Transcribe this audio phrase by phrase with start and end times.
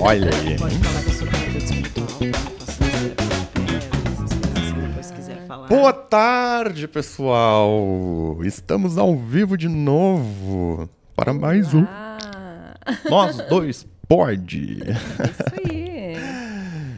[0.00, 0.56] Olha aí.
[0.58, 1.36] Pode falar espiritual.
[5.68, 8.38] Boa tarde, pessoal.
[8.44, 12.74] Estamos ao vivo de novo para mais um Ah,
[13.08, 14.78] Nós Dois Pode.
[14.82, 16.16] é isso aí.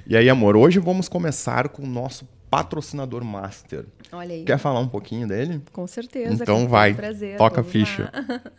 [0.06, 3.84] E aí, amor, hoje vamos começar com o nosso patrocinador master.
[4.12, 4.44] Olha aí.
[4.44, 5.62] Quer falar um pouquinho dele?
[5.72, 6.42] Com certeza.
[6.42, 8.10] Então vai, Prazer, toca a ficha.
[8.12, 8.40] lá.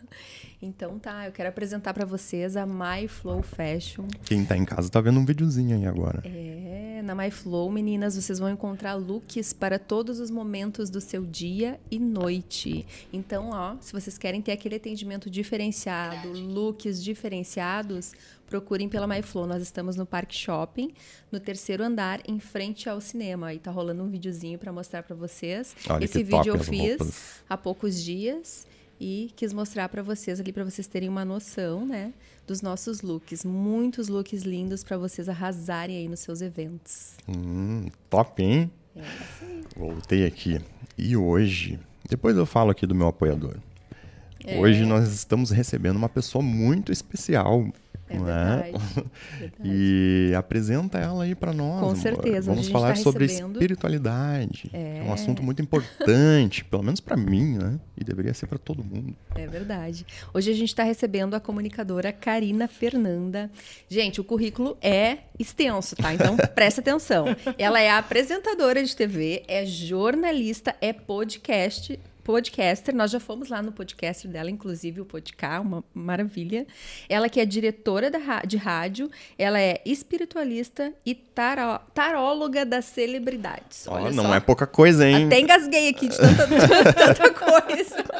[0.62, 4.06] Então tá, eu quero apresentar pra vocês a My Flow Fashion.
[4.26, 6.22] Quem tá em casa tá vendo um videozinho aí agora.
[6.26, 11.24] É, na My Flow, meninas, vocês vão encontrar looks para todos os momentos do seu
[11.24, 12.86] dia e noite.
[13.10, 18.12] Então, ó, se vocês querem ter aquele atendimento diferenciado, looks diferenciados,
[18.46, 19.46] procurem pela My Flow.
[19.46, 20.92] Nós estamos no Parque Shopping,
[21.32, 23.46] no terceiro andar, em frente ao cinema.
[23.46, 25.74] Aí tá rolando um videozinho para mostrar para vocês.
[25.88, 28.66] Olha Esse vídeo eu fiz há poucos dias
[29.00, 32.12] e quis mostrar para vocês ali para vocês terem uma noção, né,
[32.46, 37.14] dos nossos looks, muitos looks lindos para vocês arrasarem aí nos seus eventos.
[37.26, 38.70] Hum, top, hein?
[38.94, 39.64] É isso aí.
[39.76, 40.60] Voltei aqui.
[40.98, 43.56] E hoje, depois eu falo aqui do meu apoiador.
[44.44, 44.58] É.
[44.58, 47.66] Hoje nós estamos recebendo uma pessoa muito especial.
[48.10, 48.74] É não verdade.
[48.76, 49.38] é?
[49.40, 49.62] verdade.
[49.64, 51.80] E apresenta ela aí para nós.
[51.80, 51.96] Com amor.
[51.96, 54.68] certeza, Vamos falar tá sobre recebendo- espiritualidade.
[54.72, 55.02] É.
[55.06, 57.78] um assunto muito importante, pelo menos para mim, né?
[57.96, 59.14] E deveria ser para todo mundo.
[59.34, 60.04] É verdade.
[60.34, 63.50] Hoje a gente está recebendo a comunicadora Karina Fernanda.
[63.88, 66.12] Gente, o currículo é extenso, tá?
[66.12, 67.26] Então presta atenção.
[67.56, 71.98] Ela é apresentadora de TV, é jornalista, é podcast.
[72.22, 76.66] Podcaster, nós já fomos lá no podcast dela, inclusive o podcast, uma maravilha.
[77.08, 78.10] Ela que é diretora
[78.46, 83.86] de rádio, ela é espiritualista e taró- taróloga das celebridades.
[83.88, 84.34] Ó, Olha não só.
[84.34, 85.26] é pouca coisa, hein?
[85.26, 86.46] Até engasguei aqui de tanta,
[86.94, 88.04] tanta coisa.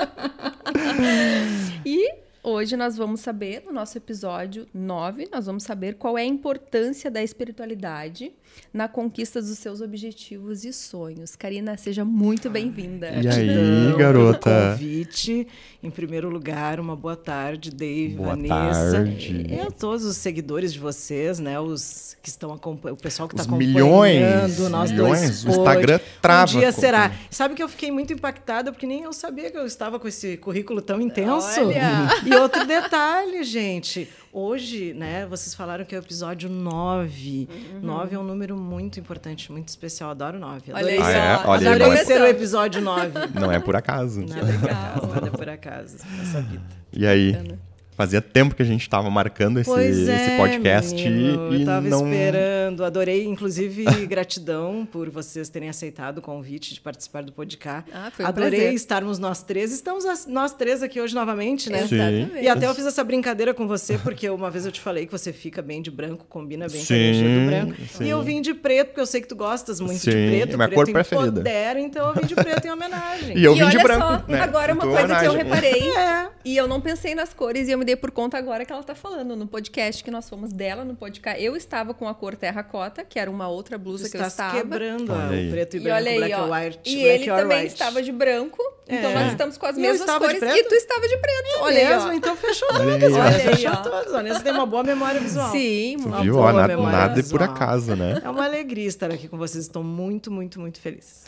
[1.84, 6.26] E hoje nós vamos saber, no nosso episódio 9, nós vamos saber qual é a
[6.26, 8.32] importância da espiritualidade
[8.72, 11.36] na conquista dos seus objetivos e sonhos.
[11.36, 13.10] Karina, seja muito bem-vinda.
[13.10, 14.70] E aí, pelo garota?
[14.72, 15.46] convite.
[15.82, 18.92] Em primeiro lugar, uma boa tarde, Dave, Boa Vanessa.
[18.92, 19.46] tarde.
[19.48, 21.58] E a todos os seguidores de vocês, né?
[21.60, 23.74] Os que estão acompanhando, o pessoal que está acompanhando.
[23.74, 25.20] milhões, nós milhões.
[25.42, 27.12] dois O Instagram trava Um dia será.
[27.30, 30.36] Sabe que eu fiquei muito impactada porque nem eu sabia que eu estava com esse
[30.36, 31.60] currículo tão intenso.
[31.60, 32.08] Olha!
[32.30, 34.08] E outro detalhe, gente.
[34.32, 37.48] Hoje, né, vocês falaram que é o episódio 9.
[37.50, 37.80] Uhum.
[37.82, 40.10] 9 é um número muito importante, muito especial.
[40.10, 40.72] Adoro 9.
[40.72, 41.48] Olha Adorei, aí, Ah, é?
[41.48, 43.12] Olha adorei ser o episódio 9.
[43.34, 44.20] Não é por acaso.
[44.20, 46.62] Nada é por acaso, nada é por acaso nessa vida.
[46.92, 47.58] E aí?
[48.00, 51.66] Fazia tempo que a gente tava marcando esse, Pois é, esse podcast menino, e eu
[51.66, 52.06] tava não...
[52.10, 52.82] esperando.
[52.82, 57.90] Adorei, inclusive, gratidão por vocês terem aceitado o convite de participar do podcast.
[57.92, 58.72] Ah, foi um Adorei prazer.
[58.74, 59.70] estarmos nós três.
[59.70, 61.86] Estamos nós três aqui hoje novamente, né?
[61.86, 61.96] Sim.
[61.96, 62.42] Exatamente.
[62.42, 65.12] E até eu fiz essa brincadeira com você, porque uma vez eu te falei que
[65.12, 67.74] você fica bem de branco, combina bem com a energia Sim, do branco.
[67.98, 68.04] sim.
[68.04, 70.54] E eu vim de preto, porque eu sei que tu gostas muito de Sim, preto.
[70.54, 71.26] é minha preto cor preferida.
[71.28, 73.36] empodera, então eu vim de preto em homenagem.
[73.36, 74.40] E eu E vim de olha branco, só, né?
[74.40, 75.72] agora uma tua coisa que eu homenagem.
[75.72, 75.90] reparei.
[76.00, 76.30] É.
[76.42, 78.94] E eu não pensei nas cores e eu me por conta agora que ela tá
[78.94, 79.34] falando.
[79.36, 83.18] No podcast que nós fomos dela, no podcast, eu estava com a cor terracota, que
[83.18, 84.56] era uma outra Tu blusa que eu estás estava.
[84.56, 85.48] quebrando Olha ó, aí.
[85.48, 86.44] o preto e E branco, olha aí, black ó.
[86.44, 87.72] and white, e black ele também white.
[87.72, 88.62] estava de branco.
[88.88, 89.14] Então É.
[89.14, 90.42] nós estamos com as E mesmas estava cores.
[90.42, 91.60] E tu estava de preto.
[91.60, 92.12] Olha aí, mesmo, ó.
[92.12, 93.02] então fechou Olha todas.
[93.02, 93.12] aí.
[93.12, 93.76] Olha, Olha aí, fechou ó.
[93.76, 94.12] todas.
[94.12, 95.52] Vanessa tem uma boa memória visual.
[95.52, 96.34] Sim, Tu uma viu?
[96.34, 97.44] boa Ó, nada, memória nada é por visual.
[97.44, 98.20] acaso, né?
[98.24, 99.64] É uma alegria estar aqui com vocês.
[99.64, 101.24] Estou muito, muito, muito feliz.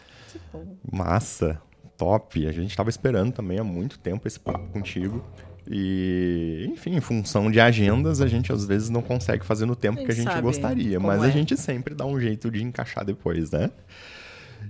[0.90, 1.60] Massa,
[1.96, 2.46] top.
[2.46, 5.24] A gente tava esperando também há muito tempo esse papo contigo.
[5.70, 10.00] E, enfim, em função de agendas, a gente às vezes não consegue fazer no tempo
[10.00, 11.30] A que a gente gostaria, mas a é.
[11.30, 13.70] gente sempre dá um jeito de encaixar depois, né?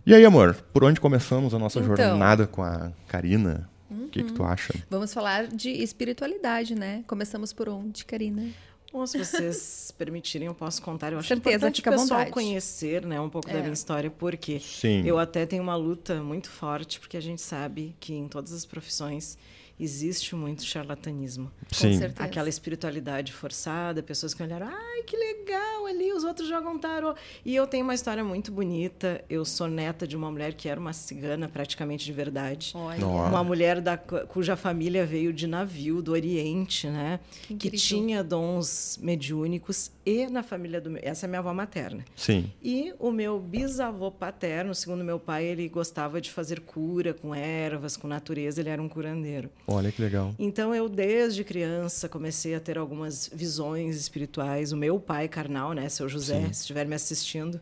[0.07, 1.97] E aí, amor, por onde começamos a nossa Então.
[1.97, 3.69] jornada com a Karina?
[3.91, 4.73] O que, que tu acha?
[4.91, 7.05] Vamos falar de espiritualidade, né?
[7.07, 8.47] Começamos por onde, Karina?
[8.91, 11.13] Bom, se vocês permitirem, eu posso contar.
[11.13, 12.31] Eu acho Certeza, importante o pessoal vontade.
[12.31, 13.61] conhecer né, um pouco da É.
[13.63, 15.03] minha história, porque Sim.
[15.07, 18.65] eu até tenho uma luta muito forte, porque a gente sabe que em todas as
[18.67, 19.39] profissões
[19.79, 21.51] existe muito charlatanismo.
[21.71, 21.99] Sim.
[21.99, 22.25] certeza.
[22.25, 27.15] Aquela espiritualidade forçada, pessoas que olharam, ai, que legal ali, os outros jogam tarô.
[27.45, 29.25] E eu tenho uma história muito bonita.
[29.29, 32.73] Eu sou neta de uma mulher que era uma cigana, praticamente de verdade.
[32.75, 33.07] Olha.
[33.07, 37.21] Uma mulher da, cuja família veio de navio do Oriente, né?
[37.47, 41.01] Que Que tinha dons mediúnicos e na família do meu.
[41.05, 42.05] Essa é a minha avó materna.
[42.17, 42.51] Sim.
[42.63, 47.97] E o meu bisavô paterno, segundo meu pai, ele gostava de fazer cura com ervas,
[47.97, 49.51] com natureza, ele era um curandeiro.
[49.67, 50.35] Olha que legal.
[50.39, 54.73] Então eu desde criança comecei a ter algumas visões espirituais.
[54.73, 57.61] O meu pai carnal, né, seu José, se estiver me assistindo,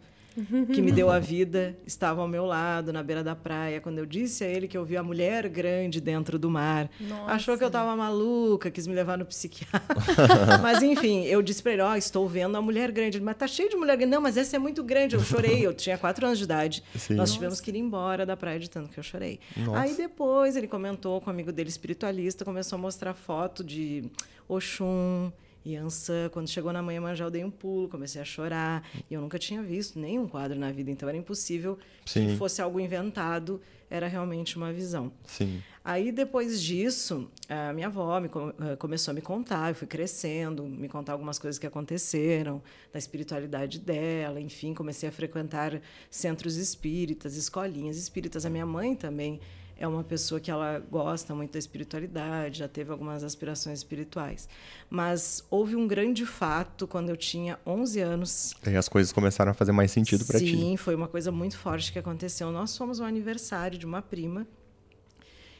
[0.72, 4.06] que me deu a vida, estava ao meu lado, na beira da praia, quando eu
[4.06, 6.90] disse a ele que eu vi a mulher grande dentro do mar.
[7.00, 7.32] Nossa.
[7.32, 9.80] Achou que eu estava maluca, quis me levar no psiquiatra.
[10.62, 13.18] mas enfim, eu disse para ele: Ó, oh, estou vendo a mulher grande.
[13.18, 14.12] Ele, mas tá cheio de mulher grande.
[14.12, 15.14] Não, mas essa é muito grande.
[15.14, 16.82] Eu chorei, eu tinha quatro anos de idade.
[16.94, 17.14] Sim.
[17.14, 17.32] Nós Nossa.
[17.34, 19.40] tivemos que ir embora da praia de tanto que eu chorei.
[19.56, 19.80] Nossa.
[19.80, 24.04] Aí depois ele comentou com um amigo dele espiritualista, começou a mostrar foto de
[24.48, 25.30] Oxum.
[25.64, 28.88] E Ansan, quando chegou na manhã eu dei um pulo, comecei a chorar.
[29.10, 32.28] E eu nunca tinha visto nenhum quadro na vida, então era impossível Sim.
[32.28, 33.60] que fosse algo inventado,
[33.90, 35.12] era realmente uma visão.
[35.26, 35.62] Sim.
[35.84, 40.64] Aí, depois disso, a minha avó me, eh, começou a me contar, eu fui crescendo,
[40.64, 42.62] me contar algumas coisas que aconteceram,
[42.92, 45.80] da espiritualidade dela, enfim, comecei a frequentar
[46.10, 48.44] centros espíritas, escolinhas espíritas.
[48.44, 49.40] A minha mãe também
[49.80, 54.46] é uma pessoa que ela gosta muito da espiritualidade, já teve algumas aspirações espirituais.
[54.90, 58.54] Mas houve um grande fato quando eu tinha 11 anos.
[58.66, 60.54] E as coisas começaram a fazer mais sentido para ti.
[60.54, 62.52] Sim, foi uma coisa muito forte que aconteceu.
[62.52, 64.46] Nós fomos ao aniversário de uma prima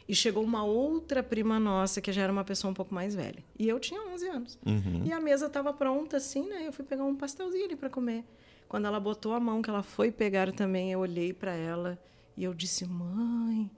[0.07, 3.43] e chegou uma outra prima nossa que já era uma pessoa um pouco mais velha.
[3.59, 4.59] E eu tinha 11 anos.
[4.67, 5.03] Uhum.
[5.07, 6.67] E a mesa estava pronta assim, né?
[6.67, 8.23] Eu fui pegar um pastelzinho ali para comer.
[8.69, 11.99] Quando ela botou a mão que ela foi pegar também, eu olhei para ela
[12.37, 13.71] e eu disse: "Mãe,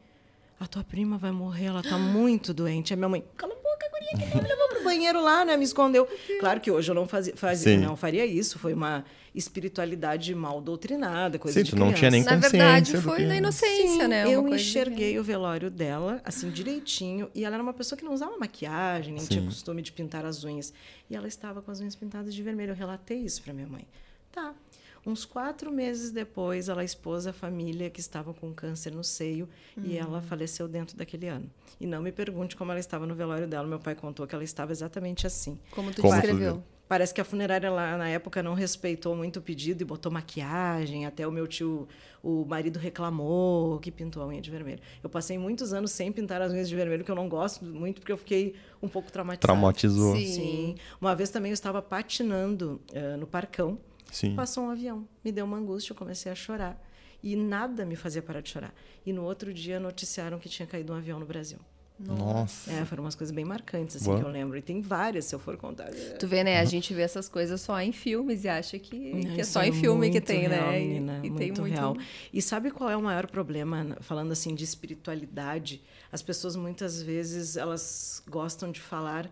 [0.62, 2.92] a tua prima vai morrer, ela tá muito doente.
[2.92, 5.56] A minha mãe, cala a boca, guria, que me levou pro banheiro lá, né?
[5.56, 6.08] Me escondeu.
[6.38, 9.04] Claro que hoje eu não fazia, fazia não faria isso, foi uma
[9.34, 13.24] espiritualidade mal doutrinada, coisa Sim, de tu não tinha nem Na consciência verdade, do foi
[13.24, 14.24] na inocência, Sim, né?
[14.26, 18.04] Uma eu coisa enxerguei o velório dela, assim, direitinho, e ela era uma pessoa que
[18.04, 19.46] não usava maquiagem, nem tinha Sim.
[19.46, 20.72] costume de pintar as unhas.
[21.10, 22.72] E ela estava com as unhas pintadas de vermelho.
[22.72, 23.86] Eu relatei isso para minha mãe.
[24.30, 24.54] Tá.
[25.04, 29.96] Uns quatro meses depois, ela expôs a família que estava com câncer no seio e
[29.98, 31.50] ela faleceu dentro daquele ano.
[31.80, 33.66] E não me pergunte como ela estava no velório dela.
[33.66, 35.58] Meu pai contou que ela estava exatamente assim.
[35.72, 36.54] Como tu Como tu descreveu.
[36.54, 36.62] viu?
[36.86, 41.06] Parece que a funerária lá na época não respeitou muito o pedido e botou maquiagem.
[41.06, 41.88] Até o meu tio,
[42.22, 44.80] o marido reclamou que pintou a unha de vermelho.
[45.02, 48.00] Eu passei muitos anos sem pintar as unhas de vermelho, que eu não gosto muito,
[48.00, 49.46] porque eu fiquei um pouco traumatizada.
[49.52, 50.14] Traumatizou.
[50.16, 50.26] Sim.
[50.26, 50.74] Sim.
[51.00, 53.78] Uma vez também eu estava patinando eh, no parcão.
[54.12, 54.36] Sim.
[54.36, 55.08] Passou um avião.
[55.24, 56.80] Me deu uma angústia, eu comecei a chorar.
[57.22, 58.74] E nada me fazia parar de chorar.
[59.04, 61.58] E no outro dia noticiaram que tinha caído um avião no Brasil.
[61.98, 62.72] Nossa.
[62.72, 64.18] É, foram umas coisas bem marcantes, assim, Boa.
[64.18, 64.58] que eu lembro.
[64.58, 65.90] E tem várias, se eu for contar.
[66.18, 66.58] Tu vê, né?
[66.58, 69.72] A gente vê essas coisas só em filmes e acha que, que é só em
[69.72, 70.80] filme que tem, real, né?
[70.82, 71.96] E- menina, e, muito, tem muito real.
[72.32, 75.80] E sabe qual é o maior problema, falando assim de espiritualidade?
[76.10, 79.30] As pessoas muitas vezes elas gostam de falar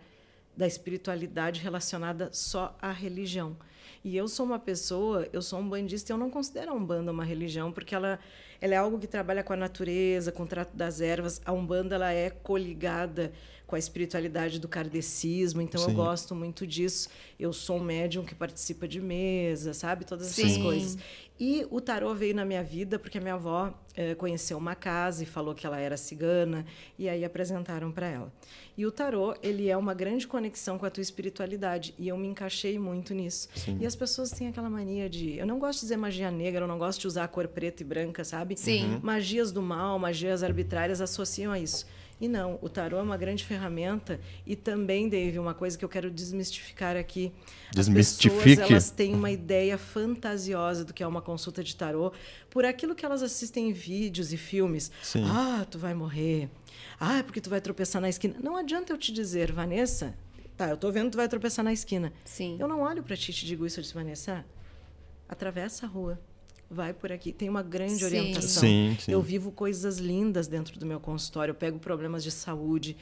[0.57, 3.57] da espiritualidade relacionada só à religião.
[4.03, 7.25] E eu sou uma pessoa, eu sou um bandista, eu não considero a Umbanda uma
[7.25, 8.19] religião, porque ela,
[8.59, 11.41] ela é algo que trabalha com a natureza, com o trato das ervas.
[11.45, 13.31] A Umbanda ela é coligada
[13.71, 15.91] com a espiritualidade do kardecismo, então Sim.
[15.91, 17.09] eu gosto muito disso.
[17.39, 20.05] Eu sou um médium que participa de mesa, sabe?
[20.05, 20.63] Todas essas Sim.
[20.65, 20.99] coisas.
[21.39, 25.23] E o tarô veio na minha vida porque a minha avó eh, conheceu uma casa
[25.23, 26.67] e falou que ela era cigana,
[26.99, 28.33] e aí apresentaram para ela.
[28.77, 32.27] E o tarô, ele é uma grande conexão com a tua espiritualidade, e eu me
[32.27, 33.49] encaixei muito nisso.
[33.81, 35.37] E as pessoas têm aquela mania de.
[35.37, 37.85] Eu não gosto de dizer magia negra, eu não gosto de usar a cor preta
[37.85, 38.57] e branca, sabe?
[38.59, 38.99] Sim.
[39.01, 41.87] Magias do mal, magias arbitrárias associam a isso.
[42.21, 45.89] E não, o tarô é uma grande ferramenta e também, Dave, uma coisa que eu
[45.89, 47.33] quero desmistificar aqui.
[47.71, 48.45] As Desmistifique.
[48.45, 52.13] pessoas, elas têm uma ideia fantasiosa do que é uma consulta de tarô
[52.51, 54.91] por aquilo que elas assistem em vídeos e filmes.
[55.03, 55.25] Sim.
[55.27, 56.51] Ah, tu vai morrer.
[56.99, 58.37] Ah, é porque tu vai tropeçar na esquina.
[58.43, 60.15] Não adianta eu te dizer, Vanessa,
[60.59, 62.13] tá, eu tô vendo que tu vai tropeçar na esquina.
[62.25, 62.59] Sim.
[62.61, 64.45] Eu não olho para ti e te digo isso, eu disse, Vanessa,
[65.27, 66.21] atravessa a rua.
[66.71, 67.33] Vai por aqui.
[67.33, 68.05] Tem uma grande Sim.
[68.05, 68.63] orientação.
[68.63, 69.11] Sim, sim.
[69.11, 71.51] Eu vivo coisas lindas dentro do meu consultório.
[71.51, 72.97] Eu pego problemas de saúde,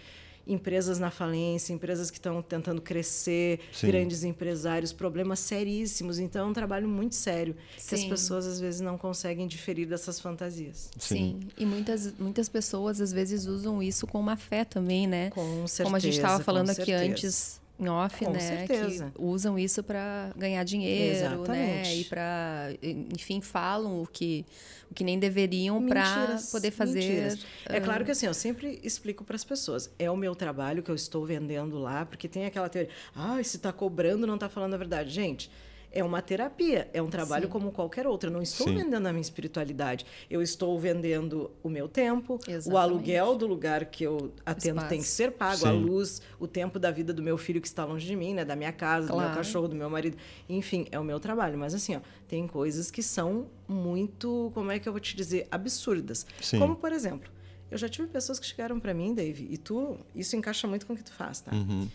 [0.47, 3.89] empresas na falência, empresas que estão tentando crescer, Sim.
[3.89, 6.19] grandes empresários, problemas seríssimos.
[6.19, 7.55] Então, é um trabalho muito sério
[7.87, 10.91] que as pessoas às vezes não conseguem diferir dessas fantasias.
[10.99, 11.41] Sim.
[11.59, 15.29] E muitas, muitas pessoas às vezes usam isso com uma fé também, né?
[15.31, 15.85] Com certeza.
[15.85, 17.05] Como a gente estava falando aqui certeza.
[17.05, 18.41] antes em off, Com né?
[18.41, 19.13] certeza.
[19.15, 21.19] Que usam isso para ganhar dinheiro, né?
[21.19, 22.01] Exatamente.
[22.01, 24.45] E para, enfim, falam o que,
[24.91, 26.99] o que nem deveriam para poder fazer.
[26.99, 27.47] mentiras.
[27.67, 29.91] É claro que assim, eu sempre explico para as pessoas.
[29.99, 32.91] É o meu trabalho que eu estou vendendo lá, porque tem aquela teoria.
[33.15, 35.11] Ah, se está cobrando, não está falando a verdade.
[35.11, 35.51] Gente,
[35.99, 37.51] é uma terapia, é um trabalho Sim.
[37.51, 38.29] como qualquer outro.
[38.31, 38.77] Eu não estou Sim.
[38.77, 40.07] vendendo a minha espiritualidade.
[40.31, 42.77] Eu estou vendendo o meu tempo, o Exatamente.
[42.77, 44.89] aluguel do lugar que eu atendo Espaço.
[44.89, 45.81] tem que ser pago, a Sim.
[45.81, 48.55] luz, o tempo da vida do meu filho que está longe de mim, né, da
[48.55, 49.37] minha casa, do meu Claro.
[49.37, 50.17] cachorro, do meu marido.
[50.49, 51.59] Enfim, é o meu trabalho.
[51.59, 55.47] Mas assim, ó, tem coisas que são muito, como é que eu vou te dizer,
[55.51, 56.27] absurdas.
[56.41, 56.59] Sim.
[56.59, 57.31] Como, por exemplo,
[57.71, 60.93] eu já tive pessoas que chegaram para mim, Dave, e tu, isso encaixa muito com
[60.93, 61.53] o que tu faz, tá?
[61.55, 61.89] Uhum.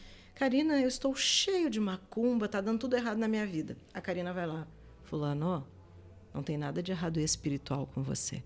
[0.44, 3.78] Karina, eu estou cheio de macumba, tá dando tudo errado na minha vida.
[3.94, 4.68] A Karina vai lá,
[5.06, 5.66] fulano,
[6.34, 8.44] Não tem nada de errado espiritual com você.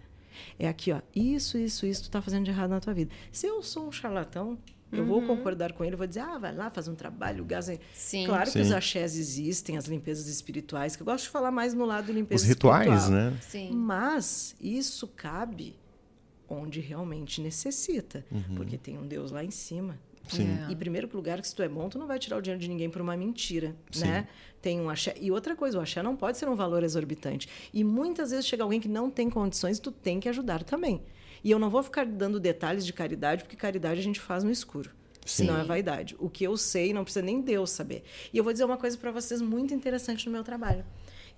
[0.59, 3.09] É aqui, ó, isso, isso, isso tu tá fazendo de errado na tua vida.
[3.31, 4.59] Se eu sou um charlatão,
[4.91, 5.25] eu vou Uhum.
[5.27, 7.79] concordar com ele, vou dizer, ah, vai lá, faz um trabalho, gasta.
[7.95, 8.27] Sim.
[8.27, 8.61] Claro que Sim.
[8.61, 12.11] os axés existem, as limpezas espirituais, que eu gosto de falar mais no lado de
[12.13, 13.31] limpeza Os rituais, espiritual.
[13.31, 13.39] né?
[13.41, 13.71] Sim.
[13.71, 15.75] Mas isso cabe
[16.47, 18.23] onde realmente necessita,
[18.55, 19.97] porque tem um Deus lá em cima.
[20.27, 20.59] Sim.
[20.67, 20.71] É.
[20.71, 22.67] E primeiro lugar que se tu é bom, tu não vai tirar o dinheiro de
[22.67, 24.05] ninguém por uma mentira, Sim.
[24.05, 24.27] né?
[24.61, 25.15] Tem um axé.
[25.19, 27.47] E outra coisa, o axé não pode ser um valor exorbitante.
[27.73, 31.01] E muitas vezes chega alguém que não tem condições, tu tem que ajudar também.
[31.43, 34.51] E eu não vou ficar dando detalhes de caridade, porque caridade a gente faz no
[34.51, 34.91] escuro.
[35.25, 35.45] Sim.
[35.45, 36.15] Senão é vaidade.
[36.19, 38.03] O que eu sei não precisa nem Deus saber.
[38.33, 40.85] E eu vou dizer uma coisa para vocês muito interessante no meu trabalho.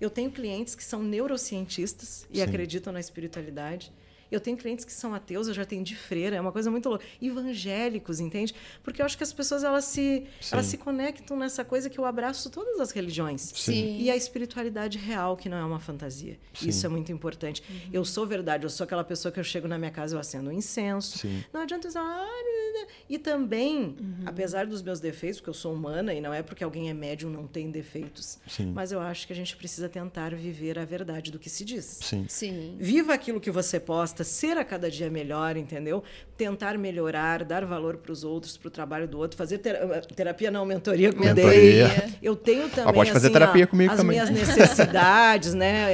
[0.00, 2.42] Eu tenho clientes que são neurocientistas e Sim.
[2.42, 3.92] acreditam na espiritualidade.
[4.30, 7.04] Eu tenho clientes que são ateus, eu já atendi freira, é uma coisa muito louca.
[7.20, 8.54] Evangélicos, entende?
[8.82, 10.48] Porque eu acho que as pessoas elas se, Sim.
[10.52, 13.52] elas se conectam nessa coisa que eu abraço todas as religiões.
[13.54, 13.98] Sim.
[13.98, 16.38] E a espiritualidade real, que não é uma fantasia.
[16.54, 16.68] Sim.
[16.68, 17.62] Isso é muito importante.
[17.92, 20.50] Eu sou verdade, eu sou aquela pessoa que eu chego na minha casa, eu acendo
[20.50, 21.18] um incenso.
[21.18, 21.42] Sim.
[21.52, 21.98] Não adianta dizer.
[21.98, 22.86] "Ah, né, né".
[23.08, 23.96] E também,
[24.26, 27.30] apesar dos meus defeitos, porque eu sou humana e não é porque alguém é médium
[27.30, 28.72] não tem defeitos, Sim.
[28.72, 31.98] mas eu acho que a gente precisa tentar viver a verdade do que se diz.
[32.02, 32.26] Sim.
[32.28, 32.76] Sim.
[32.78, 36.02] Viva aquilo que você posta, ser a cada dia melhor, entendeu?
[36.36, 40.50] Tentar melhorar, dar valor para os outros, para o trabalho do outro, fazer tera- terapia
[40.50, 41.88] não, mentoria com o Mentoria.
[42.22, 44.12] Eu tenho também Ah, pode fazer assim, terapia ó, comigo as também.
[44.20, 45.86] minhas necessidades, né?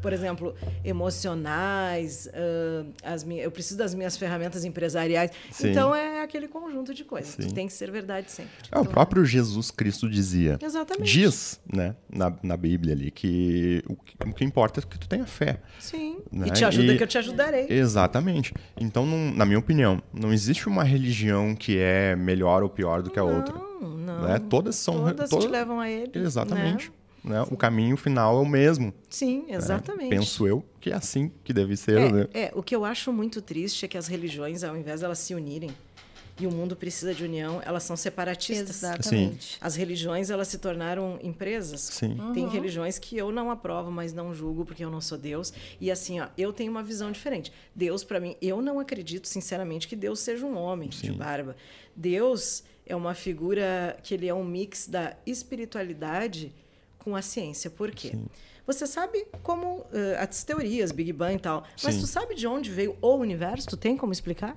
[0.00, 5.30] Por exemplo, emocionais, ah, as minhas, eu preciso das minhas ferramentas empresariais.
[5.50, 5.70] Sim.
[5.70, 7.34] Então é aquele conjunto de coisas.
[7.34, 7.50] Sim.
[7.50, 8.52] Tem que ser verdade sempre.
[8.70, 10.58] É, o próprio Jesus Cristo dizia.
[10.62, 11.10] Exatamente.
[11.12, 15.08] Diz, né, na, na Bíblia ali, que o, que o que importa é que tu
[15.08, 15.60] tenha fé.
[15.78, 16.18] Sim.
[16.30, 16.48] Né?
[16.48, 17.66] E te ajuda E- que eu te ajudarei.
[17.68, 18.52] Exatamente.
[18.80, 23.10] Então, não- na minha opinião, não existe uma religião que é melhor ou pior do
[23.10, 23.54] que a outra.
[23.54, 24.22] Não, não.
[24.22, 24.38] Né?
[24.50, 24.94] Todas são.
[25.04, 26.10] Todas todas- te levam a ele.
[26.14, 26.88] Exatamente.
[26.90, 26.94] né?
[27.24, 27.40] Né?
[27.52, 28.92] O caminho final é o mesmo.
[29.08, 29.54] Sim, né?
[29.54, 30.10] exatamente.
[30.10, 32.26] Penso eu que é assim que deve ser, né?
[32.34, 35.04] É, é, o que eu acho muito triste é que as religiões, ao invés de
[35.06, 35.70] elas se unirem,
[36.40, 38.82] e o mundo precisa de união, elas são separatistas.
[38.82, 39.58] Exatamente.
[39.60, 41.80] As religiões, elas se tornaram empresas.
[41.80, 42.16] Sim.
[42.32, 45.52] Tem religiões que eu não aprovo, mas não julgo porque eu não sou Deus.
[45.80, 47.52] E assim, ó, eu tenho uma visão diferente.
[47.74, 51.12] Deus, para mim, eu não acredito, sinceramente, que Deus seja um homem de Sim.
[51.12, 51.54] barba.
[51.94, 56.52] Deus é uma figura que ele é um mix da espiritualidade
[56.98, 57.68] com a ciência.
[57.68, 58.12] Por quê?
[58.66, 62.00] Você sabe como eh, as teorias, Big Bang e tal, mas Sim.
[62.00, 63.68] tu sabe de onde veio o universo?
[63.68, 64.54] Tu tem como explicar?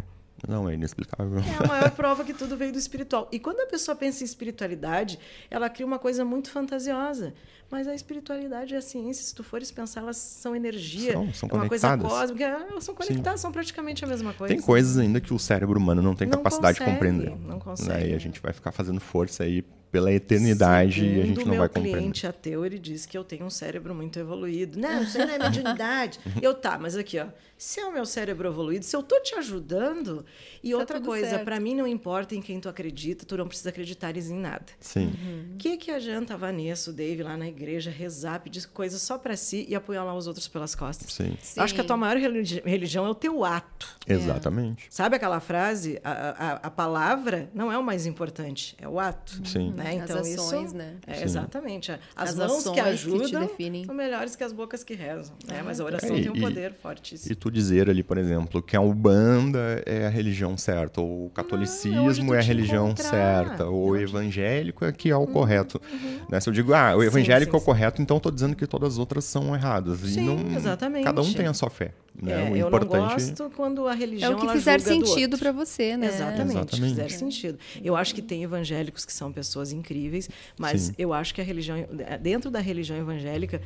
[0.48, 1.40] Não, é inexplicável.
[1.40, 3.28] É a maior prova que tudo veio do espiritual.
[3.32, 5.18] E quando a pessoa pensa em espiritualidade,
[5.50, 7.34] ela cria uma coisa muito fantasiosa.
[7.72, 11.14] Mas a espiritualidade e a ciência, se tu fores pensar, elas são energia.
[11.14, 12.20] São, são é uma coisa conectadas.
[12.20, 12.44] cósmica.
[12.44, 14.54] Elas são conectadas, são praticamente a mesma coisa.
[14.54, 17.30] Tem coisas ainda que o cérebro humano não tem Não capacidade consegue, de compreender.
[17.40, 17.62] não Né?
[17.64, 18.10] consegue.
[18.12, 21.52] E a gente vai ficar fazendo força aí pela eternidade e a gente Segundo não
[21.52, 21.98] meu vai compreender.
[21.98, 24.78] cliente ateu, ele diz que eu tenho um cérebro muito evoluído.
[24.78, 26.20] Não, isso não é mediunidade.
[26.42, 27.28] eu, tá, mas aqui, ó.
[27.58, 30.26] Se é o meu cérebro evoluído, se eu tô te ajudando...
[30.64, 33.70] E outra tudo coisa, para mim não importa em quem tu acredita, tu não precisa
[33.70, 34.66] acreditar em nada.
[34.80, 35.14] Sim.
[35.54, 39.18] O que, que adianta a Vanessa, o Dave lá na igreja rezar, pedir coisas só
[39.18, 41.14] para si e apunhalar os outros pelas costas?
[41.14, 41.38] Sim.
[41.40, 41.60] Sim.
[41.60, 43.96] Eu Acho que a tua maior religi- religião é o teu ato.
[44.08, 44.88] Exatamente.
[44.90, 46.00] Sabe aquela frase?
[46.04, 49.40] A, a, a palavra não é o mais importante, é o ato.
[49.48, 49.72] Sim.
[49.72, 49.98] Né?
[50.02, 50.96] As Então, ações, isso, né?
[51.06, 51.24] É, Sim.
[51.26, 51.92] exatamente.
[51.92, 53.86] As, As mãos ações que que ajudam definem.
[53.86, 55.36] são melhores que as bocas que rezam.
[55.48, 55.62] Né?
[55.64, 57.32] Mas a oração É, tem um e- poder fortíssimo.
[57.32, 61.24] E tu dizer ali, por exemplo, que a Umbanda é a religião certa, ou o
[61.26, 63.10] onde catolicismo tu é a religião encontrar.
[63.10, 65.80] certa, ou o É evangélico é que é o correto.
[66.28, 66.40] Né?
[66.40, 68.66] Se eu digo, ah, o evangélico sim, é o correto, então eu tô dizendo que
[68.66, 70.02] todas as outras são erradas.
[70.02, 71.04] e Sim, não, exatamente.
[71.04, 71.92] Cada um tem a sua fé.
[72.20, 72.32] Né?
[72.32, 75.52] É, o eu importante não gosto quando a religião É o que fizer sentido para
[75.52, 76.08] você, né?
[76.08, 76.90] Exatamente, Exatamente.
[76.90, 77.60] fizer sentido.
[77.84, 80.94] Eu acho que tem evangélicos que são pessoas incríveis, mas Sim.
[80.98, 81.78] eu acho que a religião,
[82.22, 83.62] dentro da religião evangélica,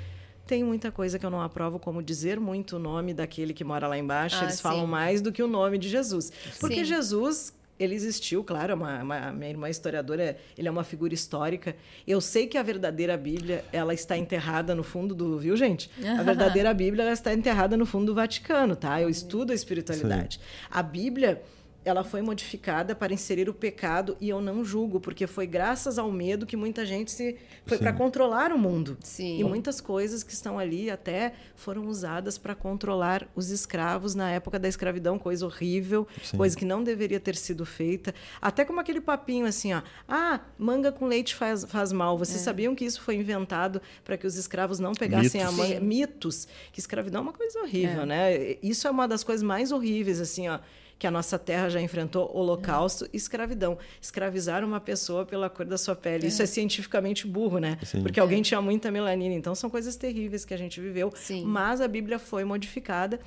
[0.50, 3.88] tem muita coisa que eu não aprovo, como dizer muito o nome daquele que mora
[3.88, 4.38] lá embaixo.
[4.42, 4.88] Ah, Eles falam sim.
[4.92, 6.32] mais do que o nome de Jesus.
[6.60, 6.86] Porque Sim.
[6.86, 11.76] Jesus, ele existiu, claro, é uma, uma- minha irmã historiadora, ele é uma figura histórica.
[12.08, 15.88] Eu sei que a verdadeira Bíblia, ela está enterrada no fundo do, viu, gente?
[16.18, 19.00] A verdadeira Bíblia, ela está enterrada no fundo do Vaticano, tá?
[19.00, 20.40] Eu estudo a espiritualidade.
[20.72, 21.44] A Bíblia,
[21.84, 26.12] ela foi modificada para inserir o pecado e eu não julgo, porque foi graças ao
[26.12, 28.98] medo que muita gente se foi para controlar o mundo.
[29.02, 29.40] Sim.
[29.40, 34.60] E muitas coisas que estão ali até foram usadas para controlar os escravos na época
[34.60, 36.38] da escravidão, coisa horrível, Sim.
[36.38, 38.14] coisa que não deveria ter sido feita.
[38.42, 42.18] Até como aquele papinho assim, ó, ah, manga com leite faz, faz mal.
[42.18, 45.58] Vocês sabiam que isso foi inventado para que os escravos não pegassem a Mitos.
[45.58, 45.80] manga?
[45.80, 45.86] Sim.
[45.86, 46.48] Mitos.
[46.74, 48.58] Que escravidão é uma coisa horrível, né?
[48.62, 50.60] Isso é uma das coisas mais horríveis, assim, ó
[51.00, 53.78] que a nossa terra já enfrentou holocausto e escravidão.
[54.02, 56.28] Escravizar uma pessoa pela cor da sua pele.
[56.28, 57.80] Isso é cientificamente burro, né?
[57.84, 58.02] Sim.
[58.04, 59.34] Porque alguém tinha muita melanina.
[59.34, 61.10] Então são coisas terríveis que a gente viveu.
[61.16, 61.46] Sim.
[61.46, 63.18] Mas a Bíblia foi modificada,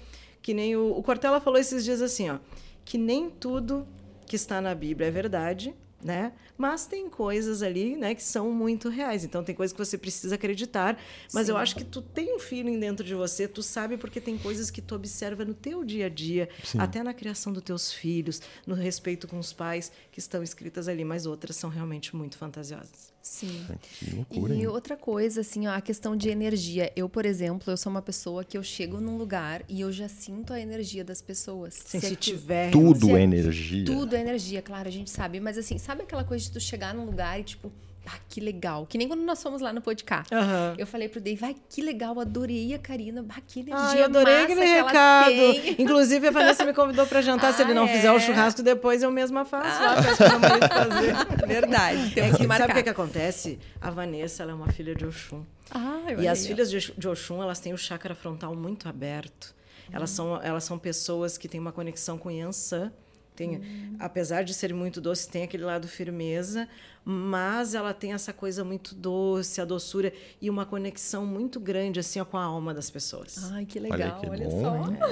[0.42, 2.36] que nem o, o Cortella falou esses dias assim, ó,
[2.84, 3.88] que nem tudo
[4.26, 6.32] que está na Bíblia é verdade, né?
[6.56, 9.24] Mas tem coisas ali, né, que são muito reais.
[9.24, 10.98] Então tem coisas que você precisa acreditar,
[11.32, 14.36] mas eu acho que tu tem um feeling dentro de você, tu sabe porque tem
[14.38, 18.40] coisas que tu observa no teu dia a dia, até na criação dos teus filhos,
[18.66, 23.11] no respeito com os pais que estão escritas ali, mas outras são realmente muito fantasiosas.
[23.22, 23.64] Sim.
[24.00, 24.66] Que loucura, E hein?
[24.66, 26.92] outra coisa, assim, ó, a questão de energia.
[26.96, 30.08] Eu, por exemplo, eu sou uma pessoa que eu chego num lugar e eu já
[30.08, 31.74] sinto a energia das pessoas.
[31.74, 32.72] Se aquilo- Sensitiver.
[32.72, 33.84] Tudo se é é energia.
[33.84, 35.38] Tudo é energia, claro, a gente sabe.
[35.38, 37.70] Mas assim, sabe aquela coisa de tu chegar num lugar e tipo,
[38.06, 38.86] ah, que legal.
[38.86, 40.34] Que nem quando nós fomos lá no podcast.
[40.34, 40.74] Aham.
[40.76, 43.24] Eu falei pro Dave, vai, que legal, adorei a Karina.
[43.28, 45.28] Ah, que energia Ah, eu adorei massa aquele recado.
[45.30, 45.76] tem.
[45.82, 47.52] Inclusive, a Vanessa me convidou para jantar.
[47.52, 48.20] Se Ah, ele não fizer o é?
[48.20, 49.82] churrasco, depois eu mesma faço.
[49.82, 51.14] Lá, meu marido fazer.
[51.46, 52.62] Verdade, É temos que que, marcar.
[52.64, 53.58] sabe o que, que acontece?
[53.80, 55.44] A Vanessa ela é uma filha de Oxum.
[55.70, 59.54] Ah, E as filhas de Oxum, elas têm o chakra frontal muito aberto.
[59.92, 62.90] Elas são, elas são pessoas que têm uma conexão com Yansan.
[63.34, 63.60] Tem,
[63.98, 66.68] Apesar de serem muito doces, tem aquele lado firmeza,
[67.04, 72.20] mas ela tem essa coisa muito doce, a doçura e uma conexão muito grande assim
[72.20, 73.50] ó, com a alma das pessoas.
[73.52, 75.04] Ai, que Olha legal, que olha, bom, só.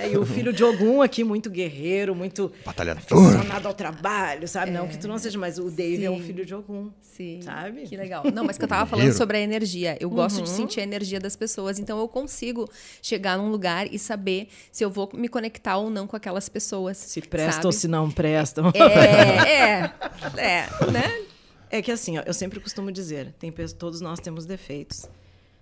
[0.00, 3.02] É, e o filho de Ogum aqui, muito guerreiro, muito Batalhador.
[3.02, 4.70] aficionado ao trabalho, sabe?
[4.72, 6.24] Não que tu não seja, mas o Dave é um Sim.
[6.24, 6.90] filho de Ogum.
[7.00, 7.40] Sim.
[7.42, 7.82] Sabe?
[7.82, 8.24] Que legal.
[8.32, 9.96] Não, mas que eu tava falando sobre a energia.
[10.00, 10.44] Eu gosto Uhum.
[10.44, 11.78] de sentir a energia das pessoas.
[11.78, 12.68] Então eu consigo
[13.02, 16.96] chegar num lugar e saber se eu vou me conectar ou não com aquelas pessoas.
[16.96, 18.72] Se prestam ou se não prestam.
[18.74, 19.92] É, é,
[20.36, 21.22] é, né?
[21.70, 25.06] É que assim, ó, eu sempre costumo dizer, tem todos nós temos defeitos.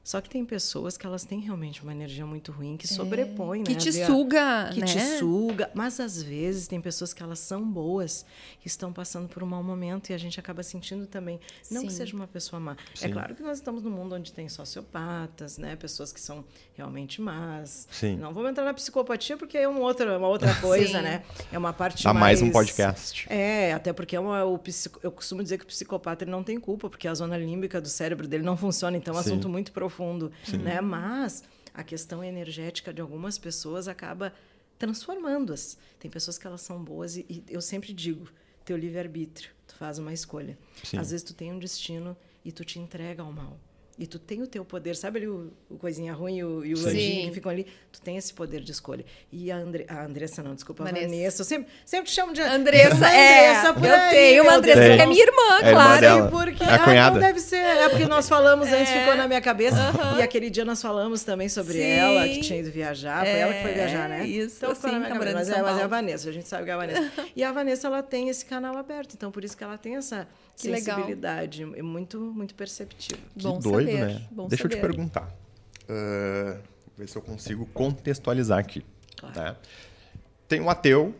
[0.06, 3.64] Só que tem pessoas que elas têm realmente uma energia muito ruim que sobrepõe, É.
[3.64, 3.78] Que né?
[3.80, 4.86] te suga, que né?
[4.86, 8.24] te suga, mas às vezes tem pessoas que elas são boas
[8.64, 11.40] e estão passando por um mau momento e a gente acaba sentindo também,
[11.72, 11.96] não que Sim.
[11.96, 12.76] seja uma pessoa má.
[13.02, 16.44] É claro que nós estamos num mundo onde tem sociopatas, né, pessoas que são
[16.74, 17.88] realmente más.
[17.90, 18.16] Sim.
[18.16, 21.02] Não vamos entrar na psicopatia porque é um outro, uma outra coisa, Sim.
[21.04, 21.24] né?
[21.52, 23.26] É uma parte Dá mais um mais podcast.
[23.28, 26.44] é, até porque é uma, o psico- eu costumo dizer que o psicopata ele não
[26.44, 29.30] tem culpa, porque a zona límbica do cérebro dele não funciona, então é um Sim.
[29.30, 29.95] assunto muito profundo,
[30.58, 30.80] né?
[30.80, 34.32] Mas a questão energética de algumas pessoas acaba
[34.78, 35.78] transformando-as.
[35.98, 38.28] Tem pessoas que elas são boas e, e eu sempre digo,
[38.64, 40.58] teu livre-arbítrio, tu faz uma escolha.
[40.82, 40.98] Sim.
[40.98, 43.58] Às vezes tu tem um destino e tu te entrega ao mal.
[43.98, 46.74] E tu tem o teu poder, sabe ali o, o coisinha ruim e o, e
[46.74, 47.66] o anjinho que ficam ali?
[47.90, 49.02] Tu tem esse poder de escolha.
[49.32, 51.06] E a, Andre, a Andressa, não, desculpa, Vanessa.
[51.06, 51.40] a Vanessa.
[51.40, 53.48] Eu sempre, sempre te chamo de Andressa, Uma é.
[53.48, 54.96] Andressa por eu aí, tenho uma Andressa Deus.
[54.96, 56.00] que é minha irmã, É irmã claro.
[56.02, 56.30] dela.
[56.30, 57.16] Porque, É a ah, cunhada.
[57.16, 57.56] então deve ser.
[57.56, 59.00] É porque nós falamos antes, É.
[59.00, 59.78] ficou na minha cabeça.
[60.18, 61.82] E aquele dia nós falamos também sobre Sim.
[61.82, 63.20] ela, que tinha ido viajar.
[63.24, 64.26] Foi ela que foi É, viajar, né?
[64.26, 65.34] isso, Então ficou sim, na minha cabeça.
[65.34, 65.86] Mas é, mas é a.
[65.86, 67.10] Vanessa, a gente sabe que é a Vanessa.
[67.34, 69.14] E a Vanessa, ela tem esse canal aberto.
[69.14, 70.96] Então, por isso que ela tem essa Que legal.
[70.96, 71.62] sensibilidade.
[71.62, 73.20] É muito, muito perceptiva.
[73.36, 74.26] Que Bom doido, saber, né?
[74.30, 74.88] bom Deixa eu te saber.
[74.88, 75.34] perguntar.
[75.88, 76.58] Ah,
[76.96, 78.84] ver se eu consigo contextualizar aqui.
[79.18, 79.34] Claro.
[79.40, 79.56] né?
[80.48, 81.14] Tem um ateu,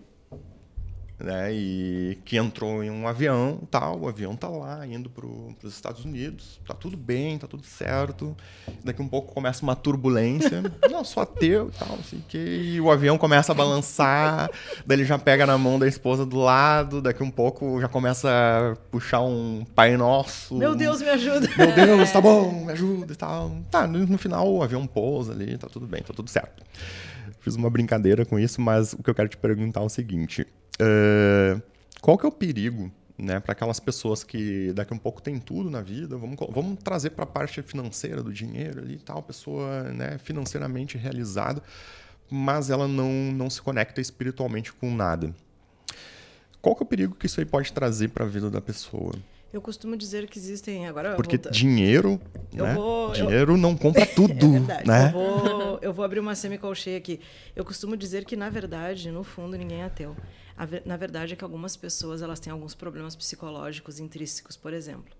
[1.18, 1.52] né?
[1.52, 4.00] E que entrou em um avião, tal.
[4.00, 6.60] O avião tá lá indo para os Estados Unidos.
[6.66, 8.36] Tá tudo bem, tá tudo certo.
[8.84, 10.62] Daqui um pouco começa uma turbulência.
[10.90, 12.60] Não, sou ateu, e tal, o quê.
[12.62, 14.50] E o avião começa a balançar.
[14.86, 17.00] daí ele já pega na mão da esposa do lado.
[17.00, 20.56] Daqui um pouco já começa a puxar um Pai Nosso.
[20.56, 21.48] Meu Deus, me ajuda.
[21.56, 23.56] Meu Deus, tá bom, me ajuda e tal.
[23.70, 26.62] Tá, no, no final o avião pousa ali, tá tudo bem, tá tudo certo.
[27.40, 30.46] Fiz uma brincadeira com isso, mas o que eu quero te perguntar é o seguinte:
[30.78, 31.60] é,
[32.00, 35.38] qual que é o perigo, né, para aquelas pessoas que daqui a um pouco tem
[35.38, 36.16] tudo na vida?
[36.16, 40.98] Vamos, vamos trazer para a parte financeira do dinheiro ali, e tal, pessoa, né, financeiramente
[40.98, 41.62] realizada,
[42.30, 45.34] mas ela não não se conecta espiritualmente com nada.
[46.60, 49.12] Qual que é o perigo que isso aí pode trazer para a vida da pessoa?
[49.52, 50.86] Eu costumo dizer que existem.
[50.86, 52.20] Agora, Porque dinheiro,
[52.54, 52.74] Eu né?
[52.74, 54.86] vou- eu- dinheiro não compra tudo, É verdade.
[54.88, 55.06] né?
[55.08, 57.20] Eu, vou, eu vou abrir uma semicolcheia aqui.
[57.54, 60.16] Eu costumo dizer que, na verdade, no fundo, ninguém é ateu.
[60.56, 64.72] A ve- Na verdade, é que algumas pessoas elas têm alguns problemas psicológicos intrínsecos, por
[64.72, 65.14] exemplo.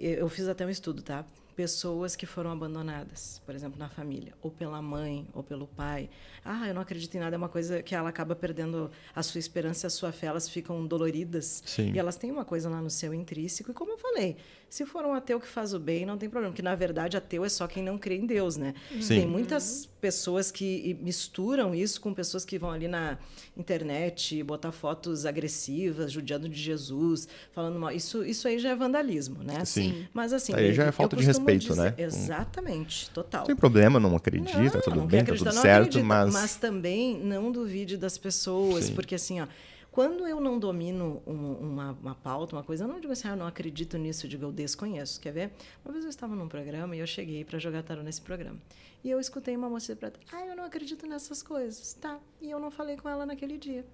[0.00, 1.24] Eu eu fiz até um estudo, tá?
[1.54, 6.08] Pessoas que foram abandonadas, por exemplo, na família, ou pela mãe, ou pelo pai.
[6.44, 9.38] Ah, eu não acredito em nada, é uma coisa que ela acaba perdendo a sua
[9.38, 11.62] esperança a sua fé, elas ficam doloridas.
[11.66, 11.92] Sim.
[11.92, 14.36] E elas têm uma coisa lá no seu intrínseco, e como eu falei,
[14.72, 17.44] se for um ateu que faz o bem, não tem problema, porque na verdade ateu
[17.44, 18.72] é só quem não crê em Deus, né?
[19.02, 19.20] Sim.
[19.20, 23.18] Tem muitas pessoas que misturam isso com pessoas que vão ali na
[23.54, 27.92] internet botar fotos agressivas, judiando de Jesus, falando mal.
[27.92, 29.62] Isso, isso aí já é vandalismo, né?
[29.66, 30.06] Sim.
[30.14, 30.54] Mas assim.
[30.54, 31.94] Aí já é falta de respeito, dizer, né?
[31.98, 33.40] Exatamente, total.
[33.40, 36.32] Não tem problema, não acredita, Não, tudo não bem, tá acreditar, tudo certo, acredita, mas...
[36.32, 38.94] mas também não duvide das pessoas, Sim.
[38.94, 39.46] porque assim, ó,
[39.92, 43.32] quando eu não domino um- uma, uma pauta, uma coisa, eu não digo assim, ah,
[43.32, 45.20] eu não acredito nisso, eu digo, eu desconheço.
[45.20, 45.52] Quer ver?
[45.84, 48.58] Uma vez eu estava num programa e eu cheguei para jogar tarô nesse programa.
[49.04, 51.92] E eu escutei uma moça para ah, eu não acredito nessas coisas.
[51.94, 52.18] Tá.
[52.40, 53.84] E eu não falei com ela naquele dia.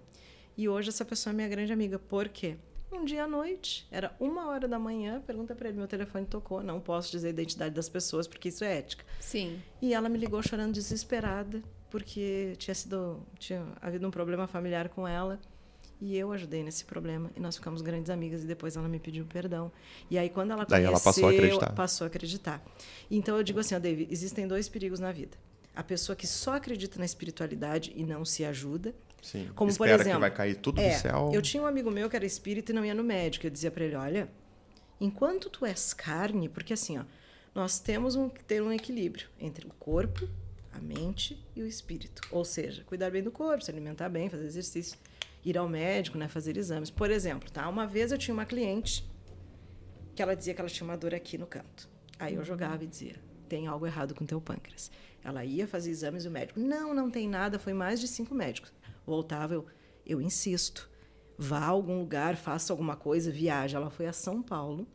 [0.57, 1.99] E hoje essa pessoa é minha grande amiga.
[1.99, 2.57] Por quê?
[2.91, 6.63] Um dia à noite, era uma hora da manhã, pergunta para ele, meu telefone tocou,
[6.63, 9.05] não posso dizer a identidade das pessoas porque isso é ética.
[9.21, 9.61] Sim.
[9.83, 15.07] E ela me ligou chorando desesperada, porque tinha sido tinha havido um problema familiar com
[15.07, 15.39] ela.
[16.01, 19.25] E eu ajudei nesse problema e nós ficamos grandes amigas e depois ela me pediu
[19.25, 19.71] perdão.
[20.09, 21.73] E aí quando ela Daí conheceu, ela passou a acreditar.
[21.73, 22.65] passou a acreditar.
[23.11, 25.37] Então eu digo assim, ó, David, existem dois perigos na vida.
[25.75, 29.49] A pessoa que só acredita na espiritualidade e não se ajuda, Sim.
[29.55, 31.31] como por Espera exemplo, que vai cair tudo é, do céu.
[31.33, 33.47] Eu tinha um amigo meu que era espírita e não ia no médico.
[33.47, 34.29] Eu dizia para ele: olha,
[35.01, 37.03] enquanto tu és carne, porque assim, ó,
[37.55, 40.29] nós temos um, que ter um equilíbrio entre o corpo,
[40.73, 42.23] a mente e o espírito.
[42.31, 44.99] Ou seja, cuidar bem do corpo, se alimentar bem, fazer exercício,
[45.45, 46.91] ir ao médico, né, fazer exames.
[46.91, 47.69] Por exemplo, tá?
[47.69, 49.09] Uma vez eu tinha uma cliente
[50.15, 51.89] que ela dizia que ela tinha uma dor aqui no canto.
[52.19, 53.17] Aí eu jogava e dizia:
[53.49, 54.91] tem algo errado com teu pâncreas.
[55.23, 57.59] Ela ia fazer exames e o médico: não, não tem nada.
[57.59, 58.73] Foi mais de cinco médicos.
[59.07, 59.67] Voltava, eu,
[60.05, 60.91] eu insisto.
[61.37, 63.77] Vá a algum lugar, faça alguma coisa, viaje.
[63.77, 64.87] Ela foi a São Paulo,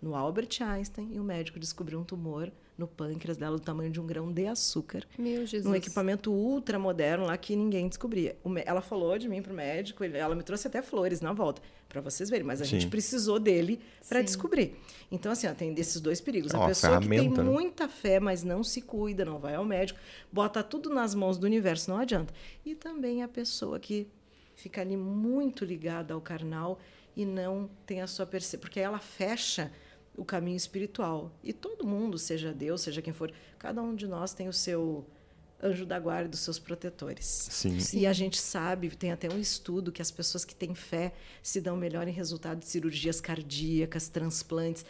[0.00, 2.50] no Albert Einstein, e o médico descobriu um tumor
[2.80, 5.64] no pâncreas dela do tamanho de um grão de açúcar Meu Jesus.
[5.64, 8.36] num equipamento ultra moderno lá que ninguém descobria.
[8.64, 12.30] Ela falou de mim pro médico, ela me trouxe até flores na volta, para vocês
[12.30, 12.70] verem, mas a Sim.
[12.72, 14.76] gente precisou dele para descobrir.
[15.12, 16.54] Então, assim, ó, tem desses dois perigos.
[16.54, 17.42] É a pessoa que tem né?
[17.42, 20.00] muita fé, mas não se cuida, não vai ao médico,
[20.32, 22.32] bota tudo nas mãos do universo, não adianta.
[22.64, 24.08] E também a pessoa que
[24.54, 26.78] fica ali muito ligada ao carnal
[27.14, 29.70] e não tem a sua percepção, porque ela fecha
[30.20, 31.32] o caminho espiritual.
[31.42, 35.06] E todo mundo, seja Deus, seja quem for, cada um de nós tem o seu
[35.62, 37.26] anjo da guarda, os seus protetores.
[37.50, 37.76] Sim.
[37.92, 41.60] E a gente sabe, tem até um estudo que as pessoas que têm fé se
[41.60, 44.86] dão melhor em resultado de cirurgias cardíacas, transplantes.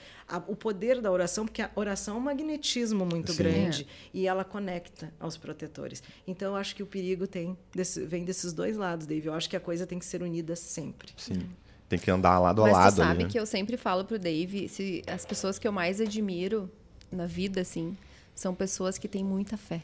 [0.47, 3.39] O poder da oração, porque a oração é um magnetismo muito Sim.
[3.39, 6.03] grande e ela conecta aos protetores.
[6.25, 9.27] Então, eu acho que o perigo tem desse- vem desses dois lados, Dave.
[9.27, 11.13] Eu acho que a coisa tem que ser unida sempre.
[11.17, 11.49] Sim.
[11.91, 13.31] Tem que andar lado a Mas lado tu sabe ali, né?
[13.31, 16.71] que eu sempre falo pro Dave, se as pessoas que eu mais admiro
[17.13, 17.95] na vida, assim,
[18.35, 19.83] são pessoas que têm muita fé.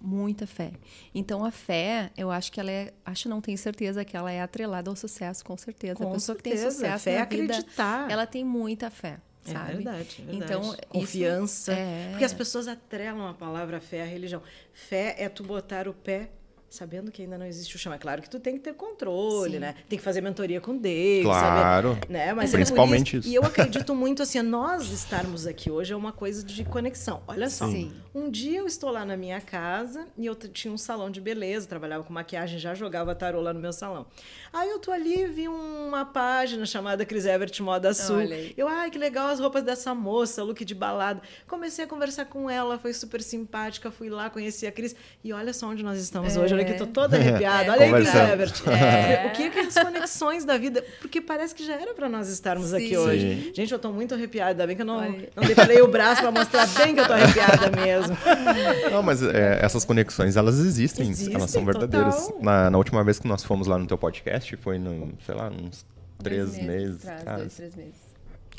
[0.00, 0.72] Muita fé.
[1.14, 4.40] Então a fé, eu acho que ela é, acho não tenho certeza que ela é
[4.40, 6.02] atrelada ao sucesso, com certeza.
[6.02, 6.74] a Com pessoa que tem certeza.
[6.76, 8.10] sucesso Fé é na vida, acreditar.
[8.10, 9.74] ela tem muita fé, É sabe?
[9.74, 10.36] verdade, é verdade.
[10.52, 11.72] Então, isso- confiança.
[11.72, 12.08] é.
[12.10, 14.42] Porque as pessoas atrelam a palavra fé à religião.
[14.72, 16.30] Fé é tu botar o pé
[16.76, 17.92] sabendo que ainda não existe o chão.
[17.92, 19.58] É claro que tu tem que ter controle, Sim.
[19.58, 19.74] né?
[19.88, 21.94] Tem que fazer mentoria com Deus, Claro.
[21.94, 22.32] saber, né?
[22.34, 23.28] Mas é Principalmente por isso.
[23.28, 27.22] E eu acredito muito assim, nós estarmos aqui hoje é uma coisa de conexão.
[27.26, 27.66] Olha só.
[27.66, 27.92] Sim.
[28.14, 31.66] Um dia eu estou lá na minha casa e eu tinha um salão de beleza,
[31.66, 34.06] trabalhava com maquiagem, já jogava tarô lá no meu salão.
[34.52, 38.16] Aí eu tô ali e vi uma página chamada Cris Evert Moda Sul.
[38.16, 38.54] Olha aí.
[38.56, 41.20] Eu, ai, que legal as roupas dessa moça, look de balada.
[41.46, 44.96] Comecei a conversar com ela, foi super simpática, fui lá, conheci a Cris.
[45.22, 46.54] E olha só onde nós estamos hoje.
[46.54, 47.76] Olha aqui, tô toda arrepiada.
[47.76, 48.32] É, olha aí.
[48.32, 48.62] Evert.
[48.66, 49.26] É.
[49.26, 50.84] O que é que é as conexões da vida?
[51.00, 52.96] Porque parece que já era para nós estarmos aqui Sim.
[52.96, 53.44] hoje.
[53.46, 53.52] Sim.
[53.54, 54.50] Gente, eu tô muito arrepiada.
[54.50, 55.28] Ainda bem que eu não, Olha.
[55.34, 58.16] não depilei o braço para mostrar bem que eu tô arrepiada mesmo.
[58.90, 62.32] Não, mas é, essas conexões, elas existem, Existem, elas são verdadeiras.
[62.40, 65.48] Na, na última vez que nós fomos lá no teu podcast, foi no, sei lá,
[65.50, 65.84] uns
[66.22, 67.40] três meses atrás, atrás.
[67.40, 67.94] Dois, três meses.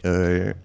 [0.04, 0.56] É,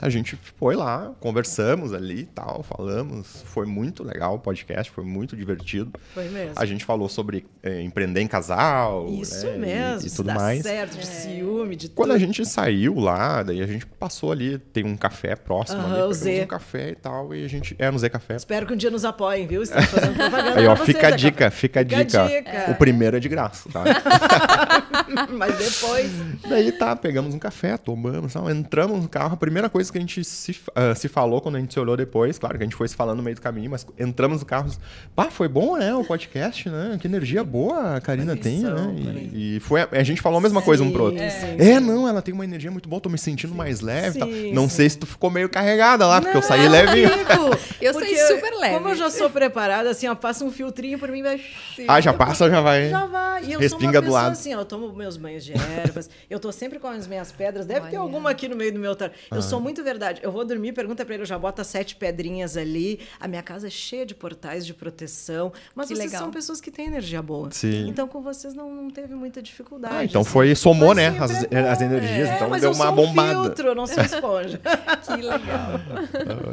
[0.00, 3.42] a gente foi lá, conversamos ali e tal, falamos.
[3.44, 5.92] Foi muito legal o podcast, foi muito divertido.
[6.14, 6.54] Foi mesmo.
[6.56, 9.06] A gente falou sobre é, empreender em casal.
[9.10, 10.06] Isso né, e- mesmo.
[10.06, 10.62] E, se tudo dá mais.
[10.62, 12.16] certo, de ciúme, de Quando tudo.
[12.16, 16.14] a gente saiu lá, daí a gente passou ali, tem um café próximo Aham, ali,
[16.14, 16.42] Z.
[16.42, 17.76] um café e tal, e a gente.
[17.78, 18.36] É, no Z Café.
[18.36, 19.62] Espero que um dia nos apoiem, viu?
[19.62, 22.26] Estamos fazendo propaganda Aí, ó, pra fica vocês, a dica, fica a Fica a dica.
[22.26, 22.70] dica.
[22.70, 23.84] O primeiro é de graça, tá?
[25.36, 26.10] Mas depois.
[26.48, 29.34] Daí tá, pegamos um café, tomamos, tal, entramos no carro.
[29.34, 31.96] A primeira coisa que a gente se, ah, se falou quando a gente se olhou
[31.96, 34.46] depois, claro que a gente foi se falando no meio do caminho, mas entramos no
[34.46, 34.70] carro.
[35.14, 35.94] Pá, foi bom, né?
[35.94, 36.98] O podcast, né?
[37.00, 38.94] Que energia boa a Karina tem, né?
[39.32, 41.18] E, e foi, a, gente falou a mesma coisa um pro outro.
[41.20, 44.16] Sim, sim, É, não, ela tem uma energia muito boa, tô me sentindo mais leve
[44.16, 44.28] e tal.
[44.28, 44.76] Sim, Não sim.
[44.76, 47.08] sei se tu ficou meio carregada lá, porque eu saí Não, levinho.
[47.10, 47.30] fico.
[47.80, 48.74] Eu saí super leve.
[48.74, 51.40] Como eu já sou preparada, assim, ó, passa um filtrinho por mim, vai.
[51.88, 52.90] Ah, já passa, já vai.
[52.90, 53.44] Já vai.
[53.44, 54.32] E eu Respinga sou uma do lado.
[54.32, 57.64] assim, ó, eu tomo meus banhos de ervas, eu tô sempre com as minhas pedras.
[57.64, 58.00] Deve ter Olha.
[58.00, 59.12] alguma aqui no meio do meu altar.
[59.30, 59.42] Eu Ah.
[59.42, 60.20] sou muito verdade.
[60.22, 63.00] Eu vou dormir, pergunta pra ele, eu já boto as sete pedrinhas ali.
[63.18, 65.52] A minha casa é cheia de portais de proteção.
[65.74, 66.22] Mas Que vocês legal.
[66.22, 67.50] são pessoas que têm energia boa.
[67.50, 67.88] Sim.
[67.88, 69.94] Então com vocês não, não teve muita dificuldade.
[69.94, 70.30] Ah, então assim.
[70.30, 71.08] foi, somou, né?
[71.20, 73.42] As, é as energias, É, então mas deu eu uma sou um bombada.
[73.44, 74.60] filtro, não sou esponja.
[75.06, 75.80] Que legal.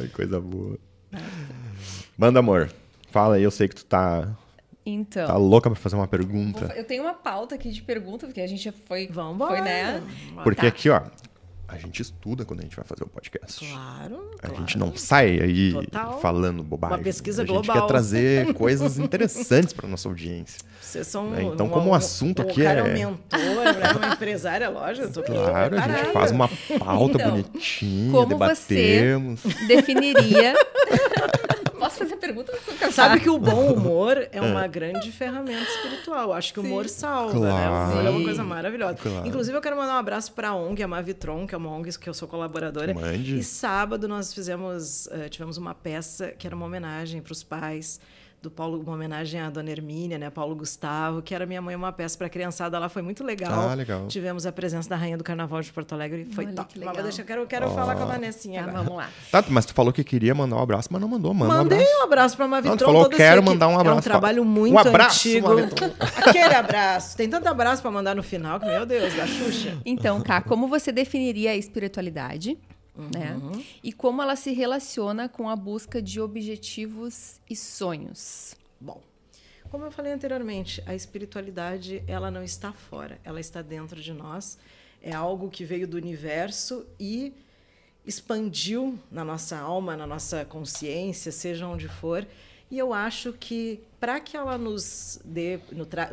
[0.02, 0.78] Ai, coisa boa.
[2.18, 2.72] Manda, amor.
[3.12, 4.28] Fala aí, eu sei que tu tá,
[4.86, 5.28] Então.
[5.28, 6.74] tá louca pra fazer uma pergunta.
[6.76, 9.08] Eu tenho uma pauta aqui de pergunta, porque a gente já foi.
[9.08, 9.56] Vambora.
[9.58, 10.02] Foi, né?
[10.44, 10.68] Porque Tá.
[10.68, 11.02] aqui, ó,
[11.68, 13.66] a gente estuda quando a gente vai fazer o podcast.
[13.68, 14.56] Claro, A claro.
[14.62, 16.20] gente não sai aí Total.
[16.22, 16.98] falando bobagem.
[16.98, 17.82] Uma pesquisa a gente global.
[17.82, 20.60] quer trazer coisas interessantes pra nossa audiência.
[20.82, 21.36] Vocês são.
[21.36, 23.92] É, então, um- como o um- assunto um aqui cara é- um mentor, né?
[23.98, 25.08] uma empresária, lógico.
[25.08, 26.48] Eu tô Claro, a gente faz uma
[26.80, 29.42] pauta Então, bonitinha, como debatemos.
[29.68, 30.54] Definiria.
[32.18, 32.54] Pergunta?
[32.78, 36.34] quer Sabe que o bom humor é uma grande ferramenta espiritual.
[36.34, 37.70] Acho que o humor salva, né?
[37.70, 38.96] O humor é uma coisa maravilhosa.
[38.96, 39.28] Claro.
[39.28, 41.98] Inclusive, eu quero mandar um abraço para a ONG, a Mavitron, que é uma ONG
[41.98, 42.94] que eu sou colaboradora.
[42.94, 43.38] Mande.
[43.40, 48.00] E sábado nós fizemos, eh, tivemos uma peça que era uma homenagem para os pais
[48.42, 51.92] do Paulo, uma homenagem à Dona Hermínia, né, Paulo Gustavo, que era minha mãe, uma
[51.92, 52.78] peça para criançada.
[52.78, 53.70] Lá foi muito legal.
[53.70, 54.06] Ah, legal.
[54.08, 56.74] Tivemos a presença da rainha do Carnaval de Porto Alegre, foi Olha, top.
[56.74, 56.96] que legal.
[57.04, 58.84] deixar, quero, quero falar com a Vanessinha Tá, agora.
[58.84, 59.10] vamos lá.
[59.32, 61.34] Tá, mas tu falou que queria mandar um abraço, mas não mandou.
[61.34, 61.98] Manda um Mandei abraço.
[62.00, 62.70] um abraço para Mavitron.
[62.72, 64.02] Não, tu falou, toda quero mandar um É um abraço.
[64.04, 65.48] trabalho muito Um abraço, antigo.
[66.18, 67.18] Aquele abraço.
[67.18, 69.76] Tem tanto abraço para mandar no final que, meu Deus, da Xuxa.
[69.86, 72.58] Então, Cá, como você definiria a espiritualidade?
[72.98, 73.40] Né?
[73.84, 78.56] E como ela se relaciona com a busca de objetivos e sonhos?
[78.80, 79.02] Bom,
[79.70, 84.58] como eu falei anteriormente, a espiritualidade ela não está fora, ela está dentro de nós.
[85.02, 87.34] É algo que veio do universo e
[88.06, 92.26] expandiu na nossa alma, na nossa consciência, seja onde for.
[92.72, 95.60] E eu acho que para que ela nos dê,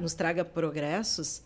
[0.00, 1.42] nos traga progressos,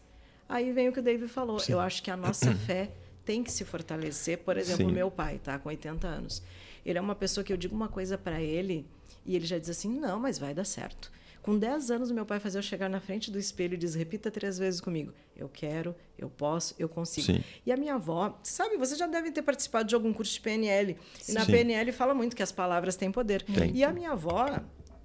[0.49, 1.59] aí vem o que o David falou.
[1.69, 2.91] Eu acho que a nossa fé
[3.29, 4.39] tem que se fortalecer.
[4.39, 4.93] Por exemplo, Sim.
[4.93, 6.43] meu pai, tá, com 80 anos.
[6.85, 8.87] Ele é uma pessoa que eu digo uma coisa para ele
[9.27, 11.13] e ele já diz assim: "Não, mas vai dar certo".
[11.43, 14.31] Com 10 anos, meu pai fazia eu chegar na frente do espelho e diz: repita
[14.31, 15.13] três vezes comigo.
[15.37, 17.27] Eu quero, eu posso, eu consigo.
[17.27, 17.45] Sim.
[17.67, 20.97] E a minha avó, sabe, vocês já devem ter participado de algum curso de PNL.
[21.29, 21.53] E na Sim.
[21.53, 23.43] PNL fala muito que as palavras têm poder.
[23.43, 23.77] Tem.
[23.77, 24.59] E a minha avó,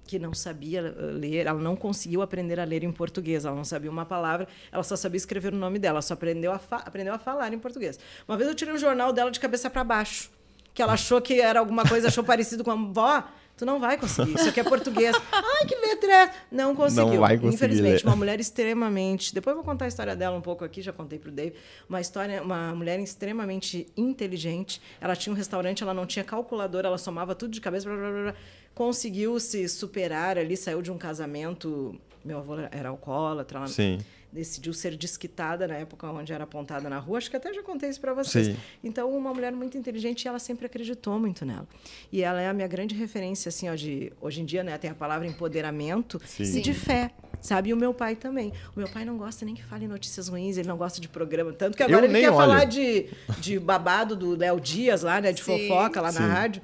[0.06, 3.64] que não sabia eh, ler, ela não conseguiu aprender a ler em português, ela não
[3.64, 7.18] sabia uma palavra, ela só sabia escrever o nome dela, só aprendeu a, aprendeu a
[7.18, 7.98] falar em português.
[8.28, 10.30] Uma vez eu tirei o jornal dela de cabeça para baixo,
[10.72, 13.24] que ela achou que era alguma coisa, achou parecido com a vó.
[13.56, 14.34] Tu não vai conseguir.
[14.34, 15.14] Isso aqui é português.
[15.30, 16.30] Ai, que letra é?
[16.50, 17.20] Não conseguiu.
[17.20, 18.10] vai conseguir Infelizmente, ler.
[18.10, 19.32] uma mulher extremamente.
[19.32, 21.54] Depois eu vou contar a história dela um pouco aqui, já contei pro Dave.
[21.88, 24.82] Uma história, uma mulher extremamente inteligente.
[25.00, 27.88] Ela tinha um restaurante, ela não tinha calculadora, ela somava tudo de cabeça.
[27.88, 28.34] Blá, blá, blá, blá.
[28.74, 31.98] Conseguiu se superar ali, saiu de um casamento.
[32.24, 33.98] Meu avô era alcoólatra, ela Sim.
[34.32, 37.18] decidiu ser desquitada na época onde era apontada na rua.
[37.18, 38.46] Acho que até já contei isso para vocês.
[38.46, 38.56] Sim.
[38.82, 41.68] Então, uma mulher muito inteligente e ela sempre acreditou muito nela.
[42.10, 44.90] E ela é a minha grande referência, assim, ó, de hoje em dia, né, tem
[44.90, 46.58] a palavra empoderamento Sim.
[46.58, 47.10] e de fé.
[47.40, 47.68] Sabe?
[47.68, 48.54] E o meu pai também.
[48.74, 51.52] O meu pai não gosta nem que fale notícias ruins, ele não gosta de programa.
[51.52, 52.38] Tanto que Eu agora ele nem quer olho.
[52.38, 53.06] falar de,
[53.38, 55.30] de babado do Léo Dias lá, né?
[55.30, 55.68] De Sim.
[55.68, 56.26] fofoca lá na Sim.
[56.26, 56.62] rádio.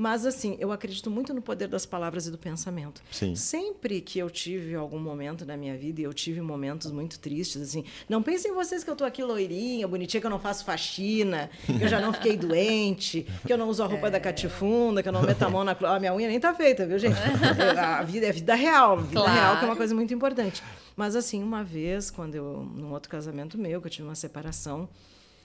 [0.00, 3.02] Mas, assim, eu acredito muito no poder das palavras e do pensamento.
[3.10, 3.34] Sim.
[3.34, 7.60] Sempre que eu tive algum momento na minha vida, e eu tive momentos muito tristes,
[7.60, 11.50] assim, não pensem vocês que eu tô aqui loirinha, bonitinha, que eu não faço faxina,
[11.66, 15.08] que eu já não fiquei doente, que eu não uso a roupa da catifunda, que
[15.08, 15.72] eu não meto a mão na...
[15.72, 17.16] A minha unha nem tá feita, viu, gente?
[17.18, 19.32] É, A vida é vida real, vida Claro.
[19.32, 20.62] real que é uma coisa muito importante.
[20.94, 24.88] Mas, assim, uma vez, quando eu, num outro casamento meu, que eu tive uma separação,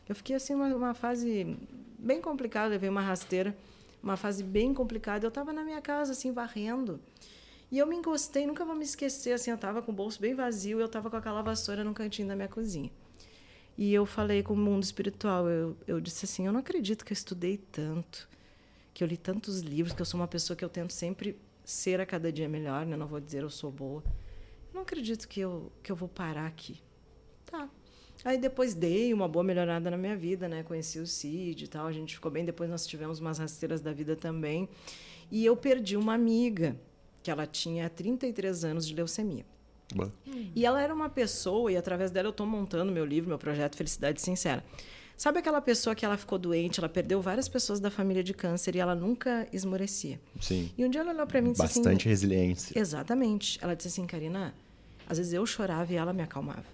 [0.07, 1.57] eu fiquei, assim, uma, uma fase
[1.97, 3.55] bem complicada, levei uma rasteira,
[4.03, 5.25] uma fase bem complicada.
[5.25, 6.99] Eu estava na minha casa, assim, varrendo.
[7.71, 10.35] E eu me encostei, nunca vou me esquecer, assim, eu estava com o bolso bem
[10.35, 12.91] vazio, eu estava com aquela vassoura no cantinho da minha cozinha.
[13.75, 17.11] E eu falei com o mundo espiritual, eu, eu disse assim, eu não acredito que
[17.11, 18.29] eu estudei tanto,
[18.93, 21.35] que eu li tantos livros, que eu sou uma pessoa que eu tento sempre
[21.65, 22.95] ser a cada dia melhor, né?
[22.95, 24.03] não vou dizer eu sou boa.
[24.69, 26.79] Eu não acredito que eu, que eu vou parar aqui.
[27.47, 27.67] Tá.
[28.25, 30.63] Aí depois dei uma boa melhorada na minha vida, né?
[30.63, 32.45] Conheci o Cid e tal, a gente ficou bem.
[32.45, 34.69] Depois nós tivemos umas rasteiras da vida também.
[35.31, 36.75] E eu perdi uma amiga,
[37.21, 39.45] que ela tinha 33 anos de leucemia.
[39.93, 40.11] Boa.
[40.55, 43.75] E ela era uma pessoa, e através dela eu estou montando meu livro, meu projeto
[43.75, 44.63] Felicidade Sincera.
[45.15, 48.75] Sabe aquela pessoa que ela ficou doente, ela perdeu várias pessoas da família de câncer
[48.75, 50.19] e ela nunca esmorecia.
[50.41, 50.71] Sim.
[50.77, 51.81] E um dia ela olhou para mim e disse assim...
[51.81, 52.77] Bastante resiliência.
[52.77, 53.59] Exatamente.
[53.61, 54.53] Ela disse assim, Karina,
[55.07, 56.65] às vezes eu chorava e ela me acalmava.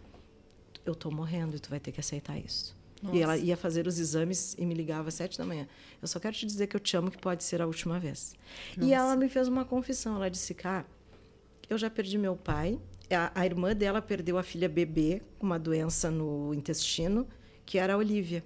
[0.86, 2.78] Eu tô morrendo e tu vai ter que aceitar isso.
[3.02, 3.16] Nossa.
[3.16, 5.68] E ela ia fazer os exames e me ligava às sete da manhã.
[6.02, 8.36] Eu só quero te dizer que eu te amo, que pode ser a última vez.
[8.76, 8.90] Nossa.
[8.90, 10.16] E ela me fez uma confissão.
[10.16, 10.86] Ela disse, cá,
[11.70, 12.80] eu já perdi meu pai.
[13.10, 17.28] A, a irmã dela perdeu a filha bebê com uma doença no intestino,
[17.66, 18.44] que era a Olivia.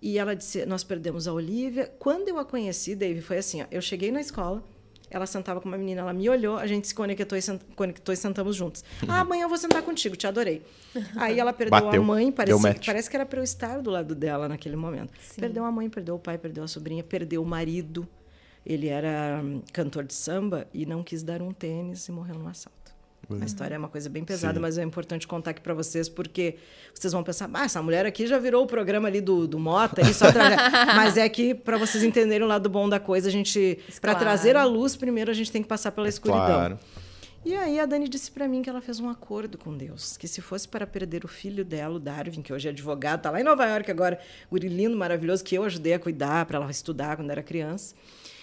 [0.00, 1.92] E ela disse, nós perdemos a Olivia.
[1.98, 4.62] Quando eu a conheci, Dave, foi assim, ó, eu cheguei na escola,
[5.10, 8.12] ela sentava com uma menina, ela me olhou, a gente se conectou e, sent, conectou
[8.12, 8.84] e sentamos juntos.
[9.02, 9.08] Uhum.
[9.10, 10.62] Ah, amanhã eu vou sentar contigo, te adorei.
[11.16, 12.02] Aí ela perdeu Bateu.
[12.02, 15.12] a mãe, parece, parece que era para eu estar do lado dela naquele momento.
[15.20, 15.40] Sim.
[15.40, 18.06] Perdeu a mãe, perdeu o pai, perdeu a sobrinha, perdeu o marido.
[18.66, 22.48] Ele era hum, cantor de samba e não quis dar um tênis e morreu num
[22.48, 22.77] assalto.
[23.28, 23.42] Uhum.
[23.42, 24.60] A história é uma coisa bem pesada, Sim.
[24.60, 26.56] mas é importante contar aqui para vocês, porque
[26.94, 30.00] vocês vão pensar, ah, essa mulher aqui já virou o programa ali do, do Mota,
[30.00, 30.56] ali, só tra...
[30.96, 34.18] mas é que, para vocês entenderem o lado bom da coisa, a gente, para claro.
[34.18, 36.46] trazer a luz, primeiro a gente tem que passar pela escuridão.
[36.46, 36.78] Claro.
[37.44, 40.26] E aí a Dani disse para mim que ela fez um acordo com Deus, que
[40.26, 43.40] se fosse para perder o filho dela, o Darwin, que hoje é advogado, tá lá
[43.40, 44.18] em Nova York agora,
[44.50, 47.94] guri lindo, maravilhoso, que eu ajudei a cuidar para ela estudar quando era criança.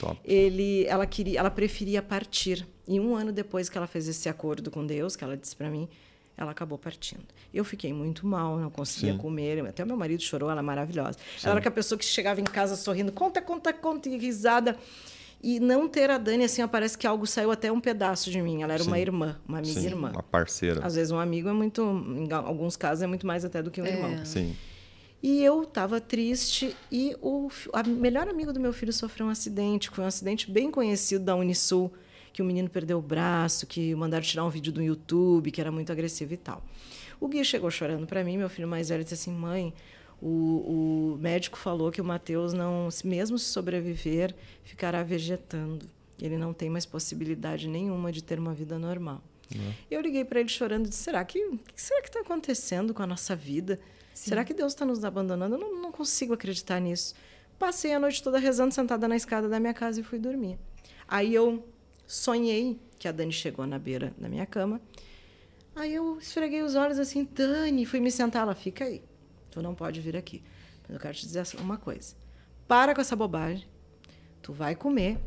[0.10, 0.20] Top.
[0.24, 4.70] Ele, ela queria, ela preferia partir e um ano depois que ela fez esse acordo
[4.70, 5.88] com Deus, que ela disse para mim,
[6.38, 7.24] ela acabou partindo.
[7.54, 9.18] Eu fiquei muito mal, não conseguia Sim.
[9.18, 9.65] comer.
[9.65, 11.18] Até o meu marido chorou, ela é maravilhosa.
[11.38, 11.44] Sim.
[11.44, 14.78] Ela era aquela pessoa que chegava em casa sorrindo, conta, conta, conta, e risada.
[15.41, 18.63] E não ter a Dani, assim, parece que algo saiu até um pedaço de mim.
[18.63, 18.89] Ela era Sim.
[18.89, 20.12] uma irmã, uma amiga Sim, irmã.
[20.12, 20.86] Uma parceira.
[20.86, 23.82] Às vezes um amigo é muito, em alguns casos, é muito mais até do que
[23.82, 23.91] um é.
[23.91, 24.26] irmão.
[24.26, 24.56] Sim.
[25.26, 29.90] E eu estava triste e o a melhor amigo do meu filho sofreu um acidente,
[29.90, 31.92] foi um acidente bem conhecido da Unisul
[32.32, 35.72] que o menino perdeu o braço, que mandaram tirar um vídeo do YouTube, que era
[35.72, 36.64] muito agressivo e tal.
[37.20, 39.74] O Gui chegou chorando para mim, meu filho mais velho disse assim: "Mãe,
[40.22, 45.88] o, o médico falou que o Mateus não, mesmo se sobreviver, ficará vegetando.
[46.22, 49.24] Ele não tem mais possibilidade nenhuma de ter uma vida normal."
[49.56, 49.74] Uhum.
[49.90, 51.40] Eu liguei para ele chorando e disse: "Será que
[51.74, 53.80] que será que está acontecendo com a nossa vida?
[54.15, 55.56] Será que Deus está nos abandonando?
[55.56, 57.13] Eu não, não consigo acreditar nisso."
[57.58, 60.58] Passei a noite toda rezando sentada na escada da minha casa e fui dormir.
[61.08, 61.65] Aí eu
[62.06, 64.82] sonhei que a Dani chegou na beira da minha cama.
[65.75, 68.43] Aí eu esfreguei os olhos assim, Dani, fui me sentar.
[68.43, 69.01] Ela, fica aí.
[69.51, 70.43] Tu não pode vir aqui.
[70.84, 72.15] Mas eu quero te dizer uma coisa.
[72.67, 73.67] Para com essa bobagem.
[74.41, 75.17] Tu vai comer.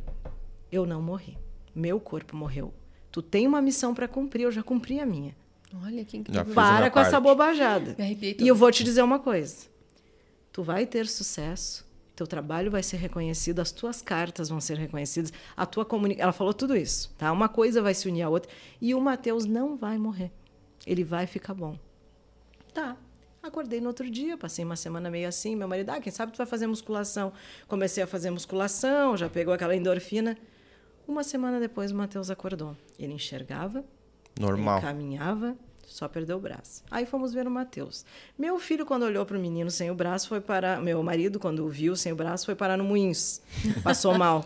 [0.70, 1.38] Eu não morri.
[1.74, 2.74] Meu corpo morreu.
[3.10, 4.42] Tu tem uma missão para cumprir.
[4.42, 5.34] Eu já cumpri a minha.
[5.82, 6.54] Olha que incrível.
[6.54, 7.08] Para com parte.
[7.08, 7.96] essa bobajada.
[7.98, 9.66] E eu vou te dizer uma coisa.
[10.52, 15.32] Tu vai ter sucesso teu trabalho vai ser reconhecido, as tuas cartas vão ser reconhecidas,
[15.56, 16.24] a tua comunicação.
[16.24, 17.30] Ela falou tudo isso, tá?
[17.30, 18.50] Uma coisa vai se unir à outra
[18.80, 20.32] e o Mateus não vai morrer.
[20.84, 21.78] Ele vai ficar bom.
[22.74, 22.96] Tá.
[23.40, 26.38] Acordei no outro dia, passei uma semana meio assim, meu marido, ah, quem sabe tu
[26.38, 27.32] vai fazer musculação.
[27.68, 30.36] Comecei a fazer musculação, já pegou aquela endorfina.
[31.06, 32.76] Uma semana depois o Mateus acordou.
[32.98, 33.84] Ele enxergava,
[34.38, 34.78] Normal.
[34.78, 36.82] Ele caminhava, só perdeu o braço.
[36.90, 38.04] Aí fomos ver o Matheus.
[38.38, 40.80] Meu filho, quando olhou para o menino sem o braço, foi para.
[40.80, 43.40] Meu marido, quando o viu sem o braço, foi parar no Moinhos.
[43.82, 44.44] Passou mal.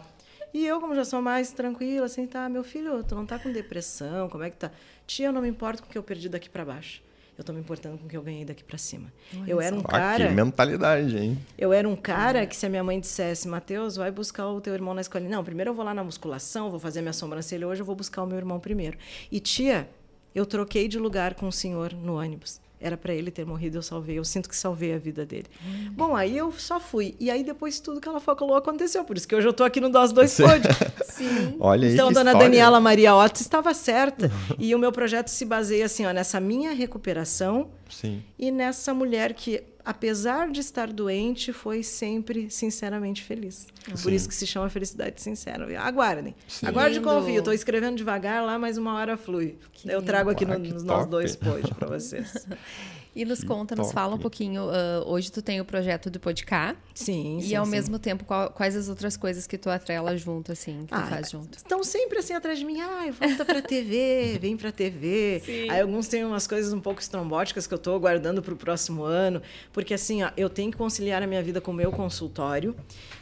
[0.55, 3.51] E eu, como já sou mais tranquila, assim, tá, meu filho, tu não tá com
[3.51, 4.71] depressão, como é que tá?
[5.07, 7.03] Tia, eu não me importo com o que eu perdi daqui para baixo.
[7.42, 9.12] Eu tô me importando com o que eu ganhei daqui para cima.
[9.37, 10.26] Olha eu era um cara.
[10.26, 11.37] Ah, que mentalidade, hein?
[11.59, 14.72] Eu era um cara que se a minha mãe dissesse, Matheus, vai buscar o teu
[14.72, 15.28] irmão na escola.
[15.28, 18.22] Não, primeiro eu vou lá na musculação, vou fazer minha sobrancelha hoje, eu vou buscar
[18.22, 18.96] o meu irmão primeiro.
[19.31, 19.90] E tia,
[20.33, 22.61] eu troquei de lugar com o senhor no ônibus.
[22.83, 24.18] Era para ele ter morrido, eu salvei.
[24.18, 25.47] Eu sinto que salvei a vida dele.
[25.64, 25.92] Hum.
[25.92, 27.14] Bom, aí eu só fui.
[27.21, 29.05] E aí depois tudo que ela falou aconteceu.
[29.05, 30.62] Por isso que hoje eu estou aqui no Nós Dois Pod.
[31.07, 31.57] Sim.
[31.61, 32.49] Olha Então, dona história.
[32.49, 34.31] Daniela Maria Otto estava certa.
[34.59, 38.23] e o meu projeto se baseia assim, ó, nessa minha recuperação Sim.
[38.38, 43.66] e nessa mulher que apesar de estar doente, foi sempre sinceramente feliz.
[43.95, 44.03] Sim.
[44.03, 45.66] Por isso que se chama felicidade sincera.
[45.81, 46.35] Aguardem.
[46.49, 46.66] Sim.
[46.66, 47.38] Aguarde e confio.
[47.38, 49.59] Estou escrevendo devagar lá, mas uma hora flui.
[49.73, 52.47] Que Eu trago aqui no, nos nós dois pode para vocês.
[53.14, 54.64] E nos conta, nos fala um pouquinho.
[54.64, 56.79] Uh, hoje tu tem o projeto do Podcast.
[56.94, 57.70] Sim, E sim, ao sim.
[57.70, 61.09] mesmo tempo, qual, quais as outras coisas que tu atrela junto, assim, que ah, tu
[61.09, 61.59] faz junto?
[61.59, 62.81] Estão sempre assim atrás de mim.
[62.81, 65.42] Ai, volta pra TV, vem pra TV.
[65.44, 65.68] Sim.
[65.68, 69.42] Aí alguns têm umas coisas um pouco estrombóticas que eu tô guardando pro próximo ano.
[69.75, 72.75] Porque assim, ó, eu tenho que conciliar a minha vida com o meu consultório.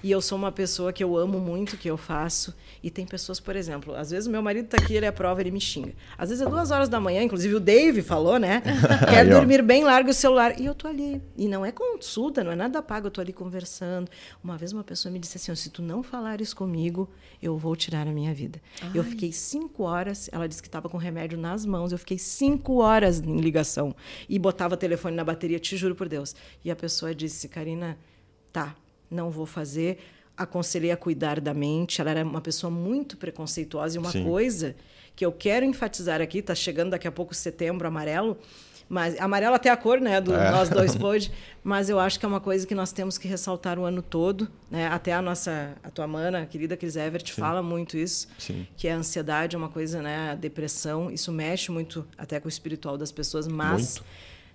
[0.02, 2.54] E eu sou uma pessoa que eu amo muito o que eu faço.
[2.82, 5.50] E tem pessoas, por exemplo, às vezes o meu marido tá aqui, ele aprova, ele
[5.50, 5.92] me xinga.
[6.16, 8.62] Às vezes é duas horas da manhã, inclusive o Dave falou, né?
[9.10, 10.60] Quer dormir bem, larga o celular.
[10.60, 11.20] E eu tô ali.
[11.36, 14.10] E não é consulta, não é nada pago, eu tô ali conversando.
[14.42, 17.08] Uma vez uma pessoa me disse assim: se tu não falares comigo,
[17.42, 18.60] eu vou tirar a minha vida.
[18.82, 18.90] Ai.
[18.94, 22.78] Eu fiquei cinco horas, ela disse que estava com remédio nas mãos, eu fiquei cinco
[22.78, 23.94] horas em ligação.
[24.28, 26.34] E botava o telefone na bateria, te juro por Deus.
[26.64, 27.98] E a pessoa disse: Karina,
[28.52, 28.74] tá,
[29.10, 29.98] não vou fazer
[30.36, 32.00] aconselhei a cuidar da mente.
[32.00, 33.96] Ela era uma pessoa muito preconceituosa.
[33.96, 34.24] E uma Sim.
[34.24, 34.74] coisa
[35.14, 38.38] que eu quero enfatizar aqui, está chegando daqui a pouco setembro amarelo,
[38.92, 40.50] Mas amarelo até a cor, né, do É.
[40.50, 41.30] nós dois pôde,
[41.62, 44.48] mas eu acho que é uma coisa que nós temos que ressaltar o ano todo,
[44.68, 44.88] né?
[44.88, 48.66] Até a nossa, a tua mana, a querida Cris Evert, fala muito isso, Sim.
[48.76, 52.48] que a ansiedade é uma coisa, né, a depressão, isso mexe muito até com o
[52.48, 54.04] espiritual das pessoas, mas Muito.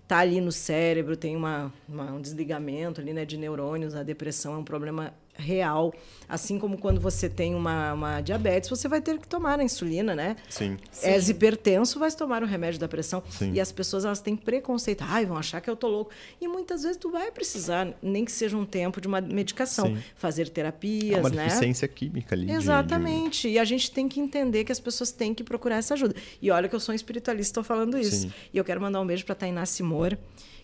[0.06, 4.54] tá ali no cérebro, tem uma, uma- um desligamento ali, né, de neurônios, a depressão
[4.56, 5.94] é um problema real,
[6.30, 10.16] assim como quando você tem uma, uma diabetes, você vai ter que tomar a insulina,
[10.16, 10.36] né?
[10.50, 10.78] Sim.
[11.04, 13.22] És hipertenso, vai tomar o remédio da pressão.
[13.30, 13.52] Sim.
[13.54, 15.04] E as pessoas elas têm preconceito.
[15.08, 16.12] Ai, vão achar que eu tô louco.
[16.40, 19.98] E muitas vezes tu vai precisar, nem que seja um tempo de uma medicação, Sim.
[20.16, 21.46] fazer É terapias, uma né?
[21.46, 22.46] deficiência química ali.
[22.46, 23.48] de- de- Exatamente.
[23.50, 26.16] E a gente tem que entender que as pessoas têm que procurar essa ajuda.
[26.42, 28.22] E olha que eu sou um espiritualista, estou falando isso.
[28.24, 28.34] Sim.
[28.54, 30.18] E eu quero mandar um beijo para Tainá Simor,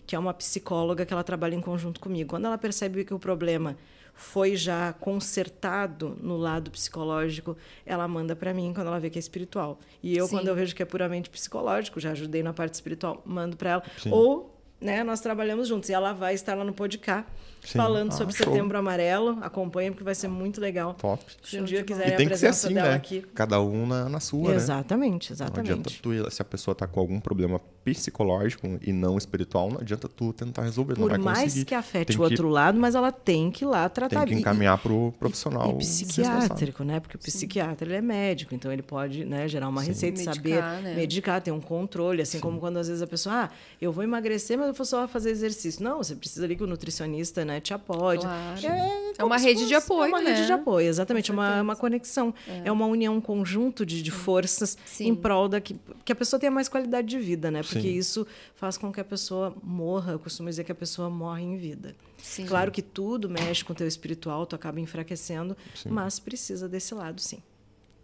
[0.06, 2.30] que é uma psicóloga que ela trabalha em conjunto comigo.
[2.30, 3.76] Quando ela percebe que o problema
[4.22, 9.20] foi já consertado no lado psicológico, ela manda para mim quando ela vê que é
[9.20, 9.78] espiritual.
[10.02, 10.36] E eu, Sim.
[10.36, 13.82] quando eu vejo que é puramente psicológico, já ajudei na parte espiritual, mando para ela.
[13.98, 14.10] Sim.
[14.12, 15.88] Ou né, nós trabalhamos juntos.
[15.88, 17.26] E ela vai estar lá no podcast
[17.64, 17.78] Sim.
[17.78, 18.46] falando Ah, sobre show.
[18.52, 19.38] Setembro Amarelo.
[19.40, 20.94] Acompanha, porque vai ser muito legal.
[20.94, 21.24] Top.
[21.42, 22.94] Se um Show dia quiserem a tem que ser presença assim, dela né?
[22.96, 23.24] aqui.
[23.34, 24.56] Cada um na, na sua, né?
[24.56, 26.02] Exatamente, Não adianta exatamente.
[26.02, 30.08] tu, ir- se a pessoa tá com algum problema psicológico e não espiritual, não adianta
[30.08, 31.64] tu tentar resolver, não Por vai mais conseguir.
[31.64, 34.20] que afete Tem o outro lado, mas ela tem que ir lá tratar.
[34.24, 37.00] Tem que encaminhar pro profissional E psiquiátrico, né?
[37.00, 40.82] Porque o psiquiatra ele é médico, então ele pode né, gerar uma receita, Medicar, saber
[40.82, 40.94] né?
[40.94, 43.50] medicar, ter um controle, assim como quando às vezes a pessoa, ah,
[43.80, 45.82] eu vou emagrecer, mas eu vou só fazer exercício.
[45.82, 48.18] Não, você precisa ali que o nutricionista né, te apoie.
[48.18, 48.66] Claro.
[48.66, 50.30] É, É uma rede de fosse- apoio, É uma né?
[50.32, 51.30] rede de apoio, exatamente.
[51.30, 51.62] Com Uma, certeza.
[51.62, 52.34] uma conexão.
[52.64, 52.72] É.
[52.72, 55.08] uma união, um conjunto de, de forças Sim.
[55.08, 57.62] em prol da que, que a pessoa tenha mais qualidade de vida, né?
[57.62, 57.94] Porque Sim.
[57.96, 60.12] isso faz com que a pessoa morra.
[60.12, 61.94] Eu costumo dizer que a pessoa morre em vida.
[62.18, 62.46] Sim.
[62.46, 65.88] Claro que tudo mexe com o teu espiritual, tu acaba enfraquecendo, Sim.
[65.90, 67.42] mas precisa desse lado, sim.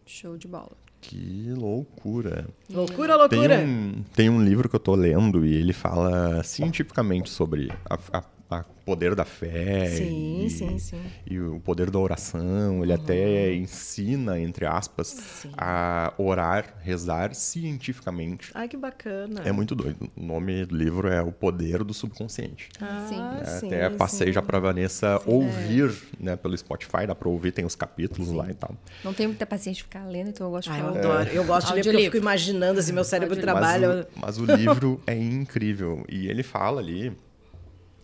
[0.05, 0.73] Show de bola.
[1.01, 2.49] Que loucura.
[2.69, 3.59] Loucura, Tem loucura!
[3.61, 8.25] um, tem um livro que eu tô lendo e ele fala cientificamente sobre a, a-
[8.51, 11.01] a poder da fé Sim, e, sim, sim.
[11.31, 12.83] e o poder da oração.
[12.83, 15.51] Ele até ensina, entre aspas, Sim.
[15.57, 18.51] a orar, rezar cientificamente.
[18.55, 19.43] Ai, que bacana.
[19.45, 20.09] É muito doido.
[20.17, 22.71] O nome do livro é O Poder do Subconsciente.
[22.81, 23.61] Ah, Sim.
[23.61, 24.33] sim, Até passei sim.
[24.33, 28.55] já pra Vanessa ouvir, né, pelo Spotify, dá pra ouvir, tem os capítulos lá e
[28.55, 28.75] tal.
[29.05, 31.31] Não tenho muita paciência de ficar lendo, então eu gosto de Ai, eu ficar adoro.
[31.31, 32.13] Eu gosto de ler porque eu Audiolivro.
[32.13, 34.09] fico imaginando, assim, meu cérebro trabalha.
[34.17, 36.05] Mas o, mas o livro é incrível.
[36.09, 37.13] E ele fala ali,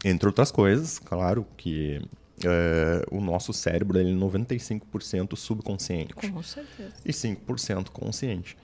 [0.05, 2.01] entre outras coisas, claro, que
[2.45, 6.93] é, o nosso cérebro ele é 95% subconsciente Com certeza.
[7.05, 8.57] e 5% consciente.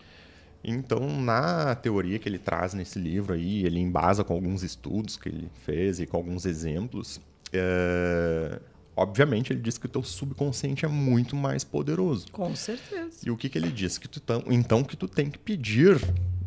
[0.63, 5.29] Então, na teoria que ele traz nesse livro aí, ele embasa com alguns estudos que
[5.31, 7.21] ele fez e com alguns exemplos.
[7.53, 8.61] é,
[8.97, 12.27] Obviamente, ele diz que o teu subconsciente é muito mais poderoso.
[12.33, 13.21] Com certeza.
[13.25, 13.97] E o que, que ele diz?
[13.97, 15.99] Que tu tão, então que tu tem que pedir,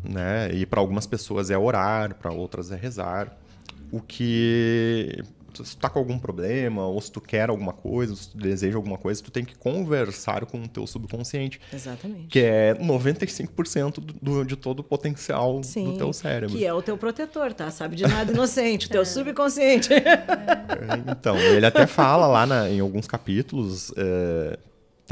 [0.04, 0.52] né?
[0.54, 3.36] E para algumas pessoas é orar, para outras é rezar.
[3.96, 5.22] O que
[5.62, 8.36] se tu tá com algum problema, ou se tu quer alguma coisa, ou se tu
[8.36, 12.26] deseja alguma coisa, tu tem que conversar com o teu subconsciente, Exatamente.
[12.26, 16.56] que é 95% do, do- de todo o potencial Sim, do teu cérebro.
[16.56, 17.70] Que é o teu protetor, tá?
[17.70, 19.90] Sabe de nada inocente, o teu subconsciente.
[21.10, 24.58] Então, ele até fala lá na- em alguns capítulos, é,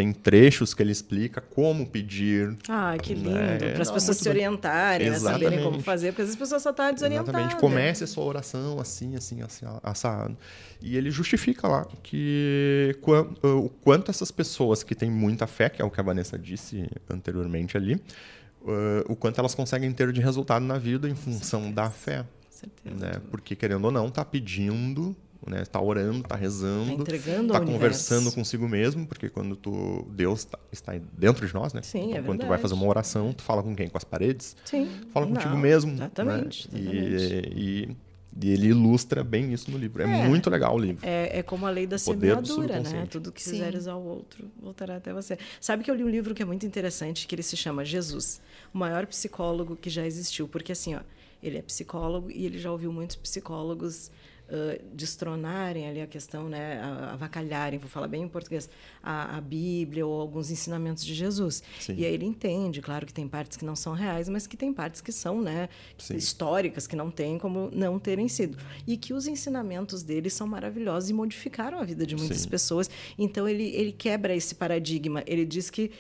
[0.03, 3.39] tem trechos que ele explica como pedir, Ah, que lindo.
[3.39, 5.19] É, Para as não, pessoas se orientarem, né?
[5.19, 7.35] saberem como fazer, porque as pessoas só estão desorientadas.
[7.35, 7.61] Exatamente.
[7.61, 10.37] Comece a sua oração assim, assim, assim, assado.
[10.81, 12.97] E ele justifica lá que
[13.45, 16.91] o quanto essas pessoas que têm muita fé, que é o que a Vanessa disse
[17.09, 21.91] anteriormente ali, uh, o quanto elas conseguem ter de resultado na vida em função da
[21.91, 22.25] fé.
[22.25, 23.07] Com certeza.
[23.07, 23.13] Né?
[23.31, 25.15] Porque, querendo ou não, tá pedindo,
[25.49, 25.65] né?
[25.65, 28.35] tá orando, tá rezando, Tá entregando tá conversando universo.
[28.37, 31.83] consigo mesmo, porque quando tu Deus tá- está dentro de nós, né?
[31.83, 32.63] Sim, então, é quando tu vai verdade.
[32.63, 33.89] fazer uma oração, tu fala com quem?
[33.89, 34.57] Com as paredes?
[34.65, 34.89] Sim.
[35.13, 35.93] fala contigo Não, mesmo.
[35.93, 36.69] Exatamente.
[36.73, 36.81] né?
[36.81, 37.49] exatamente.
[37.57, 37.97] E, e-
[38.41, 40.03] e ele ilustra bem isso no livro.
[40.03, 40.27] É, É.
[40.27, 41.07] muito legal o livro.
[41.07, 43.07] É, é como a lei da semeadura, né?
[43.11, 43.51] Tudo que Sim.
[43.51, 45.37] fizeres ao outro voltará até você.
[45.61, 48.41] Sabe que eu li um livro que é muito interessante, que ele se chama Jesus,
[48.73, 50.49] o maior psicólogo que já existiu.
[50.49, 51.01] Porque assim, ó,
[51.43, 54.11] ele é psicólogo e ele já ouviu muitos psicólogos
[54.49, 56.81] ah, destronarem ali a questão, né?
[57.11, 58.69] Avacalharem, vou falar bem em português,
[59.03, 61.63] a, a Bíblia ou alguns ensinamentos de Jesus.
[61.81, 61.95] Sim.
[61.97, 64.73] E aí ele entende, claro que tem partes que não são reais, mas que tem
[64.73, 65.69] partes que são, né?
[65.97, 66.17] Sim.
[66.17, 68.59] históricas que não tem como não terem sido.
[68.87, 72.49] E que os ensinamentos dele são maravilhosos e modificaram a vida de muitas Sim.
[72.49, 72.91] pessoas.
[73.19, 75.23] Então ele, ele quebra esse paradigma.
[75.27, 75.91] Ele diz que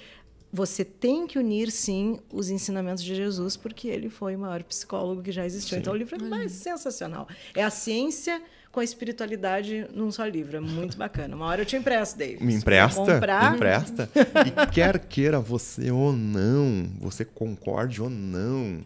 [0.52, 5.22] você tem que unir sim os ensinamentos de Jesus, porque ele foi o maior psicólogo
[5.22, 5.76] que já existiu.
[5.76, 5.80] Sim.
[5.80, 7.26] Então o livro é mais sensacional.
[7.54, 10.58] É a ciência com a espiritualidade num só livro.
[10.58, 11.34] É muito bacana.
[11.34, 12.44] Uma hora eu te empresto, David.
[12.44, 13.00] Me empresta?
[13.00, 14.10] Comprar, Me empresta.
[14.46, 18.84] E quer queira você ou não, você concorde ou não,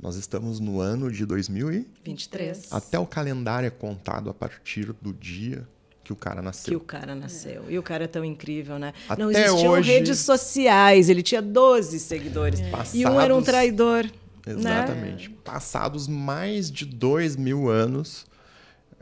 [0.00, 2.04] Nós estamos no ano de 2023.
[2.04, 2.72] 23.
[2.72, 5.66] Até o calendário é contado a partir do dia
[6.04, 6.78] que o cara Que nasceu.
[6.78, 7.64] o cara nasceu.
[7.68, 8.92] E o cara é tão incrível, né?
[9.08, 12.60] Até não existiam hoje- redes sociais, ele tinha 12 seguidores.
[12.92, 14.04] E um era um Passados- traidor.
[14.04, 14.52] Né?
[14.52, 15.30] Exatamente.
[15.30, 18.26] Passados mais de dois mil anos,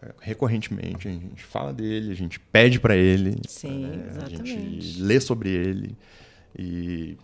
[0.01, 4.43] é, recorrentemente, a gente fala dele, a gente pede para ele, Sim, né, a gente
[4.43, 5.03] exatamente.
[5.03, 5.97] lê sobre ele.
[6.57, 7.17] E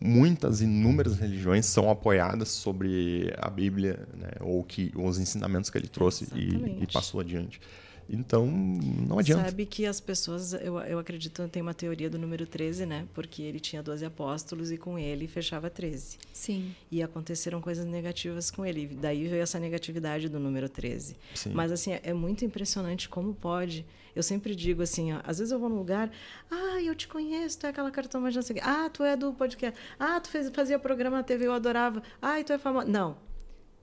[0.00, 5.86] muitas, inúmeras religiões são apoiadas sobre a Bíblia, né, ou que, os ensinamentos que ele
[5.86, 6.82] trouxe e, Exatamente.
[6.82, 7.60] e passou adiante.
[8.08, 9.44] Então, não adianta.
[9.44, 13.06] Sabe que as pessoas, eu, eu acredito, tem uma teoria do número 13, né?
[13.14, 16.18] Porque ele tinha 12 apóstolos e com ele fechava 13.
[16.32, 16.74] Sim.
[16.90, 18.82] E aconteceram coisas negativas com ele.
[18.82, 21.16] E Daí veio essa negatividade do número 13.
[21.34, 21.52] Sim.
[21.52, 23.84] Mas, assim, é muito impressionante como pode.
[24.14, 26.10] Eu sempre digo assim, ó, às vezes eu vou num lugar,
[26.50, 28.64] ah, eu te conheço, tu é aquela cartão mais não sei o quê.
[28.64, 29.78] Ah, tu é do podcast.
[29.98, 32.02] Ah, tu fez, fazia programa na TV, eu adorava.
[32.20, 32.88] Ah, tu é famoso.
[32.88, 33.16] Não,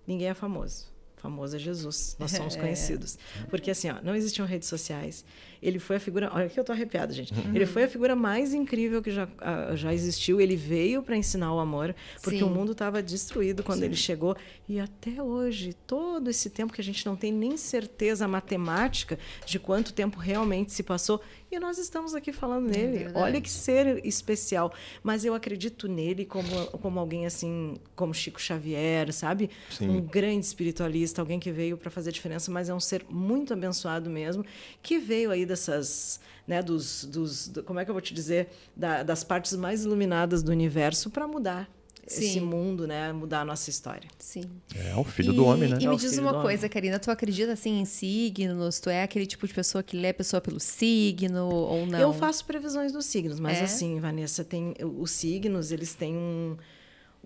[0.05, 0.87] ninguém é famoso.
[1.21, 2.15] Famoso é Jesus.
[2.19, 2.59] Nós somos É.
[2.59, 3.17] conhecidos.
[3.49, 5.23] Porque assim, ó, não existiam redes sociais.
[5.61, 6.31] Ele foi a figura.
[6.33, 7.33] Olha que eu tô arrepiada, gente.
[7.53, 10.39] Ele foi a figura mais incrível que já, ah, já existiu.
[10.39, 11.93] Ele veio para ensinar o amor,
[12.23, 12.45] porque Sim.
[12.45, 14.37] o mundo estava destruído quando ele chegou.
[14.69, 19.59] E até hoje, todo esse tempo que a gente não tem nem certeza matemática de
[19.59, 21.19] quanto tempo realmente se passou.
[21.51, 22.99] E nós estamos aqui falando nele.
[22.99, 23.17] verdade.
[23.17, 24.71] Olha que ser especial.
[25.03, 29.49] Mas eu acredito nele como, como alguém assim, como Chico Xavier, sabe?
[29.71, 29.89] Sim.
[29.89, 34.09] Um grande espiritualista, alguém que veio para fazer diferença, mas é um ser muito abençoado
[34.09, 34.45] mesmo,
[34.83, 38.49] que veio aí dessas, né, dos, dos do- como é que eu vou te dizer,
[38.75, 41.69] Da- das partes mais iluminadas do universo para mudar
[42.05, 42.39] esse Sim.
[42.41, 44.09] mundo, né, mudar a nossa história.
[44.17, 44.41] Sim.
[44.75, 45.77] É o filho e, do homem, né?
[45.79, 46.69] E É me o diz uma coisa, homem.
[46.71, 48.79] Karina, tu acredita assim em signos?
[48.79, 51.99] Tu é aquele tipo de pessoa que lê a pessoa pelo signo ou não?
[51.99, 53.63] Eu faço previsões dos signos, mas É?
[53.65, 56.57] assim, Vanessa, tem os signos, eles têm um-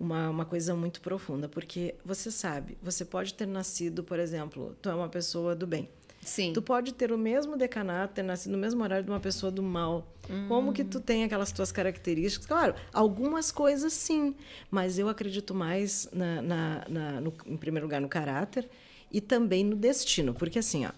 [0.04, 4.90] uma, uma coisa muito profunda, porque você sabe, você pode ter nascido, por exemplo, tu
[4.90, 5.90] é uma pessoa do bem.
[6.22, 6.54] Sim.
[6.54, 9.62] Tu pode ter o mesmo decanato, ter nascido no mesmo horário de uma pessoa do
[9.62, 10.08] mal.
[10.48, 12.48] Como que tu tem aquelas tuas características?
[12.48, 14.34] Claro, algumas coisas sim,
[14.72, 18.70] mas eu acredito mais, na, na- na- no- em primeiro lugar, no caráter
[19.12, 20.34] e também no destino.
[20.34, 20.92] Porque assim, ó,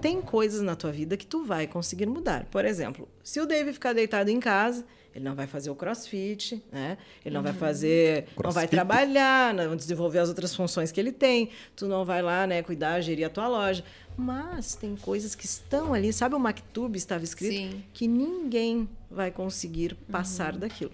[0.00, 2.46] tem coisas na tua vida que tu vai conseguir mudar.
[2.46, 4.82] Por exemplo, se o David ficar deitado em casa,
[5.14, 6.96] ele não vai fazer o crossfit, né?
[7.24, 8.70] Ele não vai fazer, não vai Crossfit.
[8.70, 11.50] trabalhar, não desenvolver as outras funções que ele tem.
[11.74, 13.84] Tu não vai lá, né, cuidar, gerir a tua loja.
[14.16, 17.82] Mas tem coisas que estão ali, sabe o Maktub estava escrito Sim.
[17.92, 20.92] que ninguém vai conseguir passar daquilo.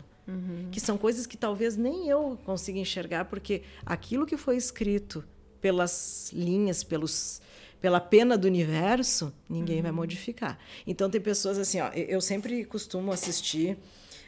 [0.73, 5.23] Que são coisas que talvez nem eu consiga enxergar, porque aquilo que foi escrito
[5.61, 7.41] pelas linhas, pelos
[7.81, 10.59] pela pena do universo, ninguém vai modificar.
[10.87, 13.79] Então tem pessoas assim, ó, eu sempre costumo assistir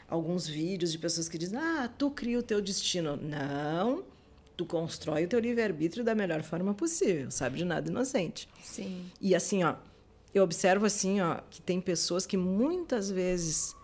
[0.08, 3.16] alguns vídeos de pessoas que dizem: "Ah, tu cria o teu destino".
[3.16, 4.02] Não,
[4.56, 8.48] tu constrói o teu livre-arbítrio da melhor forma possível, sabe de nada inocente.
[8.62, 9.06] Sim.
[9.20, 9.76] E assim, ó,
[10.34, 13.74] eu observo assim, ó, que tem pessoas que muitas vezes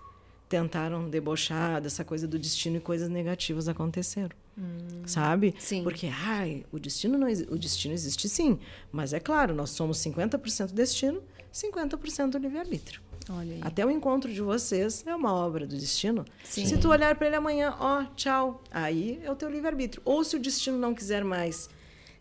[0.49, 4.37] tentaram debochar dessa coisa do destino e coisas negativas aconteceram.
[5.05, 5.55] Sabe?
[5.59, 5.83] Sim.
[5.83, 8.59] Porque, ai, o destino não o destino existe sim,
[8.93, 11.20] mas é claro, nós somos 50% destino,
[11.53, 13.01] 50% livre-arbítrio.
[13.29, 13.61] Olha aí.
[13.62, 16.25] Até o encontro de vocês é uma obra do destino.
[16.45, 16.66] Sim.
[16.66, 20.03] Se tu olhar para ele amanhã, ó, tchau, aí é o teu livre-arbítrio.
[20.05, 21.70] Ou se o destino não quiser mais,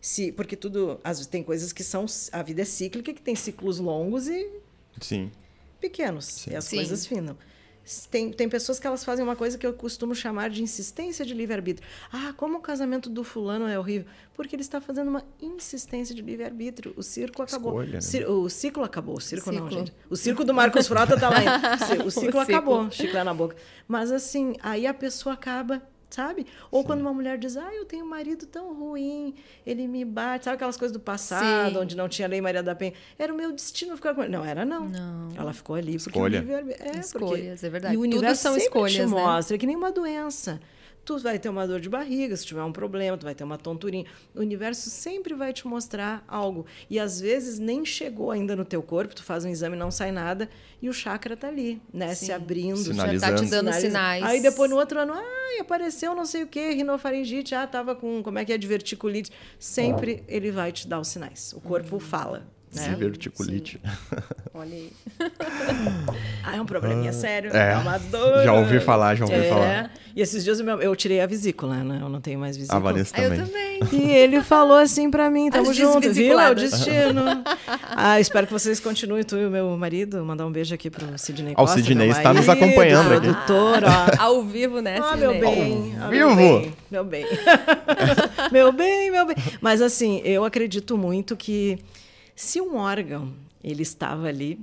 [0.00, 3.34] se porque tudo, às vezes tem coisas que são a vida é cíclica, que tem
[3.34, 4.50] ciclos longos e
[5.00, 5.30] Sim.
[5.80, 6.76] pequenos, e as Sim.
[6.76, 7.36] coisas finam.
[8.10, 11.34] Tem, tem pessoas que elas fazem uma coisa que eu costumo chamar de insistência de
[11.34, 11.86] livre-arbítrio.
[12.10, 14.06] Ah, como o casamento do fulano é horrível?
[14.32, 16.94] Porque ele está fazendo uma insistência de livre-arbítrio.
[16.96, 17.72] O circo acabou.
[17.72, 18.00] Escolha, né?
[18.00, 19.16] Cir- o ciclo acabou.
[19.16, 19.78] O circo não, Ciclo.
[19.78, 19.92] gente.
[20.08, 21.74] O circo do Marcos Frota tá lá ainda.
[21.76, 22.40] O ciclo O ciclo.
[22.40, 22.90] acabou.
[22.90, 23.54] Chiclé na boca.
[23.86, 25.82] Mas assim, aí a pessoa acaba,
[26.14, 26.46] sabe?
[26.70, 29.34] Ou quando uma mulher diz, ah, eu tenho um marido tão ruim,
[29.66, 30.44] ele me bate.
[30.44, 31.78] Sabe aquelas coisas do passado, Sim.
[31.78, 32.92] onde não tinha lei Maria da Penha?
[33.18, 34.32] Era o meu destino ficar com ele.
[34.32, 34.88] Não, era não.
[34.88, 35.28] Não.
[35.36, 36.38] Ela ficou ali porque Escolha.
[36.38, 37.94] o livre-arbítrio- é, Escolhas, porque- é verdade.
[37.94, 39.06] E o Tudo universo são sempre escolhas, te né?
[39.06, 40.60] mostra, é que nem uma doença.
[41.04, 43.58] Tu vai ter uma dor de barriga, se tiver um problema, tu vai ter uma
[43.58, 44.06] tonturinha.
[44.34, 46.64] O universo sempre vai te mostrar algo.
[46.88, 49.90] E às vezes nem chegou ainda no teu corpo, tu faz um exame e não
[49.90, 50.48] sai nada,
[50.80, 52.14] e o chakra tá ali, né?
[52.14, 52.26] Sim.
[52.26, 52.94] Se abrindo.
[52.94, 54.24] Já tá te dando sinais.
[54.24, 58.22] Aí depois no outro ano, ai, apareceu não sei o quê, rinofaringite, ah, tava com,
[58.22, 59.30] como é que é, diverticulite.
[59.58, 61.52] Sempre ele vai te dar os sinais.
[61.52, 62.53] O corpo fala.
[62.74, 62.88] Né?
[62.88, 63.80] Diverticulite.
[64.52, 64.90] Olha aí.
[66.46, 67.50] Ah, é um probleminha sério.
[67.56, 67.72] É.
[67.72, 68.44] É uma dor.
[68.44, 69.48] Já ouvi falar, já ouvi É.
[69.48, 69.90] falar.
[70.14, 71.98] E esses dias eu, eu tirei a vesícula, né?
[72.02, 72.78] Eu não tenho mais vesícula.
[72.78, 73.46] A Vanessa Ah, eu também.
[73.46, 73.74] também.
[74.04, 76.38] E ele falou assim pra mim, tamo As junto, viu?
[76.38, 77.22] É o destino.
[77.96, 80.22] ah, espero que vocês continuem, tu e o meu marido.
[80.24, 81.80] Mandar um beijo aqui pro Sidney Ó, o Costa.
[81.82, 83.20] Sidney está nos marido, acompanhando aqui.
[83.22, 84.22] produtor, ó.
[84.22, 85.28] Ao vivo, né, Ah, Sidney?
[85.28, 85.94] meu bem.
[86.00, 86.26] ah, vivo.
[86.28, 87.26] Meu bem, meu bem.
[88.52, 89.36] meu bem, meu bem.
[89.62, 91.78] Mas assim, eu acredito muito que
[92.34, 94.60] se um órgão ele estava ali,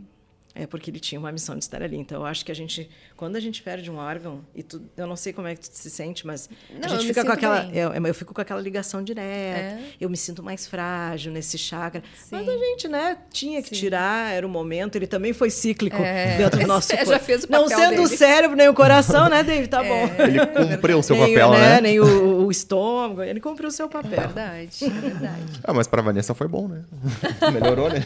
[0.53, 1.97] é porque ele tinha uma missão de estar ali.
[1.97, 2.89] Então, eu acho que a gente,
[3.21, 5.77] quando a gente perde um órgão, e tu, eu não sei como é que tu
[5.77, 7.69] se sente, mas Não, a eu gente fica com aquela.
[7.71, 9.21] Eu, eu fico com aquela ligação direta,
[9.59, 9.79] É.
[10.01, 12.01] eu me sinto mais frágil nesse chakra.
[12.31, 12.49] Mas Sim.
[12.49, 13.75] a gente, né, tinha que Sim.
[13.75, 16.35] tirar, era o momento, ele também foi cíclico É.
[16.37, 17.23] dentro do nosso Já corpo.
[17.23, 18.17] fez o Não papel sendo o dele.
[18.17, 19.67] cérebro nem o coração, né, David?
[19.69, 20.09] Tá bom.
[20.17, 20.39] Ele
[20.75, 21.79] cumpriu o seu nem, papel, o, né?
[21.79, 24.09] Nem o, o estômago, ele cumpriu o seu É papel.
[24.19, 25.59] verdade, é verdade.
[25.63, 26.81] Ah, mas pra Vanessa foi bom, né?
[27.53, 28.03] Melhorou, né?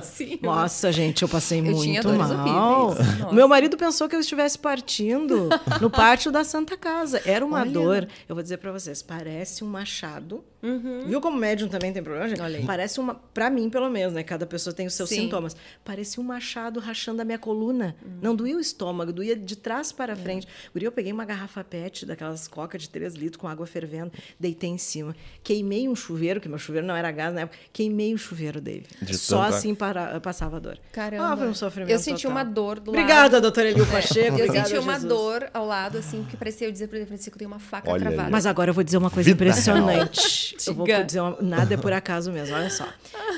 [0.00, 0.38] Sim.
[0.40, 2.86] Nossa, gente, eu passei Eu muito tinha dores mal.
[2.90, 3.22] horríveis.
[3.32, 5.48] O meu marido pensou que eu estivesse partindo
[5.80, 7.22] no pátio da Santa Casa.
[7.24, 7.70] Era uma Olha.
[7.70, 8.08] dor.
[8.28, 10.44] Eu vou dizer pra vocês, parece um machado.
[10.64, 11.04] Uhum.
[11.06, 12.40] Viu como médium também tem problema, gente?
[12.40, 12.64] Olha aí.
[12.64, 14.22] Parece uma, Pra mim pelo menos, né?
[14.22, 15.22] Cada pessoa tem os seus Sim.
[15.22, 15.54] sintomas.
[15.84, 17.94] Parecia um machado rachando a minha coluna.
[18.04, 18.18] Hum.
[18.22, 19.94] Não doía o estômago, doía de trás É.
[19.94, 20.46] para frente.
[20.72, 24.10] Guri, eu peguei uma garrafa PET daquelas coca de 3 litros com água fervendo,
[24.40, 25.14] deitei em cima.
[25.42, 27.58] Queimei um chuveiro, que meu chuveiro não era gás na época.
[27.72, 28.88] Queimei o chuveiro, David.
[29.02, 30.78] De Só tanta- assim para, passava a dor.
[30.92, 31.32] Caramba.
[31.32, 32.30] Ah, foi um sofrimento Eu senti total.
[32.30, 33.42] uma dor do Obrigada, lado.
[33.42, 34.38] doutora Elio Pacheco.
[34.38, 35.08] Eu obrigada, senti uma Jesus.
[35.08, 37.96] dor ao lado, assim, que parecia eu dizer pra ele, Francisco, tem uma faca Olha
[38.08, 38.14] aí.
[38.14, 38.30] travada.
[38.30, 40.53] Mas agora eu vou dizer uma coisa Vida impressionante.
[40.66, 42.86] Eu vou dizer uma, nada é por acaso mesmo, olha só.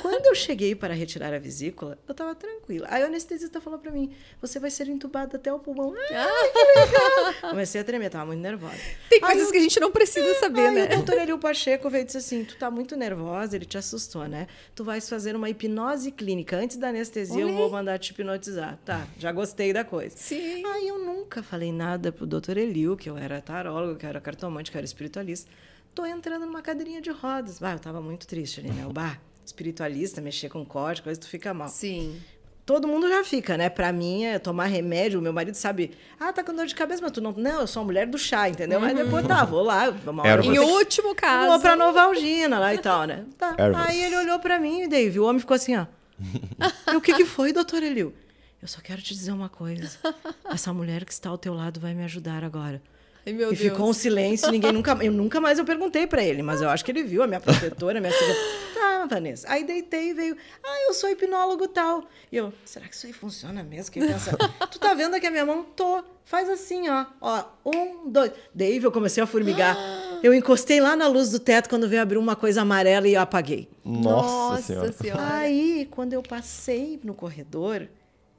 [0.03, 2.87] Quando eu cheguei para retirar a vesícula, eu estava tranquila.
[2.91, 5.95] Aí o anestesista falou para mim: "Você vai ser entubada até o pulmão".
[6.11, 7.35] Ai, que legal.
[7.51, 8.77] Comecei a tremer, tava muito nervosa.
[9.09, 10.85] Tem Aí coisas o- que a gente não precisa saber, Aí né?
[10.87, 14.27] o doutor Elio Pacheco veio e disse assim: Tu tá muito nervosa, ele te assustou,
[14.29, 14.47] né?
[14.75, 16.57] Tu vais fazer uma hipnose clínica.
[16.57, 17.73] Antes da anestesia, eu vou aí.
[17.73, 18.79] mandar te hipnotizar.
[18.85, 20.17] Tá, já gostei da coisa.
[20.17, 20.65] Sim.
[20.67, 24.21] Aí eu nunca falei nada pro doutor Elio, que eu era tarólogo, que eu era
[24.21, 25.51] cartomante, que eu era espiritualista.
[25.97, 27.59] Tô entrando numa cadeirinha de rodas.
[27.59, 28.87] Bah, eu tava muito triste ali, né?
[28.87, 31.69] O bar, espiritualista, mexer com código, coisa, tu fica mal.
[31.69, 32.21] Sim.
[32.67, 33.71] Todo mundo já fica, né?
[33.71, 35.19] Pra mim, é tomar remédio.
[35.19, 37.33] O meu marido sabe, ah, tá com dor de cabeça, mas tu não.
[37.33, 38.79] Não, eu sou a mulher do chá, entendeu?
[38.79, 39.89] Mas depois, tá, vou lá.
[40.07, 41.49] Uma hora Em que- último caso.
[41.49, 43.25] Vou pra Novalgina lá e tal, né?
[43.39, 43.55] Tá.
[43.57, 43.87] Ervas.
[43.87, 45.87] Aí ele olhou pra mim, Dave, o homem ficou assim, ó.
[46.93, 48.13] E o que, que foi, doutor Elio?
[48.61, 49.97] Eu só quero te dizer uma coisa.
[50.45, 52.83] Essa mulher que está ao teu lado vai me ajudar agora.
[53.27, 53.73] Ai, meu e Deus.
[53.73, 54.97] ficou um silêncio, ninguém nunca.
[55.03, 57.41] Eu nunca mais eu perguntei pra ele, mas eu acho que ele viu, a minha
[57.41, 58.41] protetora, a minha segurança.
[58.73, 59.51] Tá, Vanessa.
[59.51, 60.37] Aí deitei e veio.
[60.63, 62.05] Ah, eu sou hipnólogo tal.
[62.31, 63.91] E eu, será que isso aí funciona mesmo?
[63.91, 64.37] Que pensa,
[64.71, 65.65] tu tá vendo aqui a minha mão?
[65.75, 66.05] Tô.
[66.25, 67.07] Faz assim, ó.
[67.21, 68.33] Ó, um, dois.
[68.55, 69.77] Dave, eu comecei a formigar.
[70.23, 73.21] Eu encostei lá na luz do teto quando veio abrir uma coisa amarela e eu
[73.21, 73.69] apaguei.
[73.85, 74.95] Nossa, senhora.
[75.37, 77.87] Aí, quando eu passei no corredor,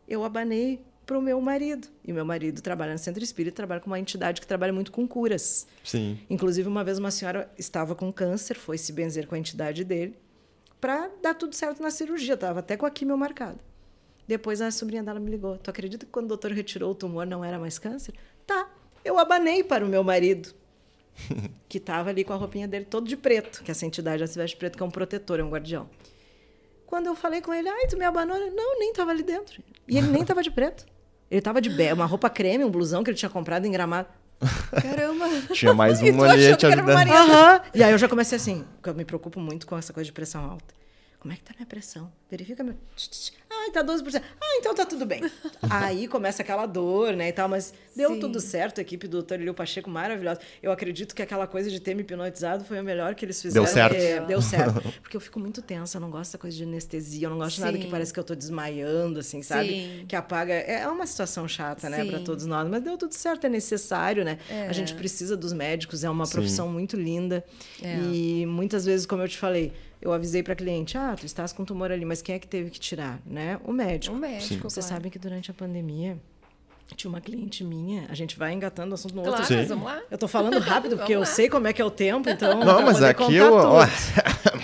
[0.07, 1.87] eu abanei para o meu marido.
[2.03, 5.07] E meu marido trabalha no centro espírita, trabalha com uma entidade que trabalha muito com
[5.07, 5.65] curas.
[5.83, 6.19] Sim.
[6.29, 10.19] Inclusive, uma vez uma senhora estava com câncer, foi se benzer com a entidade dele,
[10.81, 12.33] para dar tudo certo na cirurgia.
[12.33, 13.57] Estava até com a quimio marcada.
[14.27, 15.57] Depois a sobrinha dela me ligou.
[15.57, 18.13] Tu acredita que quando o doutor retirou o tumor não era mais câncer?
[18.45, 18.69] Tá.
[19.05, 20.53] Eu abanei para o meu marido,
[21.69, 24.37] que estava ali com a roupinha dele todo de preto, que essa entidade já se
[24.37, 25.89] veste preto, que é um protetor, é um guardião.
[26.85, 28.37] Quando eu falei com ele, ai, tu me abanou?
[28.51, 29.63] Não, nem estava ali dentro.
[29.87, 30.85] E ele nem estava de preto.
[31.29, 34.07] Ele estava de be- uma roupa creme, um blusão que ele tinha comprado em gramado.
[34.81, 35.25] Caramba.
[35.53, 36.93] Tinha mais um ali te ajudando.
[36.93, 37.15] marido?
[37.15, 37.61] Aham.
[37.73, 40.13] E aí eu já comecei assim, porque eu me preocupo muito com essa coisa de
[40.13, 40.73] pressão alta.
[41.19, 42.11] Como é que tá minha pressão?
[42.29, 42.75] Verifica meu.
[43.67, 44.21] Ai, tá 12%.
[44.41, 45.21] Ah, então tá tudo bem.
[45.69, 48.19] aí começa aquela dor, né, e tal, mas deu Sim.
[48.19, 49.35] tudo certo, a equipe do Dr.
[49.35, 50.39] Elio Pacheco maravilhosa.
[50.61, 53.65] Eu acredito que aquela coisa de ter me hipnotizado foi o melhor que eles fizeram.
[53.67, 53.95] certo.
[53.95, 54.81] porque- deu certo.
[55.01, 57.55] Porque eu fico muito tensa, eu não gosto dessa coisa de anestesia, eu não gosto
[57.55, 59.69] de nada que parece que eu tô desmaiando, assim, sabe?
[59.69, 60.05] Sim.
[60.07, 60.53] Que apaga.
[60.53, 62.23] É uma situação chata, né, pra Sim.
[62.23, 64.37] todos nós, mas deu tudo certo, é necessário, né?
[64.49, 64.67] É.
[64.67, 67.43] A gente precisa dos médicos, é uma profissão muito linda.
[67.81, 67.97] É.
[68.11, 69.71] E muitas vezes, como eu te falei,
[70.01, 72.69] eu avisei para cliente: ah, tu estás com tumor ali, mas quem é que teve
[72.69, 73.19] que tirar?
[73.25, 73.59] Né?
[73.65, 74.15] O médico.
[74.15, 74.97] Um médico, Vocês claro.
[75.01, 76.17] sabem que durante a pandemia
[76.95, 79.53] tinha uma cliente minha, a gente vai engatando o assunto no Claro, outro.
[79.55, 79.65] Sim.
[79.65, 79.99] vamos lá.
[80.09, 81.25] Eu tô falando rápido, porque eu lá.
[81.25, 82.57] sei como é que é o tempo, então.
[82.63, 83.53] Não, mas poder aqui eu.
[83.53, 83.83] ó,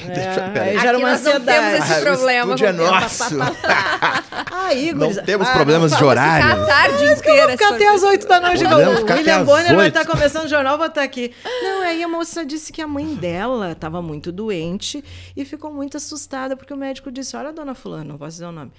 [0.05, 1.77] É, Deixa, aí gera Aqui uma nós não temos ansiedade.
[1.83, 3.23] esse Ah, o problema estúdio é o nosso.
[4.73, 6.47] Aí, Não gurizada, temos ah, problemas não de horário.
[6.49, 7.51] Ficar a tarde Eu vou inteira.
[7.51, 8.63] ficar até as 8 da noite.
[8.63, 9.97] Podemos o ficar até William às Bonner vai 8.
[9.99, 11.33] estar começando o jornal, vou estar aqui.
[11.61, 15.03] Não, aí a moça disse que a mãe dela estava muito doente
[15.35, 18.51] e ficou muito assustada porque o médico disse: Olha, dona Fulana, não posso dizer o
[18.51, 18.71] nome.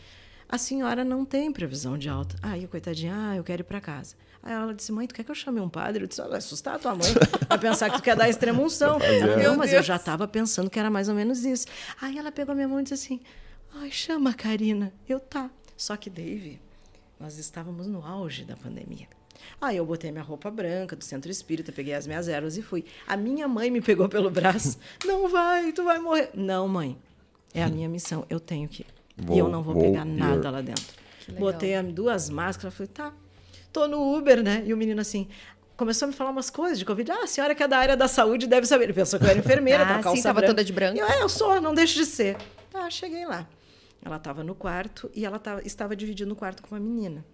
[0.49, 2.37] A senhora não tem previsão de alta.
[2.43, 4.15] Aí, coitadinha, ah, eu quero ir para casa.
[4.43, 6.05] Aí ela disse: Mãe, tu quer que eu chame um padre?
[6.05, 7.11] Eu disse: Vai assustar a tua mãe.
[7.49, 8.99] Vai pensar que tu quer dar extrema unção.
[9.01, 9.81] Ela, Meu Não, mas Deus.
[9.81, 11.67] eu já estava pensando que era mais ou menos isso.
[12.01, 13.21] Aí ela pegou a minha mão e disse assim:
[13.81, 14.93] Ai, chama a Karina.
[15.09, 15.49] Eu tá.
[15.77, 16.61] Só que, Dave,
[17.19, 19.07] nós estávamos no auge da pandemia.
[19.61, 22.85] Aí eu botei minha roupa branca do centro espírita, peguei as minhas ervas e fui.
[23.07, 24.79] A minha mãe me pegou pelo braço.
[25.05, 26.31] Não vai, tu vai morrer.
[26.35, 26.97] Não, mãe.
[27.53, 28.25] É a minha missão.
[28.31, 28.83] Eu tenho que.
[28.83, 28.87] ir.
[29.17, 30.11] Vou- e eu não vou, vou pegar ir.
[30.11, 30.85] nada lá dentro.
[31.39, 33.13] Botei as duas máscaras, falei, tá.
[33.73, 34.63] Tô no Uber, né?
[34.67, 35.29] E o menino assim.
[35.77, 37.11] Começou a me falar umas coisas de Covid.
[37.13, 38.85] Ah, a senhora que é da área da saúde deve saber.
[38.85, 40.53] Ele pensou que eu era enfermeira, Ah, tava sim, calça tava branca.
[40.53, 40.99] toda de branco.
[40.99, 42.37] Eu, é, eu sou, não deixo de ser.
[42.71, 43.47] Tá, cheguei lá.
[44.05, 47.25] Ela estava no quarto e ela tava, estava dividindo o quarto com uma menina.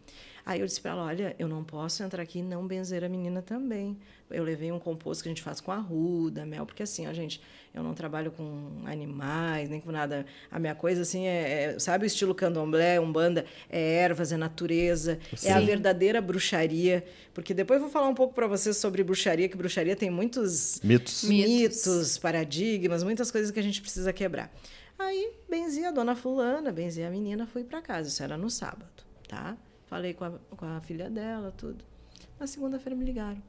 [0.46, 3.08] Aí eu disse para ela: Olha, eu não posso entrar aqui e não benzer a
[3.08, 3.98] menina também.
[4.30, 7.40] Eu levei um composto que a gente faz com arruda, mel, porque assim, ó, gente,
[7.74, 10.24] eu não trabalho com animais, nem com nada.
[10.48, 13.44] A minha coisa, assim, é, é- sabe o estilo candomblé, umbanda?
[13.68, 15.66] É ervas, é natureza, é a Sim.
[15.66, 17.04] verdadeira bruxaria.
[17.34, 20.80] Porque depois eu vou falar um pouco para vocês sobre bruxaria, que bruxaria tem muitos.
[20.84, 21.24] Mitos.
[21.24, 24.52] mitos, paradigmas, muitas coisas que a gente precisa quebrar.
[25.02, 28.08] Aí, benzi a dona fulana, benzi a menina, fui para casa.
[28.08, 29.56] Isso era no sábado, tá?
[29.86, 31.82] Falei com a, com a filha dela, tudo.
[32.38, 33.42] Na segunda-feira me ligaram.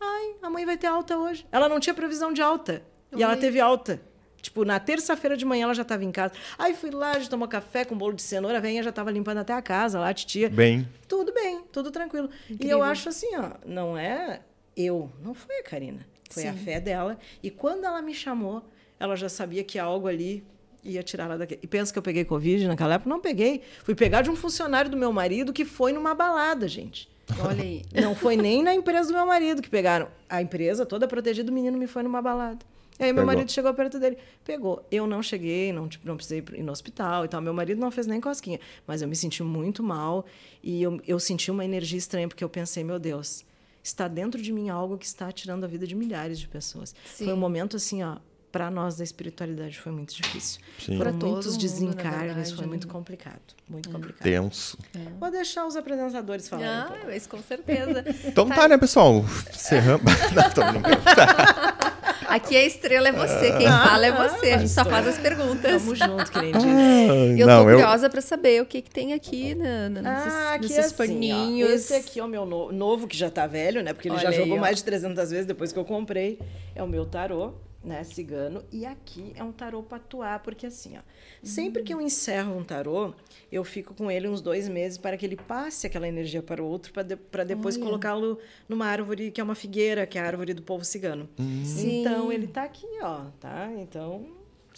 [0.00, 1.46] Ai, a mãe vai ter alta hoje.
[1.52, 2.82] Ela não tinha previsão de alta.
[3.16, 3.40] E ela Olha.
[3.40, 4.00] teve alta.
[4.42, 6.34] Tipo, na terça-feira de manhã ela já estava em casa.
[6.58, 9.10] Aí fui lá, a gente tomou café com bolo de cenoura, a venha já estava
[9.10, 10.50] limpando até a casa lá, a titia.
[10.50, 12.28] Bem, Tudo bem, tudo tranquilo.
[12.48, 12.78] E Incrível.
[12.78, 14.40] eu acho assim, ó, não é
[14.76, 16.58] eu, não foi a Karina, foi a Sim.
[16.58, 17.16] fé dela.
[17.42, 18.62] E quando ela me chamou,
[19.00, 20.44] ela já sabia que algo ali
[20.84, 21.58] ia tirar ela daqui.
[21.62, 23.08] E pensa que eu peguei Covid naquela época?
[23.08, 23.62] Não peguei.
[23.84, 27.08] Fui pegar de um funcionário do meu marido que foi numa balada, gente.
[27.40, 27.82] Olha aí.
[28.00, 30.08] Não foi nem na empresa do meu marido que pegaram.
[30.28, 32.64] A empresa toda protegida, o menino me foi numa balada.
[32.98, 33.26] E aí meu Pegou.
[33.26, 34.86] marido chegou perto dele, pegou.
[34.90, 37.42] Eu não cheguei, não, tipo, não precisei ir no hospital e tal.
[37.42, 38.58] Meu marido não fez nem cosquinha.
[38.86, 40.24] Mas eu me senti muito mal
[40.62, 43.44] e eu, eu senti uma energia estranha, porque eu pensei, meu Deus,
[43.82, 46.94] está dentro de mim algo que está tirando a vida de milhares de pessoas.
[47.04, 47.26] Sim.
[47.26, 48.16] Foi um momento assim, ó,
[48.56, 50.60] para nós da espiritualidade foi muito difícil.
[50.78, 50.96] Sim.
[50.96, 52.66] Foram Pra todo muitos mundo, na desencarnes, foi né?
[52.68, 53.40] muito complicado.
[53.68, 54.22] Muito complicado.
[54.22, 54.78] tenso.
[55.20, 56.70] Vou deixar os apresentadores falarem.
[56.70, 57.06] um Ah, pouco.
[57.06, 58.04] mas com certeza.
[58.24, 59.24] Então tá, né, pessoal?
[59.54, 60.04] Encerramos.
[60.34, 60.96] Não, tô brincando.
[62.28, 64.52] Aqui a estrela é você, quem fala é você.
[64.52, 65.70] A gente só faz as perguntas.
[65.82, 67.38] Tamo junto, querendinha.
[67.38, 70.32] Eu não, tô eu, curiosa pra saber o que, que tem aqui na, na, nesses,
[70.34, 70.96] Ah, aqui nesses é assim, ó.
[70.96, 71.70] paninhos.
[71.70, 73.92] Esse aqui é o meu no- novo, que já tá velho, né?
[73.92, 74.60] Porque ele já Olha aí, jogou ó.
[74.60, 76.38] mais de 300 vezes depois que eu comprei.
[76.74, 77.52] É o meu tarô,
[77.86, 78.02] né?
[78.02, 78.64] Cigano.
[78.72, 81.00] E aqui é um tarô patuá, porque assim, ó.
[81.42, 83.14] Sempre que eu encerro um tarô,
[83.50, 86.66] eu fico com ele uns dois meses para que ele passe aquela energia para o
[86.66, 90.26] outro, para de, pra depois colocá-lo numa árvore que é uma figueira, que é a
[90.26, 91.28] árvore do povo cigano.
[91.64, 92.00] Sim.
[92.00, 93.70] Então, ele tá aqui, ó, tá?
[93.78, 94.26] Então,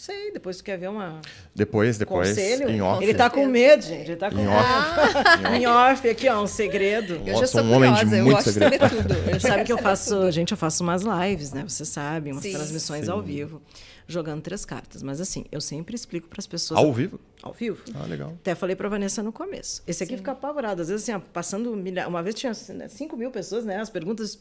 [0.00, 1.20] sei, depois tu quer ver uma
[1.54, 2.68] depois, depois, conselho?
[2.70, 3.02] em off.
[3.02, 4.10] Ele tá com medo, gente.
[4.10, 4.52] Ele tá com Em medo.
[4.52, 5.56] off.
[5.60, 7.20] Em off, aqui, ó, um segredo.
[7.26, 8.72] Eu já sou um homem de curiosa, eu muito gosto segredo.
[8.72, 9.30] de saber tudo.
[9.30, 11.64] Eu Sabe que eu saber faço, gente, eu faço umas lives, né?
[11.66, 12.52] Você sabe, umas Sim.
[12.52, 13.10] transmissões Sim.
[13.10, 13.60] ao vivo,
[14.08, 15.02] jogando três cartas.
[15.02, 17.20] Mas assim, eu sempre explico para as pessoas Ao vivo?
[17.42, 17.84] ao vivo.
[17.94, 18.30] Ah, legal.
[18.40, 19.82] Até falei pra Vanessa no começo.
[19.86, 20.82] Esse aqui fica apavorado.
[20.82, 22.08] Às vezes, assim, ó, passando milha...
[22.08, 23.76] Uma vez tinha 5 mil pessoas, né?
[23.80, 24.36] As perguntas.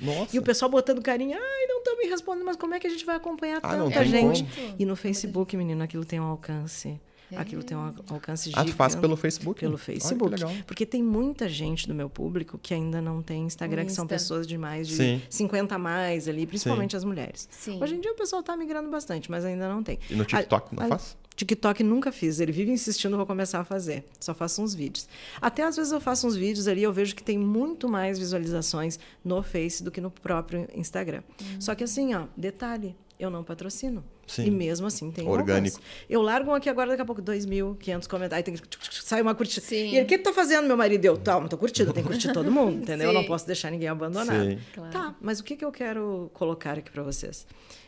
[0.00, 0.34] Nossa.
[0.34, 1.38] E o pessoal botando carinho.
[1.38, 3.88] Ai, não estão me respondendo, mas como é que a gente vai acompanhar Ah, não
[3.88, 4.42] tanta tem gente?
[4.42, 4.74] como.
[4.78, 7.00] E no Facebook, menino, aquilo tem um alcance.
[7.36, 8.72] Aquilo tem um al- alcance Ah, gigante.
[8.72, 9.60] tu faz pelo Facebook?
[9.60, 10.30] Pelo Olha que Facebook.
[10.30, 10.52] legal.
[10.66, 14.46] Porque tem muita gente do meu público que ainda não tem Instagram, que são pessoas
[14.46, 15.22] de mais de Sim.
[15.30, 17.48] 50 a mais ali, principalmente as mulheres.
[17.50, 17.82] Sim.
[17.82, 19.98] Hoje em dia o pessoal tá migrando bastante, mas ainda não tem.
[20.08, 21.16] E no TikTok, não Ah, faz?
[21.36, 22.38] TikTok nunca fiz.
[22.40, 24.04] Ele vive insistindo, vou começar a fazer.
[24.20, 25.08] Só faço uns vídeos.
[25.40, 28.98] Até às vezes eu faço uns vídeos ali, eu vejo que tem muito mais visualizações
[29.24, 31.22] no Face do que no próprio Instagram.
[31.58, 34.04] Só que assim, ó, detalhe, eu não patrocino.
[34.30, 34.44] Sim.
[34.46, 35.80] E mesmo assim tem um Orgânico.
[36.08, 38.36] Eu largo um aqui agora, daqui a pouco, 2.500 comentários.
[38.36, 39.04] Aí tem que...
[39.04, 39.66] Sai uma curtida.
[39.66, 39.88] Sim.
[39.88, 41.04] E ele, o que tu tá fazendo, meu marido?
[41.04, 43.08] Eu, tá, mas tô curtindo, tem que curtir todo mundo, entendeu?
[43.08, 43.26] Eu não Sim.
[43.26, 44.44] posso deixar ninguém abandonado.
[44.44, 44.58] Sim.
[44.72, 44.92] Claro.
[44.92, 47.44] Tá, mas o que, que eu quero colocar aqui para vocês?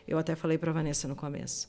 [0.06, 1.68] Eu até falei para Vanessa no começo.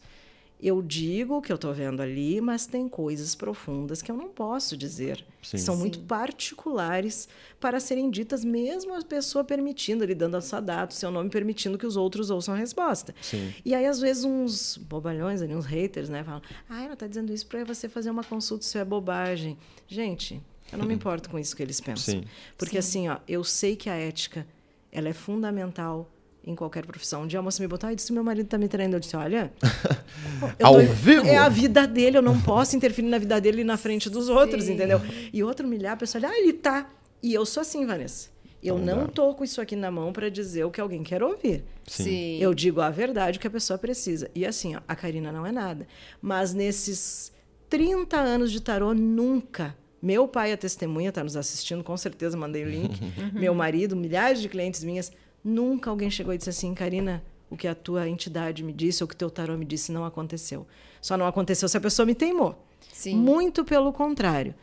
[0.63, 4.29] Eu digo o que eu estou vendo ali, mas tem coisas profundas que eu não
[4.29, 5.25] posso dizer.
[5.41, 5.57] Sim.
[5.57, 7.27] São muito particulares
[7.59, 11.29] para serem ditas, mesmo a pessoa permitindo, ele dando a sua data, o seu nome,
[11.29, 13.13] permitindo que os outros ouçam a resposta.
[13.21, 13.53] Sim.
[13.65, 16.23] E aí, às vezes, uns bobalhões ali, uns haters, né?
[16.23, 19.57] Falam, ah, ela está dizendo isso para você fazer uma consulta, isso é bobagem.
[19.85, 20.41] Gente,
[20.71, 22.21] eu não me importo com isso que eles pensam.
[22.21, 22.23] Sim.
[22.57, 24.47] Porque assim, ó, eu sei que a ética,
[24.93, 26.09] ela é fundamental
[26.45, 27.23] em qualquer profissão.
[27.23, 28.95] Um dia a moça me botou, ah, disse meu marido tá me traindo.
[28.95, 29.51] Eu disse, olha...
[30.59, 31.25] eu Ao tô- vivo?
[31.25, 34.67] É a vida dele, eu não posso interferir na vida dele na frente dos outros,
[34.67, 34.99] entendeu?
[35.31, 36.89] E outro humilhar a pessoa, olha, ah, ele tá...
[37.21, 38.29] E eu sou assim, Vanessa.
[38.61, 39.11] Eu Não não dá.
[39.11, 41.63] tô com isso aqui na mão para dizer o que alguém quer ouvir.
[41.85, 42.37] Sim.
[42.39, 44.29] Eu digo a verdade que a pessoa precisa.
[44.33, 45.85] E assim, ó, a Karina não é nada.
[46.21, 47.31] Mas nesses
[47.69, 49.75] 30 anos de tarô, nunca.
[50.01, 52.99] Meu pai é testemunha, está nos assistindo, com certeza mandei o link.
[53.33, 55.11] Meu marido, milhares de clientes minhas,
[55.43, 59.05] nunca alguém chegou e disse assim, Karina, o que a tua entidade me disse ou
[59.05, 60.65] o que teu tarô me disse não aconteceu.
[61.01, 62.57] Só não aconteceu se a pessoa me teimou.
[62.91, 63.15] Sim.
[63.15, 64.55] Muito pelo contrário.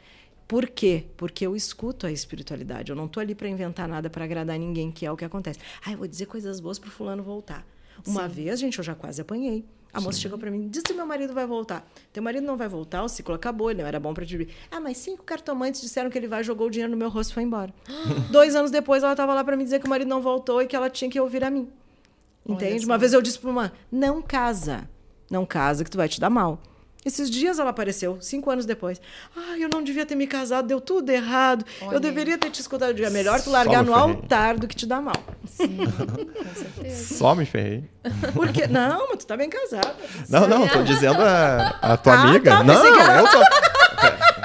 [0.49, 1.05] Por quê?
[1.17, 2.91] Porque eu escuto a espiritualidade.
[2.91, 5.61] Eu não tô ali para inventar nada para agradar ninguém, que é o que acontece.
[5.85, 7.65] Ah, eu vou dizer coisas boas pro fulano voltar.
[8.05, 8.35] Uma Sim.
[8.35, 9.65] vez, gente, eu já quase apanhei.
[9.93, 10.23] A moça Sim.
[10.23, 11.87] chegou para mim, disse que meu marido vai voltar.
[12.13, 14.81] Teu marido não vai voltar, o ciclo acabou, ele não era bom para te Ah,
[14.81, 17.43] mas cinco cartomantes disseram que ele vai, jogou o dinheiro no meu rosto e foi
[17.43, 17.73] embora.
[18.31, 20.67] Dois anos depois, ela estava lá para me dizer que o marido não voltou e
[20.67, 21.69] que ela tinha que ouvir a mim.
[22.47, 22.85] Entende?
[22.87, 24.89] Uma vez eu disse para uma, não casa.
[25.31, 26.61] Não casa que tu vai te dar mal.
[27.05, 29.01] Esses dias ela apareceu, cinco anos depois.
[29.35, 31.65] Ah, eu não devia ter me casado, deu tudo errado.
[31.81, 31.95] Olha.
[31.95, 32.91] Eu deveria ter te escutado.
[33.03, 34.15] É melhor tu largar no ferrei.
[34.15, 35.17] altar do que te dar mal.
[35.47, 37.15] Sim, com certeza.
[37.15, 37.85] Só me ferrei.
[38.35, 38.67] Por quê?
[38.67, 39.95] Não, mas tu tá bem casada.
[40.29, 42.51] Não, não, tô dizendo a, a tua ah, amiga.
[42.61, 43.39] Tá, não, eu tô...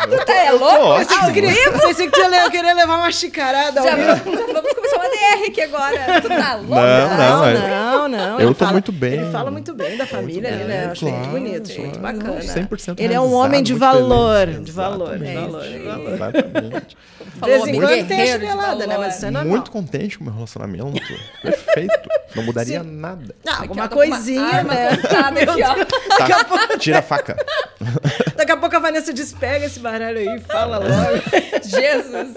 [0.08, 0.99] Tu tá é louco?
[0.99, 3.82] Pensei que, tu queria, pensei que tu ia querer levar uma chicarada.
[3.82, 6.22] Já, já vamos começar uma DR aqui agora.
[6.22, 6.76] Tu tá louco?
[6.76, 8.08] Não, não, não.
[8.08, 9.14] não, Eu tô fala, muito bem.
[9.14, 10.86] Ele fala muito bem da família ali, né?
[10.86, 12.45] Eu acho claro, muito bonito, claro, muito bacana.
[12.48, 14.48] 100% Ele é um homem de valor.
[14.48, 16.14] De valor, de valor, de valor.
[16.14, 16.98] Exatamente.
[17.36, 18.98] De vez em quando tem a chinelada, né?
[18.98, 19.52] Mas isso é normal.
[19.52, 21.04] Muito contente com o meu relacionamento.
[21.41, 22.10] Perfeito.
[22.36, 22.91] Não mudaria Sim.
[22.91, 23.36] nada.
[23.46, 24.89] Ah, alguma coisinha, né?
[24.89, 26.43] Aqui, ó.
[26.43, 27.36] Tá, tira a faca.
[28.36, 31.22] Daqui a pouco a Vanessa despega esse baralho aí e fala logo.
[31.64, 32.36] Jesus!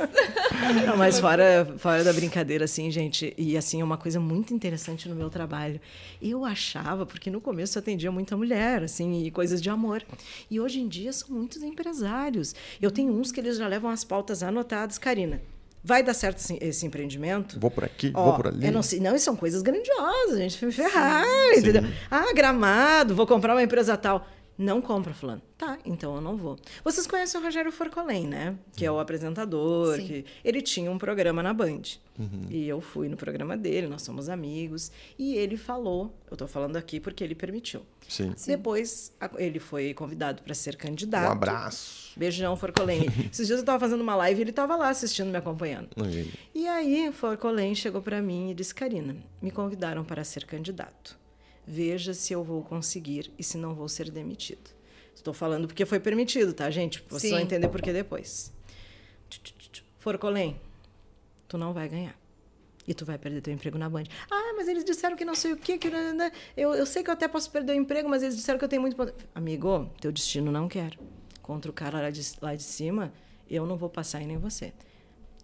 [0.87, 5.09] Não, mas fora, fora da brincadeira, assim, gente, e assim, é uma coisa muito interessante
[5.09, 5.81] no meu trabalho.
[6.21, 9.97] Eu achava, porque no começo eu atendia muita mulher, assim, e coisas de amor.
[10.51, 12.55] E hoje em dia são muitos empresários.
[12.80, 15.40] Eu tenho uns que eles já levam as pautas anotadas, Karina.
[15.82, 17.59] Vai dar certo esse, empreendimento?
[17.59, 18.70] Vou por aqui, Ó, vou por ali.
[18.70, 21.24] não, não, e são coisas grandiosas, a gente vai ferrar,
[21.55, 21.82] sim, entendeu?
[22.11, 24.26] Ah, gramado, vou comprar uma empresa tal.
[24.59, 25.41] Não compra, fulano.
[25.57, 26.59] Tá, então eu não vou.
[26.83, 28.57] Vocês conhecem o Rogério Forcolém, né?
[28.75, 29.95] Que é o apresentador.
[29.97, 30.07] Sim.
[30.07, 31.83] Que ele tinha um programa na Band.
[32.19, 32.47] Uhum.
[32.51, 34.91] E eu fui no programa dele, nós somos amigos.
[35.17, 37.83] E ele falou, eu estou falando aqui porque ele permitiu.
[38.09, 38.35] Sim.
[38.49, 41.29] Depois ele foi convidado para ser candidato.
[41.29, 42.13] Um abraço.
[42.17, 43.07] Beijão, Forcolém.
[43.31, 45.91] Esses dias eu estava fazendo uma live e ele estava lá assistindo, me acompanhando.
[45.97, 46.27] Uhum.
[46.53, 51.17] E aí, Forcolém chegou para mim e disse: Karina, me convidaram para ser candidato.
[51.71, 54.71] Veja se eu vou conseguir e se não vou ser demitido.
[55.14, 57.05] Estou falando porque foi permitido, tá, gente?
[57.11, 58.51] Vocês vão entender por que depois.
[59.99, 60.59] Forcolém,
[61.47, 62.19] tu não vai ganhar.
[62.87, 64.05] E tu vai perder teu emprego na Band.
[64.31, 65.77] Ah, mas eles disseram que não sei o quê.
[65.77, 65.91] Que,
[66.57, 68.69] eu, eu sei que eu até posso perder o emprego, mas eles disseram que eu
[68.69, 68.97] tenho muito...
[69.35, 70.99] Amigo, teu destino não quer.
[71.43, 73.12] Contra o cara lá de, lá de cima,
[73.51, 74.73] eu não vou passar e nem você.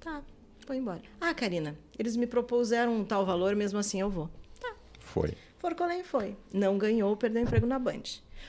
[0.01, 0.22] Tá,
[0.66, 1.03] vou embora.
[1.20, 4.31] Ah, Karina, eles me propuseram um tal valor, mesmo assim eu vou.
[4.59, 4.75] Tá.
[5.01, 5.37] Foi.
[5.65, 6.37] Forcolém foi.
[6.53, 8.03] Não ganhou, perdeu emprego na Band.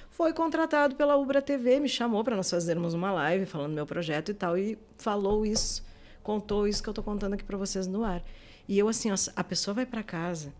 [0.09, 3.85] Foi contratado pela Ubra TV, me chamou para nós fazermos uma live falando do meu
[3.85, 5.81] projeto e tal, e falou isso,
[6.21, 8.21] contou isso que eu estou contando aqui para vocês no ar.
[8.67, 10.51] E eu, assim, a pessoa vai para casa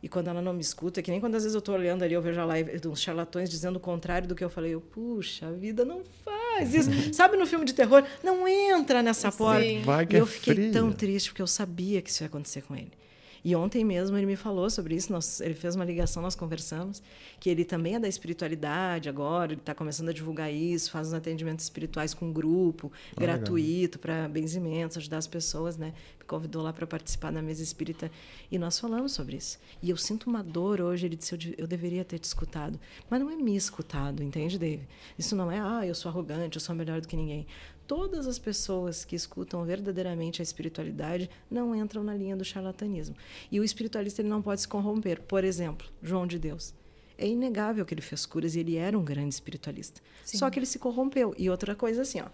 [0.00, 2.04] e quando ela não me escuta, é que nem quando às vezes eu estou olhando
[2.04, 4.72] ali, eu vejo a live de uns charlatões dizendo o contrário do que eu falei.
[4.72, 6.90] Eu, puxa, a vida não faz isso.
[7.12, 8.04] Sabe no filme de terror?
[8.22, 9.66] Não entra nessa porta.
[9.84, 10.72] Vai que e eu é fiquei fria.
[10.72, 12.92] tão triste, porque eu sabia que isso ia acontecer com ele.
[13.44, 17.02] E ontem mesmo ele me falou sobre isso, nós, ele fez uma ligação, nós conversamos,
[17.38, 21.14] que ele também é da espiritualidade agora, ele está começando a divulgar isso, faz uns
[21.14, 25.94] atendimentos espirituais com grupo, ah, gratuito, para benzimentos, ajudar as pessoas, né?
[26.18, 28.10] Me convidou lá para participar da mesa espírita
[28.50, 29.58] e nós falamos sobre isso.
[29.82, 32.78] E eu sinto uma dor hoje, ele disse, eu, eu deveria ter te escutado.
[33.08, 34.86] Mas não é me escutado, entende, Dave?
[35.18, 37.46] Isso não é, ah, eu sou arrogante, eu sou melhor do que ninguém
[37.90, 43.16] todas as pessoas que escutam verdadeiramente a espiritualidade não entram na linha do charlatanismo.
[43.50, 45.20] E o espiritualista ele não pode se corromper.
[45.22, 46.72] Por exemplo, João de Deus.
[47.18, 50.00] É inegável que ele fez curas e ele era um grande espiritualista.
[50.24, 50.38] Sim.
[50.38, 51.34] Só que ele se corrompeu.
[51.36, 52.26] E outra coisa assim, ó,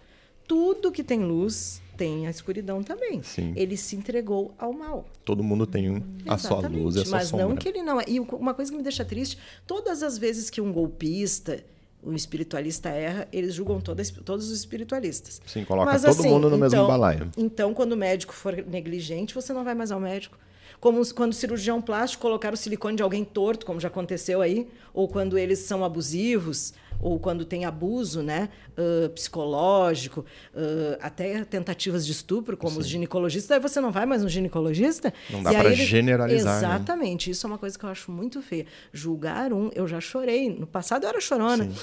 [0.47, 3.23] tudo que tem luz tem a escuridão também.
[3.23, 3.51] Sim.
[3.55, 5.09] Ele se entregou ao mal.
[5.25, 7.47] Todo mundo tem um, a sua luz e a sua Mas sombra.
[7.47, 8.05] não que ele não é.
[8.07, 11.63] E uma coisa que me deixa triste, todas as vezes que um golpista
[12.07, 15.41] o espiritualista erra, eles julgam todas, todos os espiritualistas.
[15.45, 17.29] Sim, coloca Mas, todo assim, mundo no então, mesmo balaio.
[17.37, 20.37] Então, quando o médico for negligente, você não vai mais ao médico.
[20.79, 24.69] Como quando o cirurgião plástico colocar o silicone de alguém torto, como já aconteceu aí,
[24.93, 30.21] ou quando eles são abusivos, ou quando tem abuso né, uh, psicológico,
[30.53, 32.79] uh, até tentativas de estupro, como Sim.
[32.79, 35.13] os ginecologistas, aí você não vai mais no ginecologista.
[35.29, 36.61] Não dá para generalizar.
[36.61, 36.67] Né?
[36.67, 37.31] Exatamente, né?
[37.31, 38.65] isso é uma coisa que eu acho muito feia.
[38.91, 40.49] Julgar um, eu já chorei.
[40.49, 41.65] No passado eu era chorona.
[41.65, 41.75] Sim.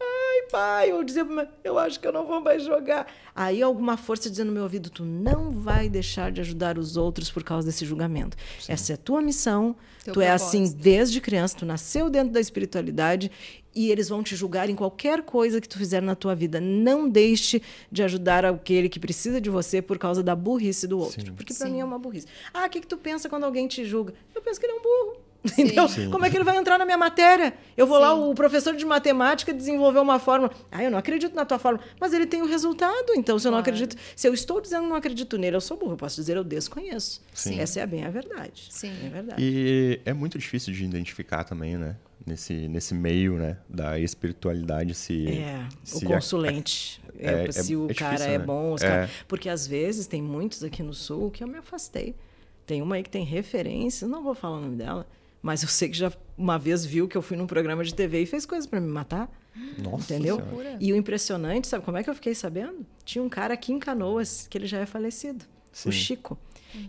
[0.00, 1.26] Ai, pai, eu dizia,
[1.62, 3.06] eu acho que eu não vou mais jogar.
[3.34, 7.30] Aí alguma força dizendo no meu ouvido, tu não vai deixar de ajudar os outros
[7.30, 8.36] por causa desse julgamento.
[8.60, 8.72] Sim.
[8.72, 9.74] Essa é a tua missão.
[10.04, 10.22] Teu tu propósito.
[10.22, 13.30] é assim desde criança, tu nasceu dentro da espiritualidade
[13.74, 16.60] e eles vão te julgar em qualquer coisa que tu fizer na tua vida.
[16.60, 17.60] Não deixe
[17.90, 21.26] de ajudar aquele que precisa de você por causa da burrice do outro.
[21.26, 21.32] Sim.
[21.32, 22.26] Porque para mim é uma burrice.
[22.52, 24.14] Ah, o que, que tu pensa quando alguém te julga?
[24.34, 25.23] Eu penso que ele é um burro.
[25.58, 25.86] Entendeu?
[26.10, 27.52] Como é que ele vai entrar na minha matéria?
[27.76, 30.50] Eu vou lá, o professor de matemática desenvolveu uma fórmula.
[30.72, 31.84] Ah, eu não acredito na tua fórmula.
[32.00, 33.12] Mas ele tem o um resultado.
[33.14, 33.94] Então, se eu não acredito.
[34.16, 35.92] Se eu estou dizendo que não acredito nele, eu sou burro.
[35.92, 37.22] Eu posso dizer eu desconheço.
[37.34, 37.60] Sim.
[37.60, 38.68] Essa é bem a verdade.
[38.70, 38.92] Sim.
[39.04, 39.42] É verdade.
[39.42, 41.96] E é muito difícil de identificar também, né?
[42.26, 43.58] Nesse, nesse meio, né?
[43.68, 45.28] Da espiritualidade se.
[45.28, 47.02] É, se o consulente.
[47.18, 48.44] É, É, se é- o é cara difícil, é né?
[48.44, 48.72] bom.
[48.72, 48.88] os É.
[48.88, 52.14] cara- Porque às vezes tem muitos aqui no sul que eu me afastei.
[52.66, 55.06] Tem uma aí que tem referências, não vou falar o nome dela,
[55.44, 58.22] mas eu sei que já uma vez viu que eu fui num programa de TV
[58.22, 59.30] e fez coisas para me matar.
[59.78, 60.36] Nossa Entendeu?
[60.36, 60.50] Senhora.
[60.56, 60.76] Loucura.
[60.80, 62.84] E o impressionante, sabe como é que eu fiquei sabendo?
[63.04, 65.90] Tinha um cara aqui em Canoas, que ele já é falecido, Sim.
[65.90, 66.38] o Chico.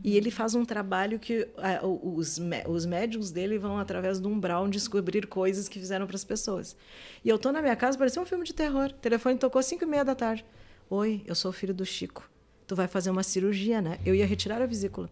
[0.04, 4.30] E ele faz um trabalho que ah, o- os, os médiums dele vão, através do
[4.30, 6.76] umbral, descobrir coisas que fizeram para as pessoas.
[7.24, 8.86] E eu tô na minha casa, parecia um filme de terror.
[8.90, 10.44] O telefone tocou às 5 e meia da tarde.
[10.90, 12.28] Oi, eu sou o filho do Chico.
[12.66, 14.00] Tu vai fazer uma cirurgia, né?
[14.04, 15.08] Eu ia retirar a vesícula.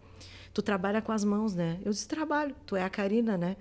[0.54, 1.80] Tu trabalha com as mãos, né?
[1.84, 2.56] Eu disse, trabalho.
[2.66, 3.58] Tu é a Karina, né?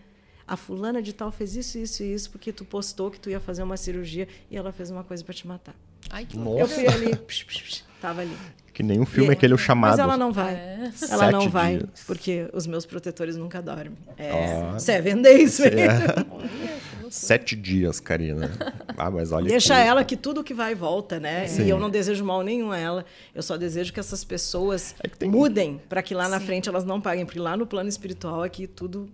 [0.47, 3.40] A fulana de tal fez isso, isso e isso, porque tu postou que tu ia
[3.40, 5.74] fazer uma cirurgia e ela fez uma coisa para te matar.
[6.11, 6.61] Ai, que Nossa.
[6.61, 8.36] Eu fui ali, psh, psh, psh, tava ali.
[8.73, 9.91] Que nem o filme E- aquele o chamado.
[9.91, 10.55] Mas ela não vai.
[10.55, 10.79] É.
[11.11, 11.91] Ela Sete não vai, dias.
[12.07, 13.93] porque os meus protetores nunca dormem.
[14.16, 14.33] É,
[14.75, 14.79] Ó.
[14.79, 15.61] seven days.
[17.11, 18.51] Sete dias, Karina.
[18.97, 19.47] Ah, mas olha.
[19.47, 21.47] Deixa que- ela que tudo que vai e volta, né?
[21.47, 21.64] Sim.
[21.64, 23.05] E eu não desejo mal nenhum a ela.
[23.35, 26.47] Eu só desejo que essas pessoas É que tem- mudem para que lá na Sim.
[26.47, 27.27] frente elas não paguem.
[27.27, 29.09] Porque lá no plano espiritual aqui tudo.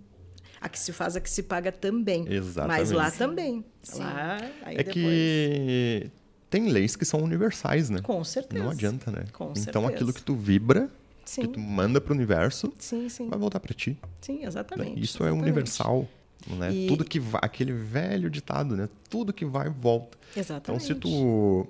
[0.61, 2.25] A que se faz, a que se paga também.
[2.29, 2.79] Exatamente.
[2.79, 3.17] Mas lá Sim.
[3.17, 3.65] também.
[3.81, 3.99] Sim.
[4.03, 4.93] Lá, aí É depois.
[4.93, 6.11] que
[6.49, 8.01] tem leis que são universais, né?
[8.01, 8.63] Com certeza.
[8.63, 9.25] Não adianta, né?
[9.33, 9.87] Com então certeza.
[9.87, 10.89] aquilo que tu vibra,
[11.25, 11.41] Sim.
[11.43, 13.29] que tu manda pro universo, Sim, sim.
[13.29, 13.97] vai voltar pra ti.
[14.21, 14.45] Sim, né?
[14.47, 14.99] exatamente.
[15.01, 15.41] Isso é exatamente.
[15.43, 16.07] universal.
[16.47, 16.73] Né?
[16.73, 18.87] E- Tudo que vai, aquele velho ditado, né?
[19.09, 20.17] Tudo que vai volta.
[20.31, 20.85] Então, Exatamente.
[20.85, 21.67] se tu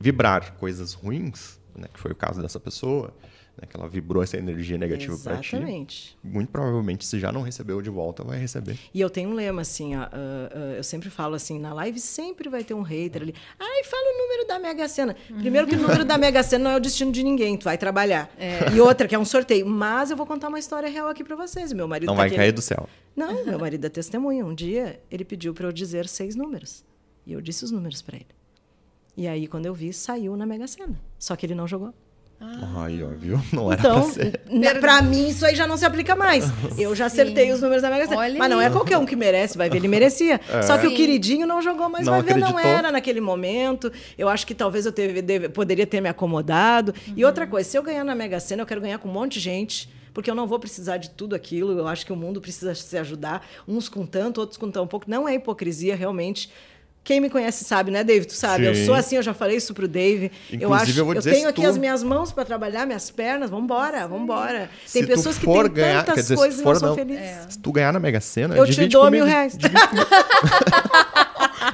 [0.00, 1.86] vibrar coisas ruins, né?
[1.92, 3.12] Que foi o caso dessa pessoa,
[3.60, 3.66] né?
[3.68, 5.54] Que ela vibrou essa energia negativa pra ti.
[5.56, 6.18] Exatamente.
[6.24, 8.76] Muito provavelmente, se já não recebeu de volta, vai receber.
[8.94, 12.00] E eu tenho um lema assim, ó, ah, ah, eu sempre falo assim, na live
[12.00, 13.34] sempre vai ter um hater ali.
[13.58, 15.14] Ai, fala o número da Mega Sena.
[15.38, 17.76] Primeiro que o número da Mega Sena não é o destino de ninguém, tu vai
[17.76, 18.30] trabalhar.
[18.74, 19.66] E outra que é um sorteio.
[19.66, 21.72] Mas eu vou contar uma história real aqui pra vocês.
[21.72, 22.88] Meu marido Não tá vai aqui- cair do céu.
[23.14, 24.44] Não, meu marido é testemunha.
[24.46, 26.84] Um dia ele pediu para eu dizer seis números.
[27.26, 28.26] E eu disse os números para ele.
[29.16, 30.98] E aí, quando eu vi, saiu na Mega Sena.
[31.18, 31.92] Só que ele não jogou.
[32.42, 33.38] Ai, ó, viu?
[33.52, 34.40] Não era Então, pra ser.
[34.50, 36.44] na- pra mim, isso aí já não se aplica mais.
[36.78, 38.18] Eu já acertei os números da Mega Sena.
[38.18, 38.66] Olha Mas não aí.
[38.66, 40.40] é qualquer um que merece, vai ver, ele merecia.
[40.66, 40.96] Só que o Sim.
[40.96, 42.70] queridinho não jogou, mas Não vai ver, não acreditou.
[42.78, 43.92] era naquele momento.
[44.16, 46.94] Eu acho que talvez eu teve- deve- poderia ter me acomodado.
[47.14, 49.34] E outra coisa, se eu ganhar na Mega Sena, eu quero ganhar com um monte
[49.34, 49.88] de gente.
[50.12, 51.78] Porque eu não vou precisar de tudo aquilo.
[51.78, 55.08] Eu acho que o mundo precisa se ajudar, uns com tanto, outros com tão pouco.
[55.08, 56.50] Não é hipocrisia, realmente.
[57.02, 58.26] Quem me conhece sabe, né, Dave?
[58.26, 58.84] Tu sabe, eu Sim.
[58.86, 60.30] sou assim, eu já falei isso pro Dave.
[60.50, 62.86] eu Inclusive, acho, eu vou dizer, tenho se aqui tu- as minhas mãos para trabalhar,
[62.86, 64.70] minhas pernas, vambora, vambora.
[64.92, 67.24] Tem Se pessoas que têm ganhar, tantas dizer, coisas e não são felizes.
[67.48, 69.56] Se tu ganhar na Mega Sena, Eu te dou mil reais.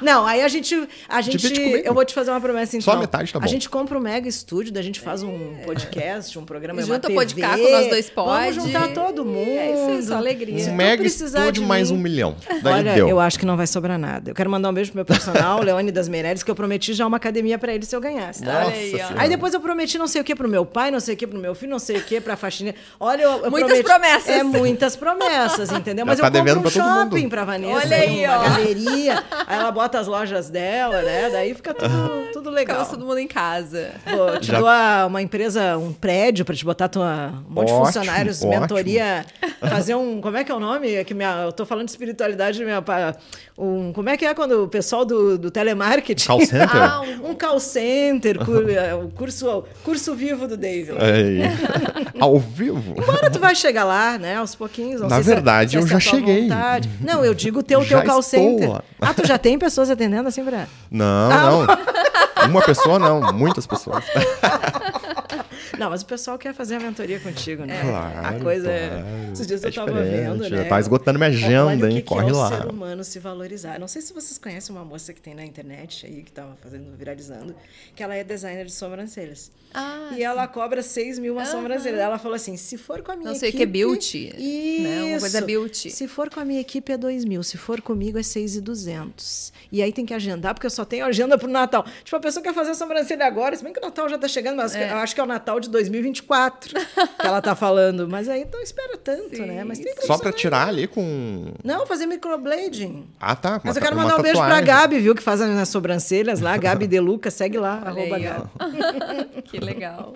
[0.03, 0.89] Não, aí a gente.
[1.09, 2.85] A gente eu vou te fazer uma promessa então.
[2.93, 3.49] Só a metade tá A bom.
[3.49, 7.11] gente compra um mega estúdio, daí a gente faz um podcast, um programa, Junta o
[7.11, 7.15] TV.
[7.15, 8.55] Podcaco, nós dois Vamos pode.
[8.61, 9.49] juntar todo mundo.
[9.59, 10.63] É isso aí, só alegria.
[10.63, 12.37] Um tu mega estúdio de mais um milhão.
[12.63, 13.09] Daí Olha, deu.
[13.09, 14.31] eu acho que não vai sobrar nada.
[14.31, 17.07] Eu quero mandar um beijo pro meu personal, Leone das Meireles, que eu prometi já
[17.07, 18.43] uma academia pra ele se eu ganhasse.
[18.45, 18.53] tá?
[18.53, 19.21] Nossa Olha aí, ó.
[19.21, 21.27] Aí depois eu prometi não sei o que pro meu pai, não sei o que
[21.27, 22.77] pro meu filho, não sei o que pra faxineira.
[22.99, 24.29] Olha, eu, eu Muitas prometi- promessas.
[24.29, 26.05] É, muitas promessas, entendeu?
[26.05, 27.05] Já Mas tá eu compro um pra mundo.
[27.11, 28.43] shopping pra Vanessa, Olha aí, uma ó.
[28.51, 31.29] galeria, aí ela bota as lojas dela, né?
[31.31, 32.79] Daí fica tudo, tudo legal.
[32.79, 33.91] Ficava todo mundo em casa.
[34.05, 37.71] Pô, te Já- dou a- uma empresa, um prédio pra te botar tua, um monte
[37.71, 38.61] Ótimo, de funcionários, ótimo.
[38.61, 39.25] mentoria,
[39.61, 40.21] fazer um.
[40.23, 40.95] Como é que é o nome?
[40.95, 42.83] É que minha, eu tô falando de espiritualidade, minha,
[43.59, 46.27] um, como é que é quando o pessoal do, do telemarketing.
[46.27, 46.69] Call center?
[46.77, 50.97] Ah, um- um call center, cur- é, o curso, curso vivo do David.
[50.99, 51.41] Aí.
[52.19, 52.95] Ao vivo?
[53.01, 54.37] Agora tu vai chegar lá, né?
[54.37, 55.01] Aos pouquinhos.
[55.03, 56.43] Não Na sei se é- verdade, se é eu já cheguei.
[56.49, 56.89] vontade.
[57.01, 58.71] Não, eu digo ter o Já teu call estou center.
[58.71, 58.83] lá.
[59.01, 60.67] Ah, tu já tem pessoas atendendo assim pra.
[60.91, 61.43] Não, Ah.
[61.51, 62.47] não.
[62.49, 64.05] Uma pessoa não, muitas pessoas.
[65.79, 67.81] Não, mas o pessoal quer fazer a mentoria contigo, né?
[67.83, 68.89] Claro, a coisa é.
[68.89, 69.33] claro.
[69.33, 70.65] Esses dias É eu tava diferente, vendo, já né?
[70.65, 72.01] tá esgotando minha agenda, que hein?
[72.01, 72.47] que Corre é lá.
[72.47, 73.79] o ser humano se valorizar.
[73.79, 76.97] Não sei se vocês conhecem uma moça que tem na internet aí, que tava fazendo,
[76.97, 77.55] viralizando,
[77.95, 79.51] que ela é designer de sobrancelhas.
[79.75, 81.97] Ah, e ela cobra 6 mil uma sobrancelha.
[81.97, 83.57] Ela falou assim: se for com a minha Não sei o equipe.
[83.59, 84.33] que é beauty,
[84.83, 85.03] né?
[85.11, 85.47] Uma coisa Isso.
[85.47, 85.91] beauty.
[85.91, 89.53] Se for com a minha equipe é 2 mil, se for comigo é 6,200.
[89.73, 91.85] E aí tem que agendar, porque eu só tenho agenda pro Natal.
[92.05, 94.29] Tipo, a pessoa quer fazer a sobrancelha agora, se bem que o Natal já tá
[94.29, 98.09] chegando, mas eu acho que é o Natal de 2024 que ela tá falando.
[98.09, 99.65] Mas aí não espera tanto, Sim, né?
[99.65, 101.53] Mas tem Só pra tirar ali com.
[101.65, 103.07] Não, fazer microblading.
[103.21, 103.61] Ah, tá.
[103.65, 104.61] Mas uma eu quero mandar um beijo pra.
[104.61, 105.15] Gabi, viu?
[105.15, 106.57] Que faz as minhas sobrancelhas lá.
[106.57, 109.43] Gabi Deluca, segue lá, Olha arroba aí, Gabi.
[109.45, 110.15] que legal.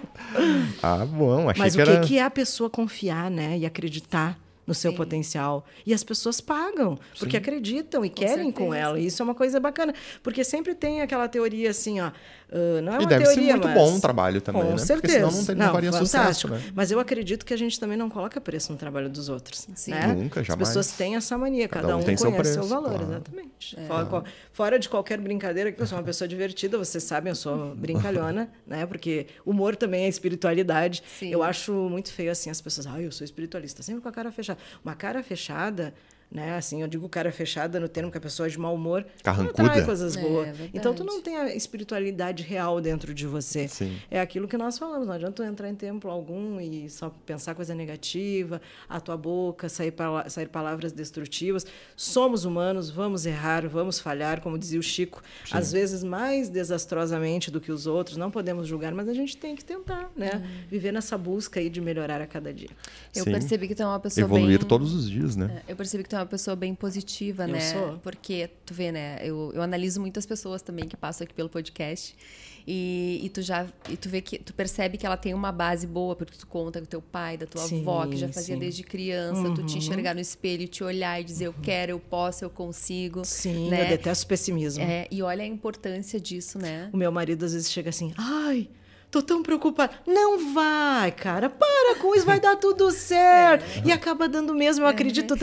[0.82, 1.49] Ah, bom.
[1.49, 2.01] Achei Mas que o que, era.
[2.01, 3.59] que é a pessoa confiar, né?
[3.59, 4.97] E acreditar no seu Sim.
[4.97, 5.66] potencial.
[5.84, 8.78] E as pessoas pagam, porque acreditam e querem com certeza.
[8.78, 9.01] ela.
[9.01, 9.93] E isso é uma coisa bacana.
[10.22, 12.12] Porque sempre tem aquela teoria assim, ó.
[12.53, 13.74] Ah, não é E uma deve teoria, ser muito mas...
[13.74, 14.78] bom o trabalho também, com né?
[14.78, 15.01] certeza.
[15.01, 16.55] Porque senão não, tem, não, faria sucesso, fantástico.
[16.55, 16.62] né?
[16.74, 19.66] Mas eu acredito que a gente também não coloca preço no trabalho dos outros.
[19.74, 19.92] Sim.
[19.92, 20.07] né?
[20.09, 20.68] Nunca, jamais.
[20.68, 22.90] As pessoas têm essa mania, cada, Cada um um, tem conhece seu seu, preço, valor,
[22.90, 23.05] claro.
[23.05, 23.76] exatamente.
[23.86, 27.36] Fora, qual- fora de qualquer brincadeira, que eu sou uma pessoa divertida, vocês sabem, eu
[27.36, 28.84] sou brincalhona, né?
[28.86, 31.03] Porque humor também é espiritualidade.
[31.18, 31.30] Sim.
[31.30, 34.30] Eu acho muito feio assim as pessoas, ah, eu sou espiritualista, sempre com a cara
[34.32, 34.59] fechada.
[34.84, 35.94] Uma cara fechada,
[36.31, 36.55] né?
[36.57, 39.22] Assim, eu digo cara fechada no termo que a pessoa é de mau humor, não
[39.22, 39.62] Carrancuda.
[39.64, 40.47] atrai coisas É, boas.
[40.47, 40.70] verdade.
[40.74, 43.66] então tu não tem a espiritualidade real dentro de você.
[43.68, 43.97] Sim.
[44.11, 47.55] É aquilo que nós falamos, não adianta tu entrar em templo algum e só pensar
[47.55, 51.66] coisa negativa, a tua boca, sair, pala- sair palavras destrutivas.
[51.97, 57.61] Somos humanos, vamos errar, vamos falhar, como dizia o Chico, às vezes mais desastrosamente do
[57.61, 60.31] que os outros, não podemos julgar, mas a gente tem que tentar, né?
[60.35, 60.43] Uhum.
[60.70, 62.70] Viver nessa busca aí de melhorar a cada dia.
[63.14, 63.33] Eu Sim.
[63.33, 64.68] percebi que tu é uma pessoa Evoluir bem...
[64.68, 65.62] todos os dias, né?
[65.66, 67.61] É, Eu percebi que tu é uma pessoa bem positiva, Eu né?
[67.61, 67.99] sou.
[68.03, 69.18] Porque, tu vê, né?
[69.23, 72.14] Eu, eu analiso muitas pessoas também que passam aqui pelo podcast.
[72.66, 75.87] E, e tu já e tu vê que tu percebe que ela tem uma base
[75.87, 78.53] boa, porque tu conta com teu pai, da tua Sim, avó, que já fazia sim.
[78.53, 78.59] Uhum.
[78.59, 82.45] desde criança, tu te enxergar no espelho, te olhar e dizer eu quero, eu posso,
[82.45, 83.25] eu consigo.
[83.25, 83.85] Sim, né?
[83.85, 84.85] eu detesto pessimismo.
[84.85, 86.91] É, e olha a importância disso, né?
[86.93, 88.68] O meu marido às vezes chega assim, ai,
[89.11, 89.93] tô tão preocupada.
[90.07, 93.64] Não vai, cara, para com isso, vai dar tudo certo.
[93.87, 95.35] E acaba dando mesmo, eu acredito.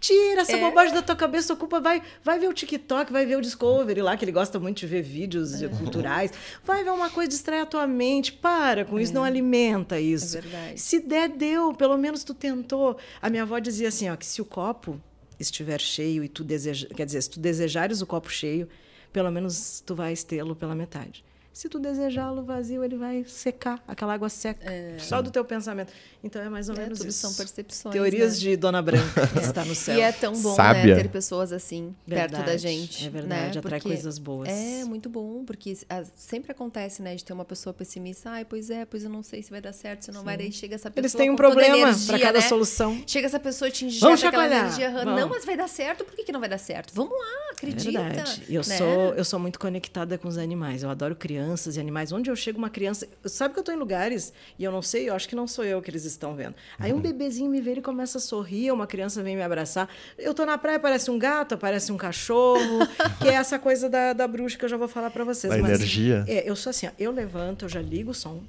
[0.00, 0.60] Tira essa É.
[0.60, 4.16] bobagem da tua cabeça, ocupa, vai, vai ver o TikTok, vai ver o Discovery lá,
[4.16, 6.32] que ele gosta muito de ver vídeos culturais.
[6.64, 8.32] Vai ver uma coisa, distrai a tua mente.
[8.32, 10.38] Para com isso, não alimenta isso.
[10.38, 10.74] É.
[10.76, 12.96] Se der, deu, pelo menos tu tentou.
[13.20, 14.98] A minha avó dizia assim, ó, que se o copo
[15.38, 18.68] estiver cheio e tu deseja, quer dizer, se tu desejares o copo cheio,
[19.12, 21.22] pelo menos tu vais tê-lo pela metade.
[21.52, 24.64] Se tu desejá-lo vazio, ele vai secar, aquela água seca,
[24.98, 25.92] só do teu pensamento.
[26.22, 27.18] Então é mais ou É, menos tudo isso.
[27.18, 28.38] são percepções, Teorias né?
[28.38, 29.96] de Dona Branca, que está no céu.
[29.98, 33.04] E é tão bom, né, ter pessoas assim perto da Verdade, gente.
[33.06, 33.58] é verdade, né?
[33.58, 34.48] atrai coisas boas.
[34.48, 35.76] É muito bom, porque
[36.14, 38.30] sempre acontece, né, de ter uma pessoa pessimista.
[38.30, 40.36] Ai, pois é, pois eu não sei se vai dar certo, se não vai.
[40.36, 41.00] Daí chega essa pessoa.
[41.02, 42.48] Eles têm um problema para cada né?
[42.48, 43.02] solução.
[43.06, 44.90] Chega essa pessoa te injeta Vamos aquela energia.
[44.92, 45.20] vamos.
[45.20, 46.94] Não, mas vai dar certo, por que, que não vai dar certo?
[46.94, 47.98] Vamos lá, acredita.
[47.98, 48.42] É verdade.
[48.48, 48.78] Eu, né?
[48.78, 50.82] sou, eu sou muito conectada com os animais.
[50.84, 51.39] Eu adoro crianças
[51.76, 52.12] e animais.
[52.12, 53.06] Onde eu chego, uma criança.
[53.24, 55.64] Sabe que eu estou em lugares e eu não sei, eu acho que não sou
[55.64, 56.54] eu que eles estão vendo.
[56.78, 56.98] Aí Uhum.
[56.98, 59.88] um bebezinho me vê e começa a sorrir, uma criança vem me abraçar.
[60.18, 62.60] Eu tô na praia, parece um gato, parece um cachorro,
[63.20, 65.52] que é essa coisa da, da bruxa que eu já vou falar para vocês.
[65.52, 66.24] Da energia.
[66.28, 68.42] É, eu sou assim, ó, eu levanto, eu já ligo o som.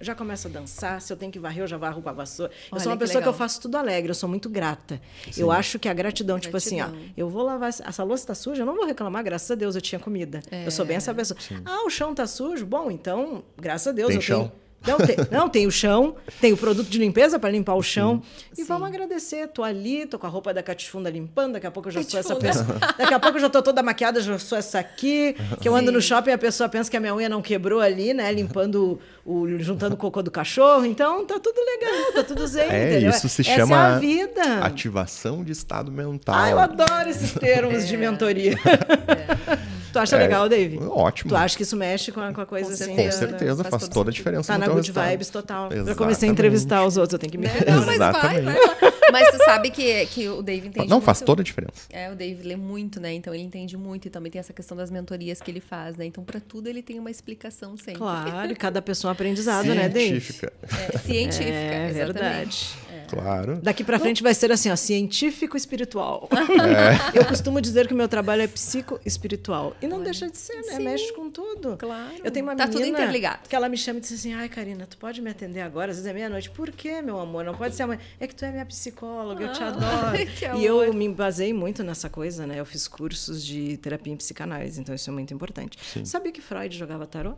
[0.00, 2.52] Já começo a dançar, se eu tenho que varrer, eu já varro com a vassoura.
[2.52, 3.38] Eu Olha sou uma que pessoa que eu legal.
[3.38, 5.00] faço tudo alegre, eu sou muito grata.
[5.36, 7.12] Eu acho que a gratidão, tipo assim, ó, Gratidão.
[7.16, 7.70] eu vou lavar.
[7.70, 10.42] Essa louça tá suja, eu não vou reclamar, graças a Deus eu tinha comida.
[10.64, 11.38] Eu sou bem essa pessoa.
[11.64, 12.66] Ah, o chão tá sujo?
[12.66, 14.40] Bom, então, graças a Deus Tem eu chão.
[14.48, 14.65] tenho.
[14.86, 18.22] Não tem, não, tem o chão, tem o produto de limpeza para limpar o chão.
[18.52, 18.64] E Sim.
[18.64, 19.48] vamos agradecer.
[19.48, 22.20] Tô ali, tô com a roupa da catifunda limpando, daqui a pouco eu já sou
[22.20, 22.74] essa Catifunda.
[22.74, 22.94] pessoa.
[22.96, 25.34] Daqui a pouco eu já tô toda maquiada, já sou essa aqui.
[25.60, 27.80] Que eu ando no shopping e a pessoa pensa que a minha unha não quebrou
[27.80, 28.30] ali, né?
[28.32, 30.84] Limpando, o, juntando o cocô do cachorro.
[30.86, 33.10] Então tá tudo legal, tá tudo zen, É, entendeu?
[33.10, 34.58] isso se Essa chama é a vida.
[34.62, 36.34] ativação de estado mental.
[36.38, 38.54] Ah, eu adoro esses termos de mentoria.
[39.96, 40.78] Tu acha É, legal, Dave?
[40.78, 41.30] ótimo.
[41.30, 42.94] Tu acha que isso mexe com a, com a coisa Com assim?
[42.96, 43.64] Com certeza.
[43.64, 45.08] Faz faz, toda a diferença Tá na good resultado.
[45.10, 45.64] vibes total.
[45.64, 45.96] Eu Exatamente.
[45.98, 47.46] comecei a entrevistar os outros, eu tenho que me.
[47.46, 48.42] Não, mas vai, Exatamente.
[48.44, 48.92] vai.
[49.12, 51.26] Mas tu sabe que, que o Dave entende Não, faz muito.
[51.26, 51.86] toda a diferença.
[51.90, 53.14] É, o Dave lê muito, né?
[53.14, 56.04] Então ele entende muito e também tem essa questão das mentorias que ele faz, né?
[56.04, 57.94] Então pra tudo ele tem uma explicação sempre.
[57.94, 60.20] Claro, cada pessoa é um aprendizado, né, Dave?
[60.20, 60.52] Científica.
[60.92, 61.96] É, científica, É exatamente.
[62.12, 62.68] verdade.
[63.08, 63.58] Claro.
[63.62, 66.28] Daqui pra frente vai ser assim, ó, científico espiritual.
[66.32, 67.18] É.
[67.18, 69.76] Eu costumo dizer que o meu trabalho é psico-espiritual.
[69.80, 70.76] E não deixa de ser, né?
[70.76, 70.82] Sim.
[70.84, 71.76] Mexe com tudo.
[71.76, 72.14] Claro.
[72.22, 73.48] Eu tenho uma Tá tudo menina interligado.
[73.48, 75.90] que ela me chama e diz assim, ai, Karina, tu pode me atender agora?
[75.90, 76.50] Às vezes é meia-noite.
[76.50, 77.44] Por quê, meu amor?
[77.44, 78.00] Não pode ser amanhã.
[78.18, 80.16] É que tu é minha psicóloga, eu te Ah, adoro.
[80.58, 82.58] e eu me basei muito nessa coisa, né?
[82.60, 85.78] Eu fiz cursos de terapia em psicanálise, então isso é muito importante.
[86.04, 87.34] Sabia que Freud jogava tarô?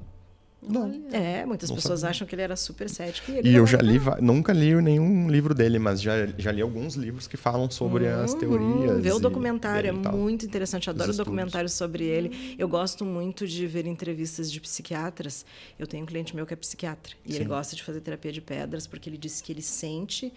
[0.61, 1.03] Não.
[1.13, 2.11] É, muitas Não pessoas sabia.
[2.11, 3.31] acham que ele era super cético.
[3.31, 6.51] E, ele E eu já li, va- nunca li nenhum livro dele, mas já, já
[6.51, 9.01] li alguns livros que falam sobre as teorias.
[9.03, 10.91] Vê o documentário, é muito interessante.
[10.91, 12.57] Adoro documentários sobre ele.
[12.59, 15.47] Eu gosto muito de ver entrevistas de psiquiatras.
[15.79, 17.49] Eu tenho um cliente meu que é psiquiatra e ele Sim.
[17.49, 20.33] gosta de fazer terapia de pedras porque ele disse que ele sente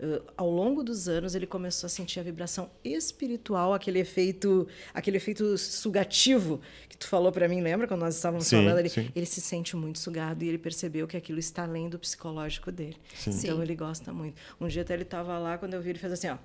[0.00, 5.16] uh, ao longo dos anos ele começou a sentir a vibração espiritual, aquele efeito, aquele
[5.16, 8.78] efeito sugativo que tu falou para mim, lembra quando nós estávamos Sim, falando?
[8.78, 9.10] Ele, sim.
[9.14, 12.96] ele se sente muito sugado e ele percebeu que aquilo está além do psicológico dele.
[13.14, 13.30] Sim.
[13.30, 13.62] Então Sim.
[13.62, 14.40] ele gosta muito.
[14.60, 16.36] Um dia até ele estava lá, quando eu vi, ele fez assim, ó.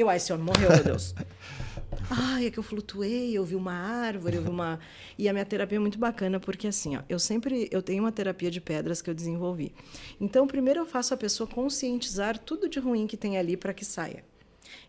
[0.00, 1.14] Eu, ai, esse homem morreu, meu Deus.
[2.08, 4.80] Ai, é que eu flutuei, eu vi uma árvore, eu vi uma.
[5.18, 7.68] E a minha terapia é muito bacana, porque assim, ó, eu sempre.
[7.70, 9.74] Eu tenho uma terapia de pedras que eu desenvolvi.
[10.18, 13.84] Então, primeiro eu faço a pessoa conscientizar tudo de ruim que tem ali para que
[13.84, 14.24] saia.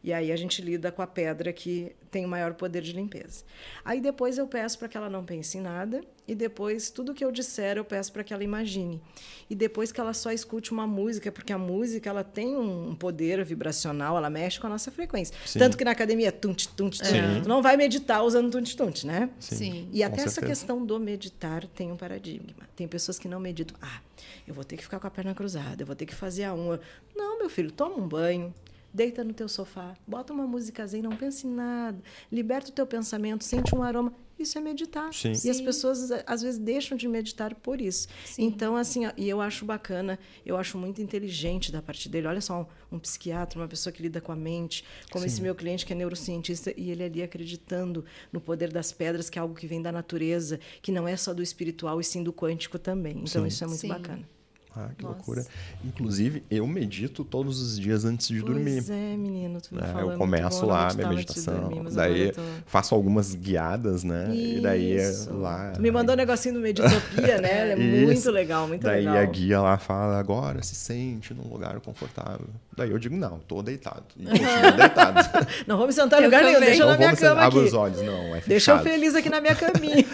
[0.02, 3.44] E aí a gente lida com a pedra que tem o maior poder de limpeza.
[3.86, 7.24] Aí depois eu peço para que ela não pense em nada e depois tudo que
[7.24, 9.02] eu disser eu peço para que ela imagine.
[9.50, 13.44] E depois que ela só escute uma música, porque a música ela tem um poder
[13.46, 15.36] vibracional, ela mexe com a nossa frequência.
[15.46, 15.60] Sim.
[15.60, 17.44] Tanto que na academia tunt tunt, tunt.
[17.44, 19.30] tu não vai meditar usando tunt tunt, né?
[19.40, 19.56] Sim.
[19.56, 19.90] Sim.
[19.94, 20.52] E até Com essa certeza.
[20.52, 22.54] questão do meditar tem um paradigma.
[22.76, 23.78] Tem pessoas que não meditam.
[23.82, 24.02] Ah,
[24.46, 26.54] eu vou ter que ficar com a perna cruzada, eu vou ter que fazer a
[26.54, 26.80] unha.
[27.16, 28.54] Não, meu filho, toma um banho,
[28.94, 32.02] deita no teu sofá, bota uma música zen, não pense em nada,
[32.32, 34.14] liberta o teu pensamento, sente um aroma.
[34.40, 35.14] Isso é meditar.
[35.14, 35.30] Sim.
[35.30, 35.66] E as Sim.
[35.66, 38.08] pessoas às vezes deixam de meditar por isso.
[38.26, 38.46] Sim.
[38.46, 42.26] Então, assim, e eu acho bacana, eu acho muito inteligente da parte dele.
[42.26, 45.54] Olha só, um, um psiquiatra, uma pessoa que lida com a mente, como esse meu
[45.54, 49.54] cliente que é neurocientista, e ele ali acreditando no poder das pedras, que é algo
[49.54, 53.14] que vem da natureza, que não é só do espiritual, e sim do quântico também.
[53.14, 53.48] Então, Sim.
[53.48, 53.90] isso é muito Sim.
[53.90, 54.28] bacana.
[54.76, 55.16] Ah, que Nossa.
[55.18, 55.46] loucura.
[55.84, 58.76] Inclusive, eu medito todos os dias antes de dormir.
[58.76, 59.88] Pois é, menino, tu me né?
[59.92, 62.34] falou, é eu começo lá minha antes de meditação, dormir, mas daí eu
[62.66, 64.34] faço algumas guiadas, né?
[64.34, 65.34] E daí é Isso.
[65.34, 65.72] lá.
[65.72, 67.72] Tu me mandou um negocinho do Meditopia, né?
[67.72, 68.06] Ela é Isso.
[68.06, 69.18] muito legal, muito daí legal.
[69.18, 72.48] a guia lá fala, agora se sente num lugar confortável.
[72.78, 74.04] Daí eu digo, não, tô deitado.
[74.18, 75.48] E continuo deitado.
[75.68, 77.68] Não vou me sentar em Eu lugar nenhum, deixa Não na minha cama abre aqui.
[77.68, 80.06] os olhos, não, é Deixa eu feliz aqui na minha caminha.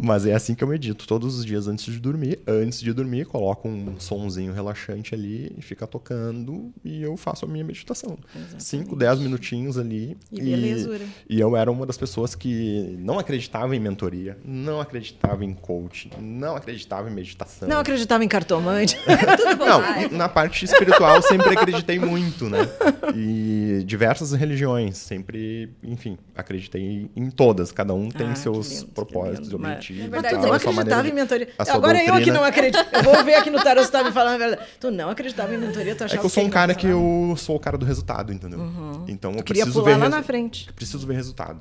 [0.00, 2.38] Mas é assim que eu medito todos os dias antes de dormir.
[2.46, 7.48] Antes de dormir, coloco um sonzinho relaxante ali e fica tocando e eu faço a
[7.48, 8.18] minha meditação.
[8.58, 10.16] 5, 10 minutinhos ali.
[10.32, 11.04] E belezura.
[11.28, 16.10] e eu era uma das pessoas que não acreditava em mentoria, não acreditava em coaching,
[16.20, 17.68] não acreditava em meditação.
[17.68, 18.96] Não acreditava em cartomante.
[19.38, 19.80] Tudo Não,
[20.18, 22.58] na parte espiritual eu sempre acreditei muito, né?
[23.14, 27.72] E diversas religiões, sempre, enfim, acreditei em todas.
[27.72, 29.58] Cada um tem Ah, seus lindo, propósitos, lindo.
[29.58, 30.02] Mas- objetivos.
[30.04, 31.48] Na verdade, e sua acreditava em mentoria.
[31.58, 32.38] Agora eu que doutrina.
[32.38, 32.86] não acredito.
[32.92, 34.62] Eu vou ver aqui no tarot se tá me falando a verdade.
[34.80, 37.34] Tu não acreditava em mentoria, tu É achava que eu sou um cara que eu
[37.38, 38.60] sou o cara do resultado, entendeu?
[39.08, 40.66] Então eu Tu queria preciso pular ver lá na frente.
[40.68, 41.60] eu preciso ver resultado.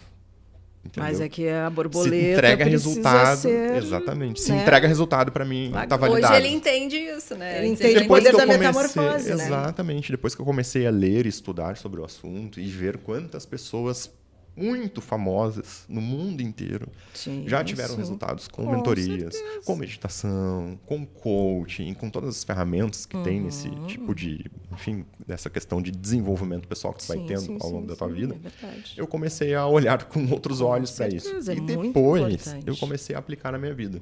[0.85, 1.09] Entendeu?
[1.09, 4.39] Mas é que a se borboleta entrega precisa resultado, ser, exatamente.
[4.41, 4.61] Se né?
[4.61, 6.35] entrega resultado pra mim, tá Hoje validado.
[6.35, 7.57] ele entende isso, né?
[7.57, 8.67] Ele entende o Depois poder que eu da comecei-
[9.01, 9.45] metamorfose, né?
[9.47, 10.11] Exatamente.
[10.11, 14.09] Depois que eu comecei a ler e estudar sobre o assunto e ver quantas pessoas
[14.57, 17.97] muito famosas no mundo inteiro Sim, já tiveram sim.
[17.97, 19.61] resultados com, Com mentorias, certeza.
[19.65, 23.85] com meditação, com coaching, com todas as ferramentas que tem nesse Uhum.
[23.87, 27.69] tipo de, enfim, dessa questão de desenvolvimento pessoal que tu vai Sim, tendo sim, ao
[27.69, 28.35] longo da tua vida.
[28.63, 28.67] É.
[28.97, 31.29] Eu comecei a olhar com outros Com olhos para isso.
[31.51, 34.01] é E depois eu comecei a aplicar na minha vida.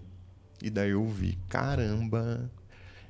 [0.63, 2.49] E daí eu vi, caramba,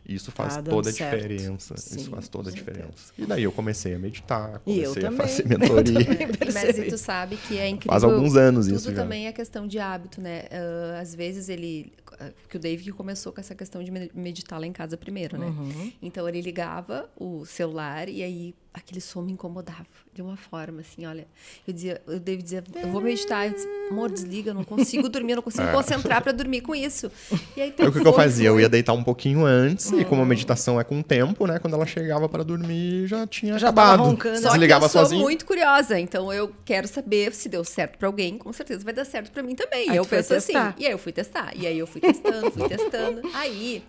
[0.07, 1.15] isso faz Tá toda a certo.
[1.15, 1.76] diferença.
[1.77, 3.14] Sim, isso faz toda a diferença.
[3.18, 5.27] E daí eu comecei a meditar, E eu comecei a também.
[5.27, 6.30] fazer mentoria.
[6.53, 7.91] Mas e tu sabe que é incrível.
[7.91, 8.95] Faz alguns anos tudo isso já.
[8.95, 10.44] também é questão de hábito, né?
[10.52, 11.91] Ah, às vezes ele.
[12.19, 15.38] ah, Que o David começou com essa questão de me- meditar lá em casa primeiro,
[15.38, 15.48] né?
[15.48, 15.91] Uhum.
[16.02, 21.06] Então ele ligava o celular e aí aquele som me incomodava de uma forma assim,
[21.06, 21.26] olha.
[21.68, 23.48] Eu dizia, o David dizia, eu vou meditar.
[23.48, 26.76] Eu disse, amor, desliga, eu não consigo dormir, eu não consigo concentrar pra dormir com
[26.76, 27.12] isso.
[27.56, 28.50] E aí É o que, que eu fazia?
[28.50, 30.04] Eu ia deitar um pouquinho antes, e Uhum.
[30.06, 31.58] como a meditação é com tempo, né?
[31.60, 34.04] Quando ela chegava para dormir, já tinha Já acabado.
[34.04, 34.40] roncando.
[34.42, 35.22] Só Desligava que eu sou sozinho.
[35.22, 39.06] muito curiosa, então eu quero saber se deu certo pra alguém, com certeza vai dar
[39.06, 39.90] certo pra mim também.
[39.90, 40.54] Aí eu penso assim.
[40.78, 41.54] E aí eu fui testar.
[41.56, 43.22] E aí eu fui testando, fui testando.
[43.34, 43.84] Aí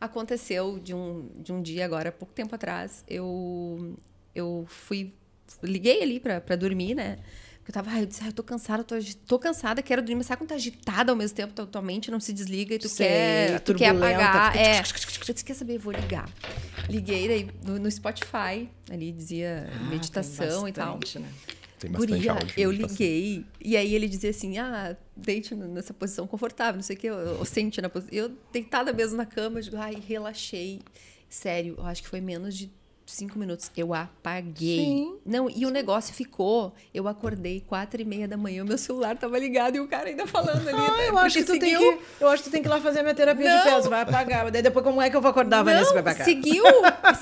[0.00, 3.94] aconteceu de um, de um dia agora, pouco tempo atrás, eu
[4.34, 5.12] eu fui
[5.62, 7.18] liguei ali pra, pra dormir, né?
[7.58, 10.02] Porque eu tava, ai, eu disse, ai, eu tô cansada, tô, agi- tô cansada, quero
[10.02, 10.16] dormir.
[10.16, 12.88] Mas sabe quando tá agitada ao mesmo tempo, tua, mente não se desliga e tu
[12.88, 14.52] Sei, quer, tu quer apagar.
[14.52, 14.78] fica É.
[15.28, 16.28] Eu disse, quer saber, vou ligar.
[16.90, 20.98] Liguei daí no, no Spotify, ali dizia Ah, meditação tem e tal.
[20.98, 21.28] bastante, né?
[21.78, 26.26] Tem bastante Guria, áudio eu liguei e aí ele dizia assim: ah, deite nessa posição
[26.26, 28.14] confortável, não sei o que, eu, eu sente na posição.
[28.14, 30.80] Eu deitada mesmo na cama, eu digo, ai, relaxei.
[31.28, 32.70] Sério, eu acho que foi menos de
[33.06, 33.70] cinco minutos.
[33.76, 34.78] Eu apaguei.
[34.78, 35.16] Sim.
[35.24, 36.74] Não, e o negócio ficou.
[36.92, 40.08] Eu acordei quatro e meia da manhã, o meu celular tava ligado e o cara
[40.08, 40.74] ainda falando ali.
[40.94, 42.70] Ah, eu acho que tu tem seguiu- que, eu acho que tu tem que ir
[42.70, 43.64] lá fazer a minha terapia Não.
[43.64, 44.50] de peso, vai apagar.
[44.50, 46.24] Daí depois como é que eu vou acordar, Vanessa, vai Não, apagar?
[46.24, 46.64] seguiu,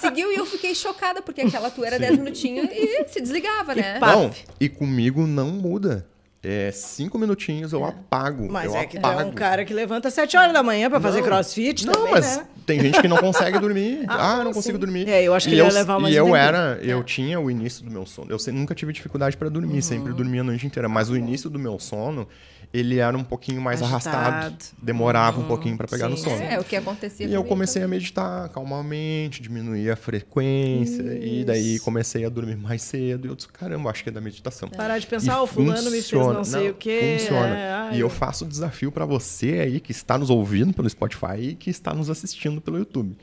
[0.00, 3.98] seguiu e eu fiquei chocada, porque aquela tua era 10 minutinhos e se desligava, né?
[3.98, 4.14] pá.
[4.16, 4.30] Não,
[4.60, 6.06] e comigo não muda.
[6.44, 8.48] É cinco minutinhos eu apago.
[8.50, 9.20] Mas eu é que apago.
[9.20, 11.26] é um cara que levanta às 7 horas da manhã pra fazer Não.
[11.28, 12.46] crossfit Não, também, mas né?
[12.66, 14.04] Tem gente que não consegue dormir.
[14.08, 14.54] Ah, ah, não sim.
[14.54, 15.08] consigo dormir.
[15.08, 16.36] É, eu acho que e ele ia eu, levar mais E eu tempo.
[16.36, 16.86] era, É.
[16.92, 18.28] eu tinha o início do meu sono.
[18.30, 19.82] Eu nunca tive dificuldade para dormir, Uhum.
[19.82, 20.88] sempre dormia a noite inteira.
[20.88, 22.28] Mas o início do meu sono,
[22.72, 24.16] ele era um pouquinho mais Agitado.
[24.16, 24.56] arrastado.
[24.82, 26.36] Demorava um pouquinho para pegar no Sim, sono.
[26.38, 26.44] sim.
[26.44, 27.98] É, o que acontecia E eu comecei a também.
[27.98, 31.02] meditar calmamente, diminuir a frequência.
[31.02, 33.26] E daí comecei a dormir mais cedo.
[33.26, 34.68] E eu disse, caramba, acho que é da meditação.
[34.68, 37.48] Parar de pensar, E "Ah, o fulano me fez não sei o quê, Funciona.
[37.56, 40.72] é, ai, e eu eu- faço o desafio para você aí que está nos ouvindo
[40.72, 43.16] pelo Spotify e que está nos assistindo pelo YouTube.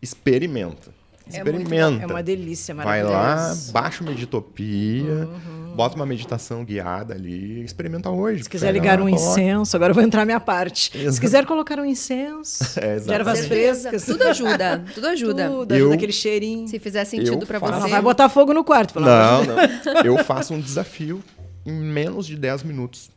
[0.00, 0.90] Experimenta.
[1.28, 2.02] Experimenta.
[2.02, 5.28] É uma delícia, Vai lá, baixa uma Meditopia,
[5.76, 8.42] bota uma meditação guiada ali, experimenta hoje.
[8.42, 9.30] Se quiser ligar lá, um coloca.
[9.30, 10.90] incenso, agora eu vou entrar minha parte.
[10.90, 11.20] Se Exato.
[11.20, 15.48] quiser colocar um incenso, É, de ervas frescas, Tudo ajuda, tudo ajuda.
[15.48, 16.66] tudo, ajuda Eu- aquele cheirinho.
[16.66, 17.72] Se fizer sentido Eu pra faço.
[17.74, 17.90] Não você.
[17.90, 19.56] vai botar fogo no quarto, pelo Não, não.
[20.04, 21.22] Eu faço um desafio
[21.64, 23.08] em menos de 10 minutos.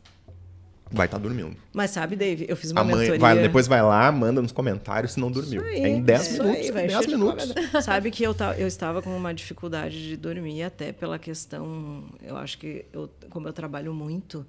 [0.94, 1.56] Vai estar dormindo.
[1.72, 3.18] Mas sabe, Dave, eu fiz uma A mãe mentoria...
[3.20, 5.62] vai, depois vai lá, manda nos comentários se não dormiu.
[5.62, 6.56] Aí, é em 10 isso minutos.
[6.60, 7.54] aí, vai 10 encher de minutos.
[7.84, 12.04] Sabe que eu, eu estava com uma dificuldade de dormir, até pela questão.
[12.22, 14.46] Eu acho que, eu, como eu trabalho muito,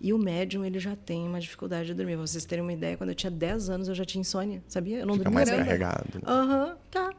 [0.00, 2.12] e o médium ele já tem uma dificuldade de dormir.
[2.16, 4.98] Pra vocês terem uma ideia, quando eu tinha 10 anos eu já tinha insônia, sabia?
[5.00, 6.04] Eu não Fica dormia mais carregado.
[6.26, 7.10] Aham, tá.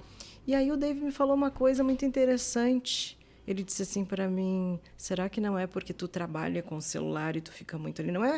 [0.47, 3.19] E aí o Dave me falou uma coisa muito interessante.
[3.50, 7.36] Ele disse assim para mim: será que não é porque tu trabalha com o celular
[7.36, 8.12] e tu fica muito ali?
[8.12, 8.34] Não é,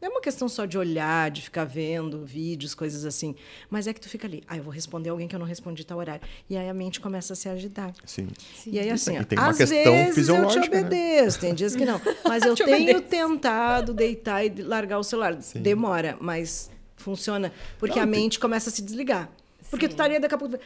[0.00, 3.34] não é uma questão só de olhar, de ficar vendo vídeos, coisas assim.
[3.68, 4.42] Mas é que tu fica ali.
[4.48, 6.22] Ah, eu vou responder alguém que eu não respondi tal horário.
[6.48, 7.92] E aí a mente começa a se agitar.
[8.06, 8.28] Sim.
[8.66, 10.66] E aí, assim, E tem uma às questão vezes eu te né?
[10.66, 12.00] obedeço, tem dias que não.
[12.26, 13.02] Mas eu Te tenho obedeço.
[13.02, 15.34] tentado deitar e largar o celular.
[15.56, 17.52] Demora, mas funciona.
[17.78, 19.30] Porque a mente começa a se desligar.
[19.70, 20.56] Porque tu estaria daqui a pouco.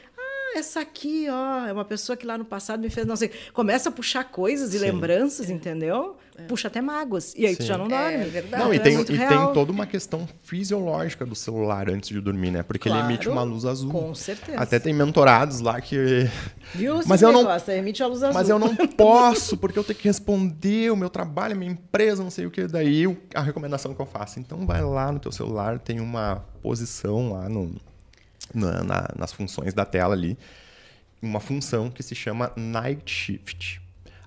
[0.59, 3.31] Essa aqui, ó, é uma pessoa que lá no passado me fez não sei.
[3.53, 4.87] Começa a puxar coisas e Sim.
[4.87, 6.17] lembranças, entendeu?
[6.49, 7.35] Puxa até mágoas.
[7.37, 7.69] E aí tu Sim.
[7.69, 8.15] já não dorme.
[8.15, 8.63] É verdade.
[8.63, 9.47] Não, e Então tem, é muito e real.
[9.47, 12.63] tem toda uma questão fisiológica do celular antes de dormir, né?
[12.63, 13.91] Porque Claro, ele emite uma luz azul.
[13.91, 14.57] Com certeza.
[14.59, 16.29] Até tem mentorados lá que.
[16.75, 17.75] Viu, Mas eu não- Costa?
[17.75, 18.35] Emite a luz azul.
[18.35, 22.23] Mas eu não posso, porque eu tenho que responder o meu trabalho, a minha empresa,
[22.23, 22.67] não sei o que.
[22.69, 23.05] Daí
[23.35, 24.39] a recomendação que eu faço.
[24.39, 27.75] Então vai lá no teu celular, tem uma posição lá no,
[28.55, 30.37] na- na- nas funções da tela ali.
[31.21, 33.81] Uma função que se chama Night Shift.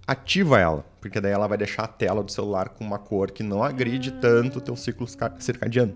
[0.06, 3.44] Ativa ela, porque daí ela vai deixar a tela do celular com uma cor que
[3.44, 5.94] não agride tanto o teu ciclo circa- circadiano.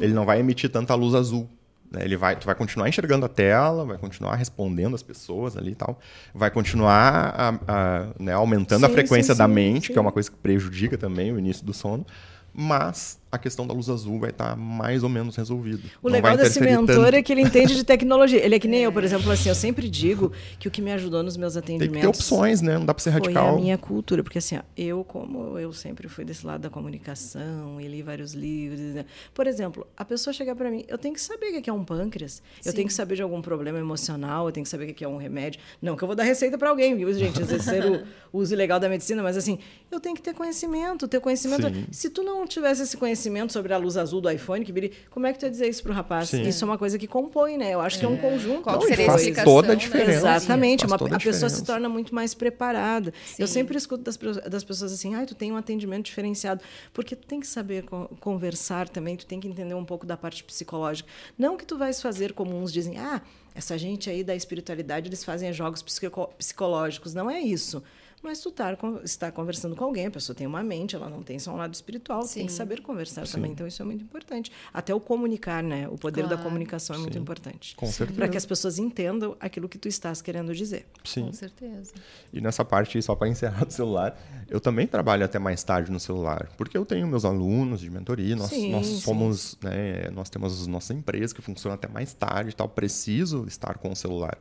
[0.00, 1.48] Ele não vai emitir tanta luz azul.
[1.90, 2.02] né?
[2.04, 5.74] Ele vai, tu vai continuar enxergando a tela, vai continuar respondendo as pessoas ali e
[5.74, 5.98] tal.
[6.34, 9.92] Vai continuar a- a, né, aumentando a Sim, frequência sim, da sim, mente, sim.
[9.94, 12.04] que é uma coisa que prejudica também o início do sono.
[12.52, 15.82] Mas a questão da luz azul vai estar mais ou menos resolvida.
[16.02, 17.16] O Não legal desse mentor tanto.
[17.16, 18.42] é que ele entende de tecnologia.
[18.44, 20.90] Ele é que nem eu, por exemplo, assim, eu sempre digo que o que me
[20.92, 22.78] ajudou nos meus Tem atendimentos que ter opções, né?
[22.78, 23.56] Não dá pra ser foi radical.
[23.56, 27.80] a minha cultura, porque assim, ó, eu como eu sempre fui desse lado da comunicação
[27.80, 29.04] e li vários livros, né?
[29.34, 31.84] por exemplo, a pessoa chegar para mim, eu tenho que saber o que é um
[31.84, 35.04] pâncreas, eu tenho que saber de algum problema emocional, eu tenho que saber o que
[35.04, 35.60] é um remédio.
[35.82, 37.40] Não que eu vou dar receita para alguém, viu, gente?
[37.40, 37.98] Exercer o
[38.32, 39.58] o uso ilegal da medicina, mas assim,
[39.90, 41.66] eu tenho que ter conhecimento, ter conhecimento.
[41.68, 41.86] Sim.
[41.90, 43.17] Se tu não tivesse esse conhecimento
[43.52, 45.82] sobre a luz azul do iPhone, que biri, como é que tu ia dizer isso
[45.82, 46.28] pro rapaz?
[46.30, 46.42] Sim.
[46.42, 47.74] Isso é uma coisa que compõe, né?
[47.74, 48.62] Eu acho que é um conjunto.
[48.62, 49.76] Qual seria faz toda a né?
[49.76, 50.10] diferença.
[50.36, 53.12] Exatamente, Faz uma, a a pessoa se torna muito mais preparada.
[53.38, 53.54] Eu Sim.
[53.54, 56.62] sempre escuto das, das pessoas assim, ai, tu tem um atendimento diferenciado,
[56.92, 60.16] porque tu tem que saber co- conversar também, tu tem que entender um pouco da
[60.16, 61.08] parte psicológica.
[61.36, 63.20] Não que tu vais fazer como uns dizem, ah,
[63.54, 67.14] essa gente aí da espiritualidade, eles fazem jogos psico- psicológicos.
[67.14, 67.82] Não é isso.
[68.22, 71.38] Mas tu tá, está conversando com alguém, a pessoa tem uma mente, ela não tem
[71.38, 72.58] só um lado espiritual, tem que Sim.
[72.58, 73.52] saber conversar também.
[73.52, 74.50] Então, isso é muito importante.
[74.72, 75.88] Até o comunicar, né?
[75.88, 76.42] O poder da Claro.
[76.44, 77.74] comunicação é muito importante.
[77.76, 78.16] Com certeza.
[78.18, 80.86] Para que as pessoas entendam aquilo que tu estás querendo dizer.
[81.04, 81.26] Sim.
[81.26, 81.92] Com certeza.
[82.32, 84.18] E nessa parte, só para encerrar do celular,
[84.50, 88.34] eu também trabalho até mais tarde no celular, porque eu tenho meus alunos de mentoria,
[88.34, 88.98] nós, Sim, nós sim.
[89.00, 93.78] somos, né, nós temos nossa empresa que funciona até mais tarde e tal, preciso estar
[93.78, 94.36] com o celular.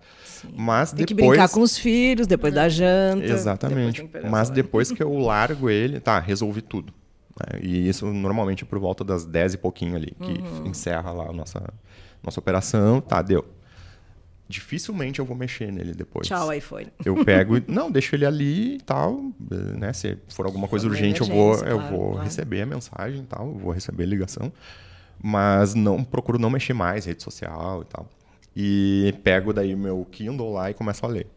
[0.55, 3.21] Mas Tem que depois brincar com os filhos, depois da janta.
[3.21, 4.01] depois Exatamente.
[4.27, 6.93] o Mas depois que eu largo ele, tá, resolvi tudo.
[7.39, 7.59] né?
[7.61, 10.67] E isso normalmente por volta das 10 e pouquinho ali, que Uhum.
[10.67, 11.61] encerra lá a nossa,
[12.23, 13.45] nossa operação, tá, deu.
[14.49, 16.25] Dificilmente eu vou mexer nele depois.
[16.25, 16.87] Tchau, iPhone.
[17.03, 17.63] Eu pego e.
[17.67, 19.21] Não, deixo ele ali e tal.
[19.77, 19.91] Né?
[19.91, 22.23] Se for alguma coisa urgente, eu vou, emergência, eu claro, vou claro.
[22.23, 24.51] receber a mensagem e tal, eu vou receber a ligação.
[25.21, 28.07] Mas não procuro não mexer mais rede social e tal.
[28.55, 31.27] E pego daí meu Kindle lá e começo a ler.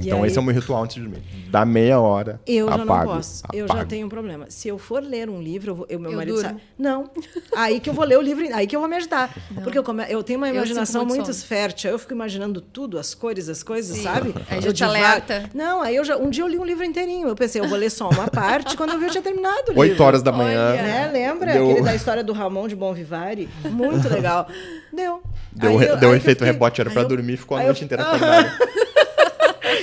[0.00, 1.22] Então aí- esse é o meu ritual antes de dormir.
[1.48, 2.40] Dá meia hora.
[2.46, 3.42] Eu já apago, não posso.
[3.52, 3.88] Eu já apago.
[3.88, 4.46] tenho um problema.
[4.48, 6.48] Se eu for ler um livro, eu vou- eu, meu Eu marido durmo.
[6.48, 6.60] sabe.
[6.78, 7.08] Não.
[7.54, 9.32] Aí que eu vou ler o livro, aí que eu vou me ajudar.
[9.62, 11.90] Porque eu, come- eu tenho uma imaginação muito fértil.
[11.92, 14.02] Eu fico imaginando tudo, as cores, as coisas, Sim.
[14.02, 14.34] sabe?
[14.50, 15.48] Aí já te alerta.
[15.54, 16.16] Não, aí eu já.
[16.16, 17.28] Um dia eu li um livro inteirinho.
[17.28, 18.76] Eu pensei, eu vou ler só uma parte.
[18.76, 19.80] Quando eu vi, eu tinha terminado o livro.
[19.80, 20.70] Oito horas da manhã.
[20.72, 20.82] Olha.
[20.82, 21.10] Né?
[21.12, 23.48] Lembra Deu- aquele da história do Ramon de Bom Vivari?
[23.70, 24.48] Muito legal.
[24.92, 25.22] Deu.
[25.52, 27.56] Deu, Aí eu- deu aí efeito que eu fiquei- rebote, era pra eu- dormir, ficou
[27.56, 28.50] a noite inteira acordado.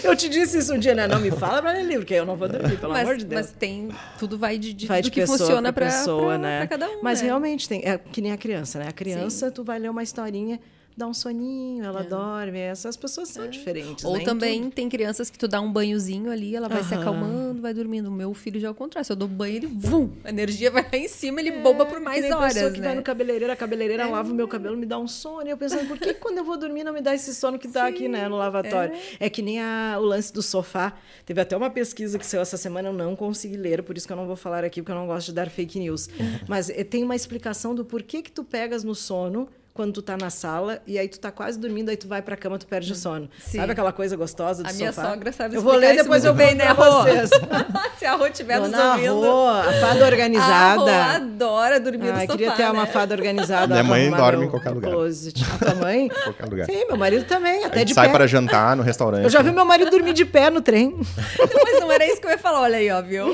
[0.03, 1.07] Eu te disse isso um dia, né?
[1.07, 3.25] Não me fala pra ler livro, que eu não vou dormir, pelo mas, amor de
[3.25, 3.41] Deus.
[3.41, 3.89] mas tem.
[4.17, 6.57] Tudo vai de, de, Vai de que pessoa funciona pra pessoa, pra- né?
[6.59, 6.99] pra cada um.
[7.01, 7.27] Mas né?
[7.27, 7.81] realmente tem.
[7.85, 8.87] É que nem a criança, né?
[8.87, 10.59] A criança, tu vai ler uma historinha,
[10.95, 12.03] dá um soninho, ela É.
[12.03, 12.59] dorme.
[12.59, 14.03] Essas pessoas são diferentes.
[14.05, 14.73] Ou né, também tudo.
[14.73, 18.07] tem crianças que tu dá um banhozinho ali, ela vai se acalmando, vai dormindo.
[18.07, 19.05] O meu filho já é o contrário.
[19.05, 21.99] Se eu dou banho, ele vum, a energia vai lá em cima, ele bomba por
[21.99, 22.87] mais É, que nem horas, pessoa que né?
[22.87, 25.47] vai no cabeleireiro, a cabeleireira lava o meu cabelo, me dá um sono.
[25.47, 27.67] E eu pensando, por que quando eu vou dormir não me dá esse sono que
[27.67, 28.93] dá aqui, né, no lavatório?
[29.19, 30.93] É, que nem a- o lance do sofá.
[31.25, 34.13] Teve até uma pesquisa que saiu essa semana, eu não consegui ler, por isso que
[34.13, 36.09] eu não vou falar aqui, porque eu não gosto de dar fake news.
[36.47, 40.17] Mas eh, tem uma explicação do porquê que tu pegas no sono quando tu tá
[40.17, 42.91] na sala e aí tu tá quase dormindo, aí tu vai pra cama, tu perde
[42.91, 43.29] o sono.
[43.39, 43.57] Sim.
[43.59, 45.09] Sabe aquela coisa gostosa do A minha sofá?
[45.11, 46.83] sogra sabe Eu vou ler depois eu bem, né, Rô?
[47.97, 49.21] Se a Rô estiver nos Dona ouvindo.
[49.21, 51.05] Rô, a fada A Rô organizada.
[51.15, 52.91] adora dormir Ah, no eu sofá, queria ter uma né?
[52.91, 53.67] fada organizada.
[53.67, 54.91] Minha mãe dorme em qualquer lugar.
[54.91, 55.43] Closet.
[55.43, 56.05] A tua mãe?
[56.05, 56.65] Em qualquer lugar.
[56.65, 58.13] Sim, meu marido também, A até gente de sai pé.
[58.13, 59.23] para jantar no restaurante.
[59.23, 60.95] Eu já vi meu marido dormir de pé no trem.
[61.63, 63.25] Mas não era isso que eu ia falar, olha aí, ó, viu?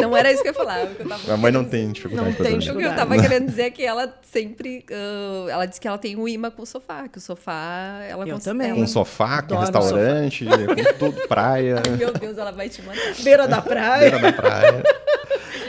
[0.00, 0.80] Não era isso que eu ia falar.
[0.80, 2.70] Eu tava Minha mãe não tem dificuldade Não tem dormir.
[2.70, 4.84] O que eu tava querendo dizer é que ela sempre.
[4.90, 8.00] ah, ela disse que ela tem um imã com o sofá, que o sofá.
[8.08, 8.70] Ela Eu cons- também.
[8.72, 13.14] Com ela- sofá, com restaurante, com tudo, praia, Meu Deus, ela vai te matar.
[13.22, 14.10] Beira da praia.
[14.10, 14.82] beira da praia.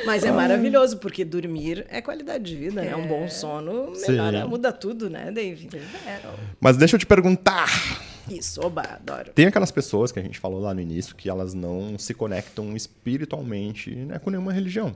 [0.06, 2.96] Mas é maravilhoso, porque dormir é qualidade de vida, né?
[2.96, 5.80] Um bom sono melhora, muda tudo, né, David?
[6.60, 7.68] Mas deixa eu te perguntar.
[8.30, 9.32] Isso, oba, adoro.
[9.34, 12.76] Tem aquelas pessoas que a gente falou lá no início que elas não se conectam
[12.76, 14.96] espiritualmente né, com nenhuma religião.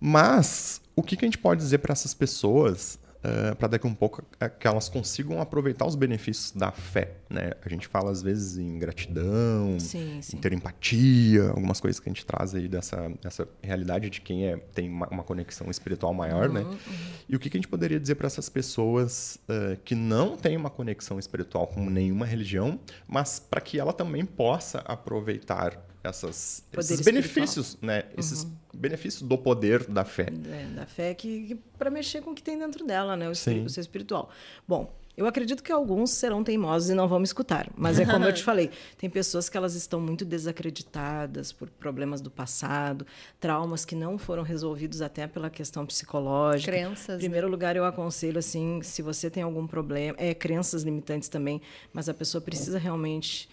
[0.00, 2.98] Mas o que, que a gente pode dizer para essas pessoas
[3.58, 7.16] para daqui a um pouco é que elas consigam aproveitar os benefícios da fé?
[7.30, 7.52] Né?
[7.64, 10.36] A gente fala às vezes em gratidão, Sim, sim.
[10.36, 14.46] em ter empatia, algumas coisas que a gente traz aí dessa, dessa realidade de quem
[14.46, 16.64] é, tem uma, uma conexão espiritual maior, né?
[17.28, 20.56] E o que, que a gente poderia dizer para essas pessoas eh, que não têm
[20.56, 22.78] uma conexão espiritual com nenhuma religião,
[23.08, 27.22] mas para que ela também possa aproveitar essas, Poder esses espiritual.
[27.22, 28.04] benefícios, né?
[28.16, 30.26] Esses benefícios do poder da fé.
[30.50, 33.28] É, da fé que, que para mexer com o que tem dentro dela, né?
[33.28, 33.64] O, Sim.
[33.64, 34.28] o seu espiritual.
[34.68, 37.70] Bom, eu acredito que alguns serão teimosos e não vão me escutar.
[37.76, 42.20] Mas é como eu te falei, tem pessoas que elas estão muito desacreditadas por problemas
[42.20, 43.06] do passado,
[43.40, 46.72] traumas que não foram resolvidos até pela questão psicológica.
[46.72, 47.14] Crenças, né?
[47.16, 51.62] Em primeiro lugar, eu aconselho assim, se você tem algum problema, é crenças limitantes também,
[51.92, 53.48] mas a pessoa precisa realmente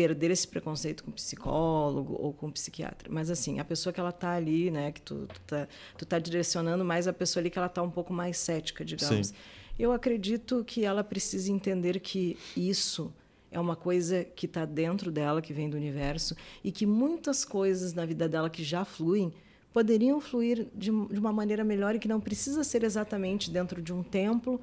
[0.00, 3.10] perder esse preconceito com psicólogo ou com psiquiatra.
[3.12, 5.68] Mas assim, a pessoa que ela tá ali, né, que tu, tu, tá,
[5.98, 9.28] tu tá direcionando mais a pessoa ali que ela tá um pouco mais cética, digamos.
[9.28, 9.34] Sim.
[9.78, 13.12] Eu acredito que ela precisa entender que isso
[13.50, 17.92] é uma coisa que está dentro dela, que vem do universo, e que muitas coisas
[17.92, 19.34] na vida dela que já fluem
[19.70, 23.92] poderiam fluir de, de uma maneira melhor e que não precisa ser exatamente dentro de
[23.92, 24.58] um templo,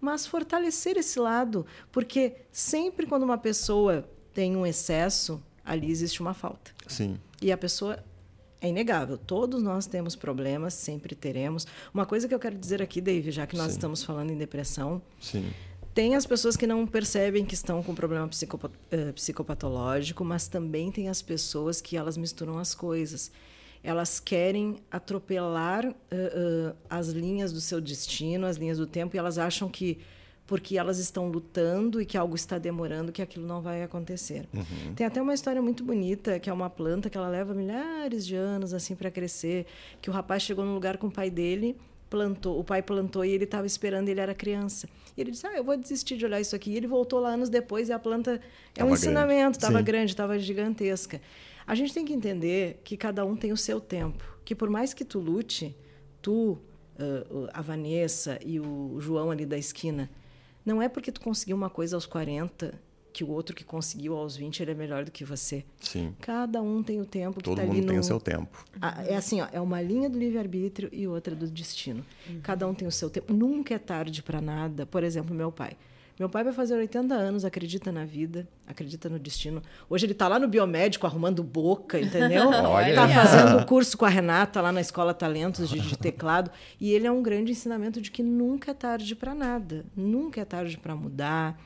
[0.00, 6.34] mas fortalecer esse lado, porque sempre quando uma pessoa tem um excesso, ali existe uma
[6.34, 6.70] falta.
[6.86, 7.18] Sim.
[7.40, 7.98] E a pessoa
[8.60, 9.16] é inegável.
[9.16, 11.66] Todos nós temos problemas, sempre teremos.
[11.94, 13.78] Uma coisa que eu quero dizer aqui, Dave, já que nós Sim.
[13.78, 15.50] estamos falando em depressão, Sim.
[15.94, 20.90] tem as pessoas que não percebem que estão com problema psicopa- eh, psicopatológico, mas também
[20.92, 23.30] tem as pessoas que elas misturam as coisas.
[23.82, 29.18] Elas querem atropelar eh, eh, as linhas do seu destino, as linhas do tempo, e
[29.18, 29.98] elas acham que
[30.50, 34.48] porque elas estão lutando e que algo está demorando, que aquilo não vai acontecer.
[34.96, 38.34] Tem até uma história muito bonita, que é uma planta que ela leva milhares de
[38.34, 39.64] anos assim para crescer,
[40.02, 41.76] que o rapaz chegou num lugar com o pai dele,
[42.10, 44.88] plantou, o pai plantou e ele estava esperando, ele era criança.
[45.16, 46.72] E ele disse: "Ah, eu vou desistir de olhar isso aqui".
[46.72, 48.40] E ele voltou lá anos depois e a planta é
[48.74, 51.20] Tava um ensinamento, estava grande, estava gigantesca.
[51.64, 54.92] A gente tem que entender que cada um tem o seu tempo, que por mais
[54.92, 55.76] que tu lute,
[56.20, 56.58] tu,
[56.98, 60.10] ah, a Vanessa e o João ali da esquina,
[60.64, 62.74] não é porque tu conseguiu uma coisa aos 40
[63.12, 65.64] que o outro que conseguiu aos 20 ele é melhor do que você.
[65.80, 66.14] Sim.
[66.20, 68.64] Cada um tem o tempo que Todo está ali mundo tem o seu tempo.
[68.80, 72.04] ah, É assim, ó, é uma linha do livre-arbítrio e outra do destino.
[72.42, 73.32] Cada um tem o seu tempo.
[73.32, 74.86] Nunca é tarde para nada.
[74.86, 75.76] Por exemplo, meu pai.
[76.20, 79.62] Meu pai vai fazer 80 anos, acredita na vida, acredita no destino.
[79.88, 82.50] Hoje ele está lá no biomédico arrumando boca, entendeu?
[82.68, 86.50] Olha Está fazendo curso com a Renata lá na Escola Talentos de, de teclado.
[86.78, 89.86] E ele é um grande ensinamento de que nunca é tarde para nada.
[89.96, 91.58] Nunca é tarde para mudar,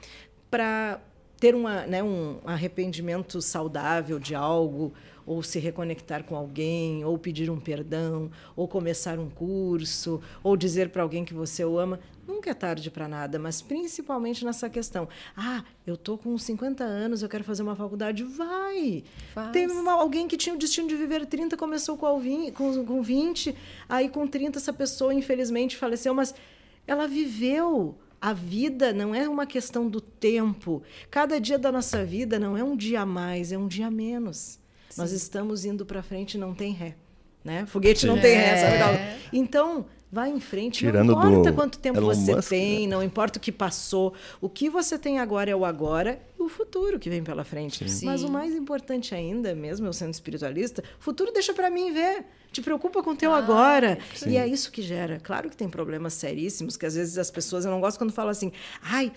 [0.48, 1.00] para
[1.40, 4.94] ter uma, né, um arrependimento saudável de algo,
[5.26, 10.90] ou se reconectar com alguém, ou pedir um perdão, ou começar um curso, ou dizer
[10.90, 11.98] para alguém que você o ama.
[12.26, 15.06] Nunca é tarde para nada, mas principalmente nessa questão.
[15.36, 18.24] Ah, eu tô com 50 anos, eu quero fazer uma faculdade.
[18.24, 19.04] Vai!
[19.34, 19.52] Faz.
[19.52, 22.20] Tem uma- alguém que tinha o destino de viver 30, começou com,
[22.52, 23.54] com, com 20,
[23.88, 26.34] aí com 30 essa pessoa infelizmente faleceu, mas
[26.86, 27.94] ela viveu.
[28.20, 30.82] A vida não é uma questão do tempo.
[31.10, 33.90] Cada dia da nossa vida não é um dia a mais, é um dia a
[33.90, 34.58] menos.
[34.96, 36.96] Nós estamos indo para frente, não tem ré.
[37.44, 37.66] Né?
[37.66, 38.96] Foguete não tem ré, sabe?
[38.96, 39.18] É.
[39.32, 42.94] Então, Vai em frente, Tirando não importa quanto tempo Elon você Musk, tem, né?
[42.94, 44.14] não importa o que passou.
[44.40, 47.90] O que você tem agora é o agora e o futuro que vem pela frente.
[47.90, 48.06] Sim.
[48.06, 48.28] Mas Sim.
[48.28, 52.26] o mais importante ainda, mesmo eu sendo espiritualista, futuro deixa para mim ver.
[52.52, 53.98] Te preocupa com o teu agora.
[54.24, 55.18] E é isso que gera.
[55.20, 58.30] Claro que tem problemas seríssimos, que às vezes as pessoas, eu não gosto quando falam
[58.30, 59.10] assim, ai,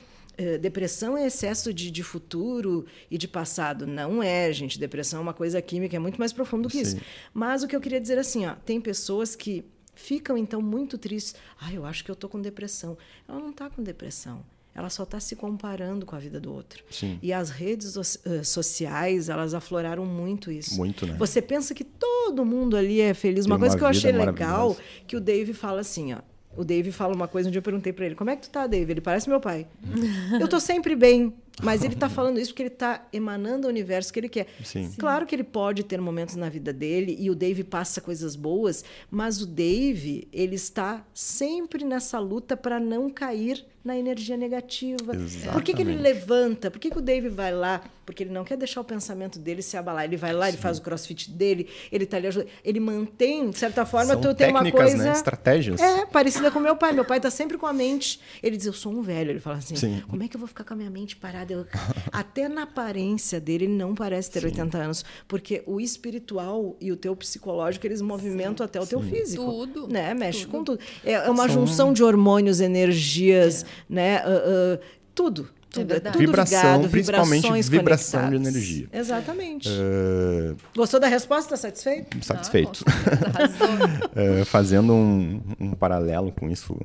[0.59, 3.88] depressão é excesso de, de futuro e de passado.
[3.88, 4.80] Não é, gente.
[4.80, 6.97] Depressão é uma coisa química, é muito mais profundo que isso.
[6.97, 7.01] Sim.
[7.34, 9.65] Mas o que eu queria dizer assim, ó, tem pessoas que
[9.95, 11.35] ficam então muito tristes.
[11.59, 12.97] Ah, eu acho que eu tô com depressão.
[13.27, 14.45] Ela não está com depressão.
[14.73, 16.84] Ela só está se comparando com a vida do outro.
[16.91, 17.18] Sim.
[17.19, 20.77] E as redes eh, sociais, elas afloraram muito isso.
[20.77, 21.15] Muito, né?
[21.18, 23.45] Você pensa que todo mundo ali é feliz.
[23.45, 24.77] Tem Uma coisa uma que eu achei legal,
[25.07, 26.19] que o Dave fala assim, ó.
[26.58, 28.50] O Dave fala uma coisa, um dia eu perguntei para ele, como é que tu
[28.50, 28.92] tá, Dave?
[28.92, 29.68] Ele parece meu pai.
[30.42, 31.34] eu tô sempre bem.
[31.62, 34.48] Mas ele tá falando isso porque ele tá emanando o universo que ele quer.
[34.64, 34.92] Sim.
[34.98, 38.84] Claro que ele pode ter momentos na vida dele e o Dave passa coisas boas,
[39.10, 45.14] mas o Dave, ele está sempre nessa luta para não cair na energia negativa.
[45.54, 46.02] Por que, que ele Exatamente.
[46.02, 46.70] levanta?
[46.70, 47.82] Por que, que o Dave vai lá?
[48.06, 50.04] Porque ele não quer deixar o pensamento dele se abalar.
[50.04, 52.50] Ele vai lá, ele faz o crossfit dele, ele tá ali ajudando.
[52.64, 55.04] Ele mantém, de certa forma, São tu tem uma técnicas, coisa.
[55.06, 55.12] né?
[55.14, 55.80] Estratégias.
[55.80, 56.92] É, parecida com meu pai.
[56.92, 58.20] Meu pai tá sempre com a mente.
[58.44, 59.32] Ele diz: Eu sou um velho.
[59.32, 60.04] Ele fala assim: Sim.
[60.08, 61.47] Como é que eu vou ficar com a minha mente parada?
[61.53, 61.65] Eu-
[62.11, 65.06] Até na aparência dele, ele não parece ter 80 anos.
[65.28, 69.44] Porque o espiritual e o teu psicológico, eles movimentam até o teu físico.
[69.44, 70.14] Tudo, Né?
[70.14, 70.52] Mexe tudo.
[70.52, 70.80] com tudo.
[71.06, 74.18] É é uma São- junção de hormônios, energias, né?
[74.18, 74.80] Ah, ah,
[75.14, 75.49] tudo.
[75.69, 76.14] Tudo, é verdade.
[76.18, 78.88] tudo Vibração, ligado, principalmente vibrações vibração de energia.
[78.91, 79.69] Exatamente.
[79.69, 81.57] Eh, Gostou da resposta?
[81.57, 82.24] Satisfeito?
[82.24, 82.84] satisfeito.
[82.88, 84.10] Ah.
[84.15, 86.80] Eh, fazendo um, um paralelo com isso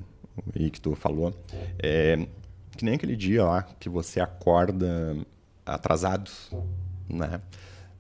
[0.59, 1.33] aí que tu falou,
[1.81, 2.27] é,
[2.83, 5.17] que nem aquele dia lá que você acorda
[5.65, 6.29] atrasado,
[7.09, 7.41] né?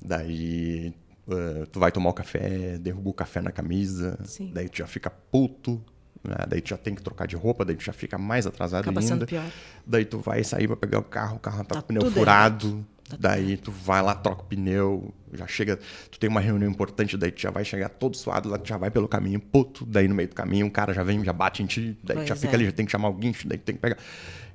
[0.00, 0.92] Daí
[1.30, 4.50] eh, tu vai tomar o café, derruba o café na camisa, Sim.
[4.52, 5.80] daí tu já fica puto,
[6.24, 6.34] né?
[6.48, 9.00] daí tu já tem que trocar de roupa, daí tu já fica mais atrasado Acaba
[9.00, 9.24] ainda.
[9.24, 9.44] pior.
[9.86, 12.10] Daí tu vai sair pra pegar o carro, o carro tá, Tá com o pneu
[12.10, 12.84] furado.
[13.09, 15.78] Tá daí tu vai lá, troca o pneu, já chega,
[16.10, 18.78] tu tem uma reunião importante, daí tu já vai chegar todo suado, lá tu já
[18.78, 21.62] vai pelo caminho, puto, daí no meio do caminho um cara já vem, já bate
[21.62, 22.56] em ti, daí tu já Pois fica é.
[22.56, 23.98] ali, já tem que chamar alguém, daí tu tem que pegar.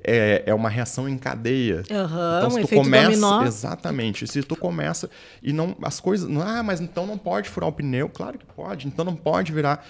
[0.03, 1.83] É, é uma reação em cadeia.
[1.91, 3.43] Aham, então, um se tu efeito começa, dominó.
[3.43, 5.09] exatamente, se tu começa
[5.43, 8.45] e não as coisas, não, ah, mas então não pode furar o pneu, claro que
[8.45, 9.85] pode, então não pode virar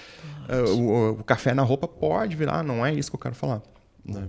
[0.47, 3.61] eh, o, o café na roupa, pode virar, não é isso que eu quero falar.
[4.03, 4.27] né?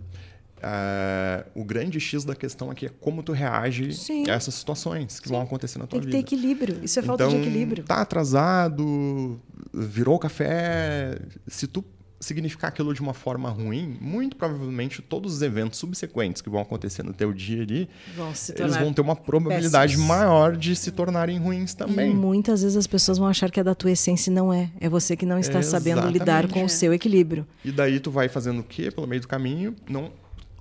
[0.61, 4.29] Ah, o grande X da questão aqui é como tu reage Sim.
[4.29, 6.27] a essas situações que vão acontecer na tua Tem que ter vida.
[6.27, 6.81] equilíbrio.
[6.83, 7.85] Isso é falta de Então, equilíbrio.
[7.85, 9.41] Tá atrasado,
[9.73, 11.17] virou o café.
[11.47, 11.85] Se tu
[12.21, 17.03] significar aquilo de uma forma ruim, muito provavelmente todos os eventos subsequentes que vão acontecer
[17.05, 20.09] no teu dia ali, Vão eles vão ter uma probabilidade péssimos.
[20.09, 22.15] maior de se tornarem ruins E também.
[22.15, 24.71] muitas vezes as pessoas vão achar que é da tua essência e não é.
[24.81, 26.73] É você que não está sabendo lidar com o Exatamente.
[26.73, 27.47] seu equilíbrio.
[27.65, 29.75] E daí tu vai fazendo o quê pelo meio do caminho?
[29.89, 30.11] Não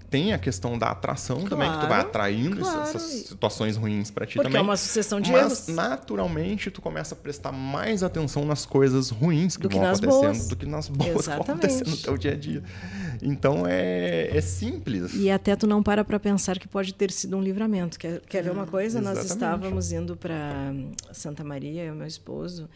[0.09, 2.81] tem a questão da atração também, que tu vai Claro, atraindo claro.
[2.81, 4.59] essas situações ruins pra ti Porque também.
[4.59, 5.75] é uma sucessão de Mas erros.
[5.75, 9.99] naturalmente tu começa a prestar mais atenção nas coisas ruins que Do que vão nas
[9.99, 10.47] acontecendo boas.
[10.47, 12.03] do que nas boas que vão acontecer no Exatamente.
[12.03, 12.63] teu dia a dia.
[13.21, 15.13] Então é, é simples.
[15.15, 17.99] E até tu não para para pensar que pode ter sido um livramento.
[17.99, 19.01] Quer, quer ver uma coisa?
[19.01, 19.33] Nós exatamente.
[19.33, 20.73] estávamos indo para
[21.11, 22.69] Santa Maria, eu e meu esposo,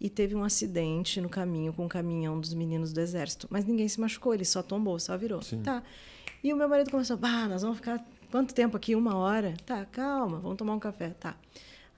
[0.00, 3.46] e teve um acidente no caminho com um caminhão dos meninos do exército.
[3.50, 5.40] Mas ninguém se machucou, ele só tombou, só virou.
[5.64, 5.82] Tá.
[6.42, 8.94] E o meu marido começou, bah, nós vamos ficar quanto tempo aqui?
[8.94, 9.54] Uma hora?
[9.64, 11.10] Tá, calma, vamos tomar um café.
[11.18, 11.34] Tá.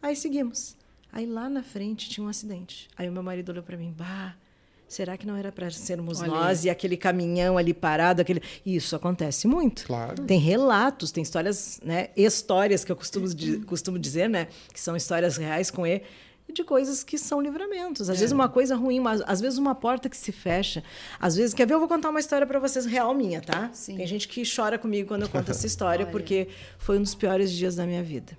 [0.00, 0.76] Aí seguimos.
[1.12, 2.88] Aí lá na frente tinha um acidente.
[2.96, 4.34] Aí o meu marido olhou para mim, bah,
[4.86, 8.42] será que não era para sermos Olha nós e aquele caminhão ali parado, aquele.
[8.64, 9.84] Isso acontece muito.
[9.86, 10.22] Claro.
[10.24, 12.08] Tem relatos, tem histórias, né?
[12.16, 14.48] Histórias que eu costumo, di- costumo dizer, né?
[14.72, 16.02] Que são histórias reais com E,
[16.52, 18.08] de coisas que são livramentos.
[18.08, 18.20] Às É.
[18.20, 20.82] vezes uma coisa ruim, mas às vezes uma porta que se fecha.
[21.20, 21.74] Às vezes, quer ver?
[21.74, 23.70] Eu vou contar uma história para vocês real minha, tá?
[23.72, 23.96] Sim.
[23.96, 26.48] Tem gente que chora comigo quando eu conto essa história, porque
[26.78, 28.36] foi um dos piores dias da minha vida.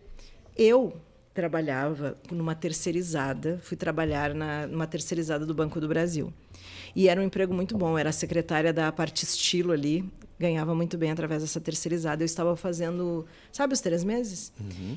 [0.57, 0.93] Eu
[1.33, 6.33] trabalhava numa terceirizada, fui trabalhar na, numa terceirizada do Banco do Brasil.
[6.95, 10.03] E era um emprego muito bom, era secretária da parte estilo ali,
[10.39, 12.23] ganhava muito bem através dessa terceirizada.
[12.23, 14.53] Eu estava fazendo, sabe, os três meses?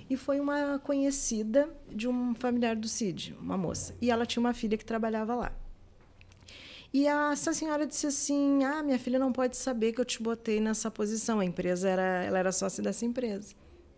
[0.08, 3.94] E foi uma conhecida de um familiar do Cid, uma moça.
[4.00, 5.52] E ela tinha uma filha que trabalhava lá.
[6.94, 10.22] E a- essa senhora disse assim: Ah, minha filha não pode saber que eu te
[10.22, 11.40] botei nessa posição.
[11.40, 13.54] A empresa era, ela era sócia dessa empresa.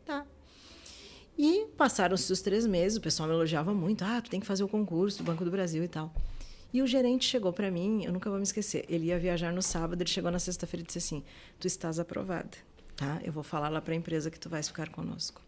[0.07, 0.25] Tá.
[1.37, 4.05] E passaram-se os três meses, o pessoal me elogiava muito.
[4.05, 6.15] Ah, tu tem que fazer o concurso do Banco do Brasil e tal.
[6.75, 8.85] E o gerente chegou para mim, eu nunca vou me esquecer.
[8.89, 11.23] Ele ia viajar no sábado, ele chegou na sexta-feira e disse assim:
[11.61, 12.51] Tu estás aprovada,
[12.97, 13.21] tá?
[13.25, 15.41] Eu vou falar lá para a empresa que tu vais ficar conosco.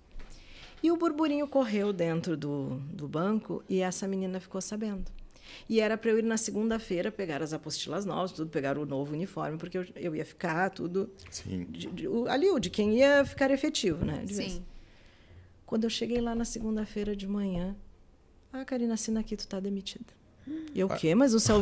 [0.81, 5.11] E o burburinho correu dentro do, do banco e essa menina ficou sabendo.
[5.69, 9.13] E era para eu ir na segunda-feira pegar as apostilas novas, tudo, pegar o novo
[9.13, 11.11] uniforme, porque eu, eu ia ficar tudo.
[11.31, 11.65] Sim.
[11.71, 14.23] de- de- o- ali, o de quem ia ficar efetivo, né?
[14.25, 14.53] de vez.
[14.55, 14.65] Sim.
[15.65, 17.75] Quando eu cheguei lá na segunda-feira de manhã,
[18.53, 20.16] ah, Karina, assina aqui, tu tá demitida.
[20.75, 21.15] E eu, o quê?
[21.15, 21.57] Mas o seu...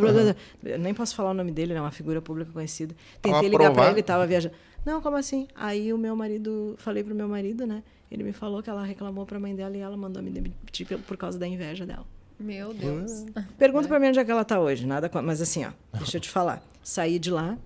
[0.65, 2.95] eu nem posso falar o nome dele, ele é uma figura pública conhecida.
[3.23, 4.55] Tentei ligar para ele, tava viajando.
[4.85, 5.49] Não, como assim?
[5.55, 7.83] Aí o meu marido, falei pro meu marido, né?
[8.11, 11.17] Ele me falou que ela reclamou pra mãe dela e ela mandou me demitir por-
[11.17, 12.07] causa da inveja dela.
[12.39, 13.25] Meu Deus.
[13.57, 14.87] Pergunta pra mim onde é que ela tá hoje.
[14.87, 16.63] Nada, com- mas assim, ó, deixa eu te falar.
[16.83, 17.57] Saí de lá,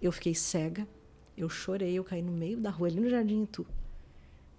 [0.00, 0.86] eu fiquei cega,
[1.36, 3.66] eu chorei, eu caí no meio da rua, ali no Jardim Itu.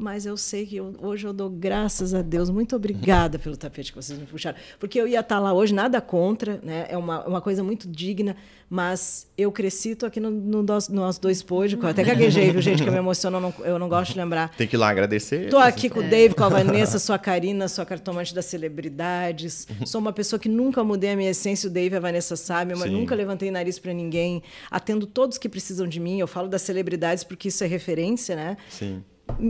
[0.02, 2.50] Mas eu sei que eu- hoje eu dou graças a Deus.
[2.50, 4.58] Muito obrigada pelo tapete que vocês me puxaram.
[4.80, 6.88] Porque eu ia estar lá hoje, nada contra, né?
[6.90, 8.36] É uma, uma coisa muito digna,
[8.68, 12.82] mas eu cresci, tô aqui no, no, nós, nós dois pôde, até gaguejei, viu, gente,
[12.82, 14.50] que eu me emociono, eu não, eu não gosto de lembrar.
[14.58, 15.50] Tem que ir lá agradecer.
[15.52, 18.46] Tô aqui com o Dave, com a Vanessa, sou a Karina, sou a cartomante das
[18.46, 19.68] celebridades.
[19.86, 22.76] Sou uma pessoa que nunca mudei a minha essência, o Dave e a Vanessa sabem,
[22.76, 22.98] mas Sim.
[23.00, 24.42] nunca levantei nariz para ninguém.
[24.72, 26.20] Atendo todos que precisam de mim.
[26.20, 28.58] Eu falo das celebridades porque isso é referência, né?
[28.68, 29.04] Sim.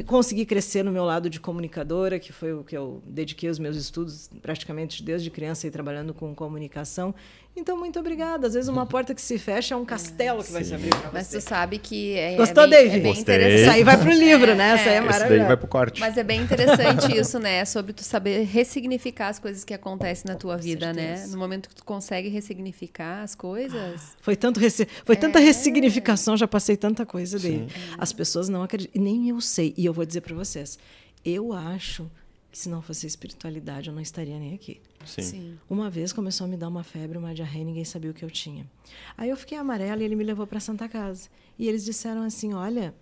[0.05, 3.75] Consegui crescer no meu lado de comunicadora, que foi o que eu dediquei os meus
[3.75, 7.13] estudos praticamente desde criança e trabalhando com comunicação.
[7.53, 8.47] Então, muito obrigada.
[8.47, 11.11] Às vezes, uma porta que se fecha é um castelo que vai se abrir para
[11.11, 11.37] Mas você.
[11.39, 12.95] tu sabe que é, Gostou, é bem, Dave?
[12.95, 13.61] é bem interessante.
[13.61, 14.69] Isso aí vai pro livro, né?
[14.71, 15.47] Essa aí é Esse daí maravilhosa.
[15.47, 15.99] vai pro corte.
[15.99, 17.65] Mas é bem interessante isso, né?
[17.65, 21.27] Sobre tu saber ressignificar as coisas que acontecem na tua vida, né?
[21.27, 24.15] No momento que tu consegue ressignificar as coisas.
[24.21, 25.43] Foi, tanto resse- foi tanta É.
[25.43, 27.67] ressignificação, já passei tanta coisa dele.
[27.97, 29.73] As pessoas não acreditam, e nem eu sei.
[29.77, 30.79] E eu vou dizer para vocês,
[31.25, 32.09] eu acho
[32.49, 34.79] que se não fosse a espiritualidade, eu não estaria nem aqui.
[35.05, 35.57] Sim.
[35.69, 38.31] Uma vez começou a me dar uma febre, uma diarreia, ninguém sabia o que eu
[38.31, 38.69] tinha.
[39.17, 41.29] Aí eu fiquei amarela e ele me levou para Santa Casa.
[41.57, 42.95] E eles disseram assim: olha,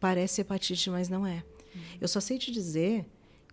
[0.00, 1.44] parece hepatite, mas não é.
[2.00, 3.06] Eu só sei te dizer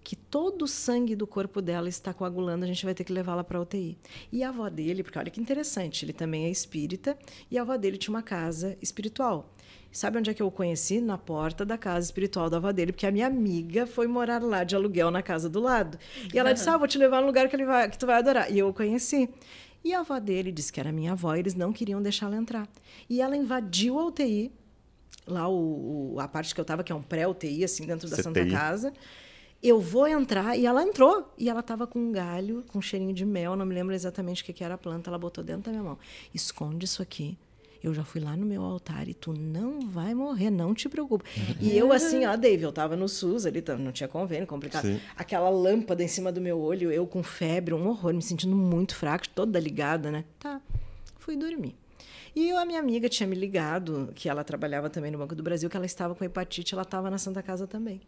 [0.03, 3.43] que todo o sangue do corpo dela está coagulando, a gente vai ter que levá-la
[3.43, 3.97] para UTI.
[4.31, 7.17] E a avó dele, porque olha que interessante, ele também é espírita,
[7.49, 9.52] e a avó dele tinha uma casa espiritual.
[9.93, 10.99] Sabe onde é que eu o conheci?
[10.99, 14.63] Na porta da casa espiritual da avó dele, porque a minha amiga foi morar lá
[14.63, 15.97] de aluguel na casa do lado.
[16.33, 18.17] E ela disse: Ah, vou te levar num lugar que, ele vai, que tu vai
[18.17, 18.51] adorar.
[18.51, 19.29] E eu o conheci.
[19.83, 22.67] E a avó dele disse que era minha avó, e eles não queriam deixá-la entrar.
[23.09, 24.51] E ela invadiu a UTI,
[25.27, 28.15] lá o, o- a parte que eu estava, que é um pré-UTI, assim, dentro da
[28.23, 28.51] Santa CTI.
[28.51, 28.93] Casa.
[29.61, 31.31] Eu vou entrar, e ela entrou.
[31.37, 34.41] E ela estava com um galho, com um cheirinho de mel, não me lembro exatamente
[34.41, 35.97] o que, que era a planta, ela botou dentro da minha mão.
[36.33, 37.37] Esconde isso aqui.
[37.83, 41.25] Eu já fui lá no meu altar e tu não vai morrer, não te preocupa.
[41.59, 44.85] E eu, assim, ó, Dave, eu tava no SUS ali, não tinha convênio, complicado.
[44.85, 44.99] Sim.
[45.17, 48.95] Aquela lâmpada em cima do meu olho, eu com febre, um horror, me sentindo muito
[48.95, 50.23] fraca, toda ligada, né?
[50.39, 50.61] Tá.
[51.19, 51.75] Fui dormir.
[52.35, 55.43] E eu, a minha amiga tinha me ligado, que ela trabalhava também no Banco do
[55.43, 58.01] Brasil, que ela estava com hepatite, ela estava na Santa Casa também.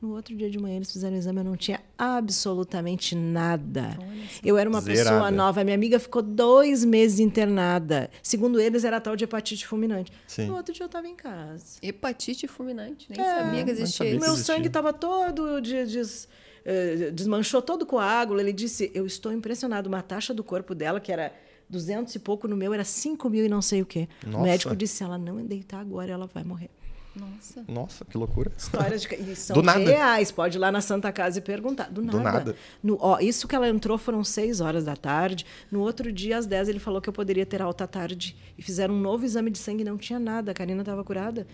[0.00, 3.96] No outro dia de manhã eles fizeram o exame, eu não tinha absolutamente nada.
[4.44, 5.30] Eu era uma pessoa Zerada.
[5.30, 5.60] nova.
[5.60, 8.10] A minha amiga ficou dois meses internada.
[8.22, 10.12] Segundo eles, era tal de hepatite fulminante.
[10.26, 10.46] Sim.
[10.46, 11.78] No outro dia eu estava em casa.
[11.82, 16.28] Hepatite fulminante, nem É, sabia que existia sabia meu sangue estava todo de, des-
[16.64, 18.38] eh, desmanchou todo o coágulo.
[18.40, 19.88] Ele disse: Eu estou impressionado.
[19.88, 21.32] Uma taxa do corpo dela, que era
[21.68, 24.08] 200 e pouco, no meu era 5 mil e não sei o quê.
[24.24, 24.44] O Nossa.
[24.44, 26.70] médico disse: Ela não deitar agora, ela vai morrer.
[27.14, 27.64] Nossa.
[27.66, 28.52] Nossa, que loucura.
[28.56, 29.78] Histórias de, e são Do nada.
[29.78, 30.30] reais.
[30.30, 31.90] Pode ir lá na Santa Casa e perguntar.
[31.90, 32.20] Do nada.
[32.20, 32.56] nada.
[32.82, 35.46] No, ó, isso que ela entrou foram 6 horas da tarde.
[35.70, 38.36] No outro dia, às 10, ele falou que eu poderia ter alta tarde.
[38.58, 40.50] E fizeram um novo exame de sangue não tinha nada.
[40.50, 41.46] A Karina estava curada.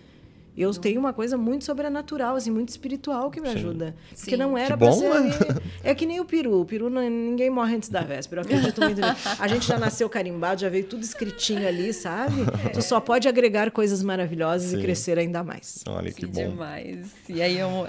[0.57, 3.95] Eu tenho uma coisa muito sobrenatural, assim, muito espiritual que me ajuda.
[4.11, 4.37] Porque Sim.
[4.37, 5.17] não era Que bom, ser né?
[5.17, 5.33] ali.
[5.83, 6.61] É que nem o peru.
[6.61, 8.43] O peru, não- ninguém morre antes da véspera.
[8.43, 9.29] Eu acredito muito nisso.
[9.39, 12.35] A gente já nasceu carimbado, já veio tudo escritinho ali, sabe?
[12.73, 14.83] Tu só pode agregar coisas maravilhosas e Sim.
[14.83, 15.83] crescer ainda mais.
[15.89, 16.51] Olha que Que bom.
[16.51, 17.07] demais.
[17.29, 17.89] E aí, amor?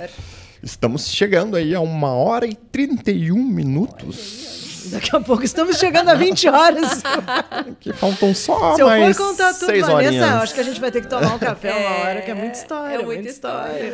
[0.64, 4.73] Estamos chegando aí a uma hora e 31 minutos.
[4.85, 7.03] Daqui a pouco estamos chegando a 20 horas.
[7.80, 10.30] Que faltam só Se eu mais for contar tudo, seis Vanessa, horinhas.
[10.43, 12.57] acho que a gente vai ter que tomar um café uma hora, que é muita
[12.57, 12.93] história.
[12.93, 13.93] é muita, muita história.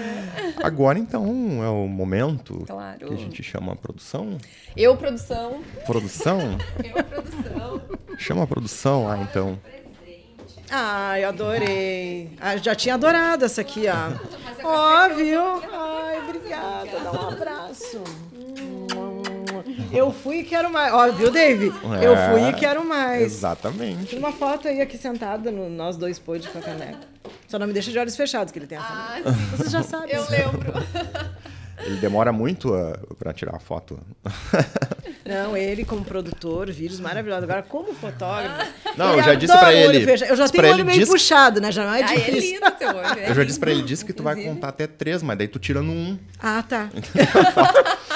[0.63, 1.23] Agora então
[1.63, 2.99] é o momento Claro.
[3.07, 4.37] que a gente chama a produção.
[4.75, 5.61] Eu, produção.
[5.85, 6.39] Produção?
[6.83, 7.81] Eu, produção.
[8.17, 9.57] Chama a produção lá então.
[10.71, 12.31] Ai, adorei.
[12.39, 14.11] Ah, já tinha adorado essa aqui, ó.
[14.63, 15.41] Ó, viu?
[15.41, 16.99] Ai, obrigada.
[17.03, 18.03] Dá um abraço.
[19.91, 20.93] Eu fui e quero mais.
[20.93, 21.67] Ó, viu, Dave?
[22.01, 23.23] Eu fui e quero mais.
[23.23, 24.07] Exatamente.
[24.07, 26.99] Tem uma foto aí aqui sentada no nós dois pôde com a caneca.
[27.47, 28.87] Só não me deixa de olhos fechados, que ele tem essa.
[28.87, 29.17] Ah,
[29.55, 30.15] Vocês já sabem.
[30.15, 30.73] eu lembro.
[31.81, 33.99] Ele demora muito a, pra tirar a foto.
[35.25, 37.43] Não, ele como produtor, vídeos maravilhosos.
[37.43, 38.65] Agora, como fotógrafo.
[38.97, 40.11] Não, ele eu já disse olho ele.
[40.27, 41.71] Eu já tenho o olho meio diz- puxado, né?
[41.71, 42.53] Já não é Ah, é difícil.
[42.59, 43.19] lindo teu olho.
[43.19, 45.47] é Eu já disse pra ele, disse que tu vai contar até três, mas daí
[45.47, 46.17] tu tira no um.
[46.41, 46.89] Ah, tá.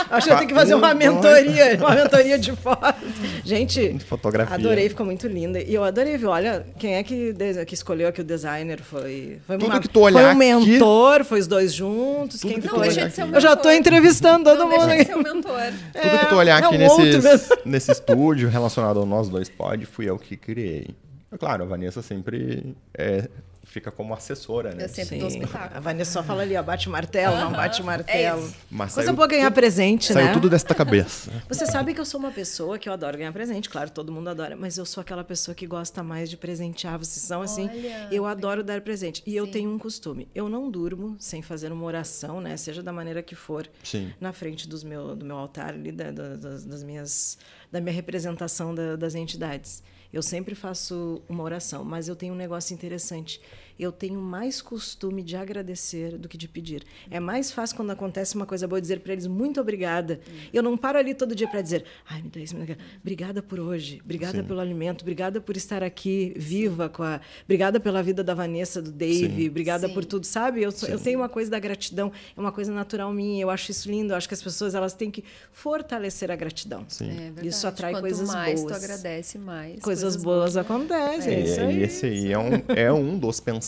[0.09, 2.95] Acho que eu tenho que fazer Um, uma mentoria, uma mentoria de foto.
[3.43, 4.53] Gente, Fotografia.
[4.55, 5.59] adorei, ficou muito linda.
[5.59, 7.33] E eu adorei ver, olha, quem é que,
[7.65, 8.79] que escolheu aqui o designer?
[8.81, 12.41] Foi, foi, Tudo uma- que tu olhar foi um aqui- mentor, foi os dois juntos,
[12.41, 12.77] Tudo quem que foi?
[12.79, 13.35] Não, deixa de ser um aqui.
[13.37, 13.73] Eu já tô mentor.
[13.73, 15.61] entrevistando todo Não mundo deixa ser um mentor.
[15.93, 19.85] Tudo que tu olhar é aqui um nesses, nesse estúdio relacionado ao Nós Dois Pod,
[19.85, 20.87] fui eu que criei.
[21.31, 23.27] É Claro, a Vanessa sempre é,
[23.73, 24.83] fica como assessora, né?
[24.85, 25.19] Eu sempre Sim.
[25.19, 25.77] dou espetáculo.
[25.77, 28.47] A Vanessa só fala ali, ó, bate martelo, não bate martelo.
[28.47, 28.51] É.
[28.69, 30.33] Mas Coisa saiu boa ganhar tudo- presente, Saiu né?
[30.33, 31.31] tudo desta cabeça.
[31.49, 34.29] Você sabe que eu sou uma pessoa que eu adoro ganhar presente, claro, todo mundo
[34.29, 36.99] adora, mas eu sou aquela pessoa que gosta mais de presentear.
[36.99, 38.09] Vocês são assim, Olha.
[38.11, 39.23] eu adoro dar presente.
[39.25, 39.51] E eu Sim.
[39.51, 43.33] tenho um costume, eu não durmo sem fazer uma oração, né, seja da maneira que
[43.33, 44.13] for, Sim.
[44.21, 47.39] na frente dos meu, do meu altar ali, da, da- das, das minhas,
[47.71, 49.81] da minha representação da- das entidades.
[50.13, 53.41] Eu sempre faço uma oração, mas eu tenho um negócio interessante.
[53.79, 56.83] Eu tenho mais costume de agradecer do que de pedir.
[57.09, 60.19] É mais fácil quando acontece uma coisa boa dizer para eles muito obrigada.
[60.53, 62.75] Eu não paro ali todo dia para dizer, ai, me dá isso, me dá.
[63.01, 64.43] Obrigada por hoje, obrigada Sim.
[64.47, 68.91] pelo alimento, obrigada por estar aqui viva com a, obrigada pela vida da Vanessa, do
[68.91, 69.49] Dave, Sim.
[69.49, 69.93] obrigada Sim.
[69.93, 70.61] por tudo, sabe?
[70.61, 73.41] Eu, sou- eu tenho uma coisa da gratidão, é uma coisa natural minha.
[73.41, 74.13] Eu acho isso lindo.
[74.13, 76.85] Eu acho que as pessoas elas têm que fortalecer a gratidão.
[76.87, 77.09] Sim.
[77.09, 77.47] É verdade.
[77.47, 78.71] Isso atrai Quanto coisas mais boas.
[78.77, 79.79] tu agradece, mais.
[79.81, 81.33] Coisas boas acontecem.
[81.33, 81.77] É, É, isso aí.
[81.79, 83.62] e esse aí é um, é um dos pensamentos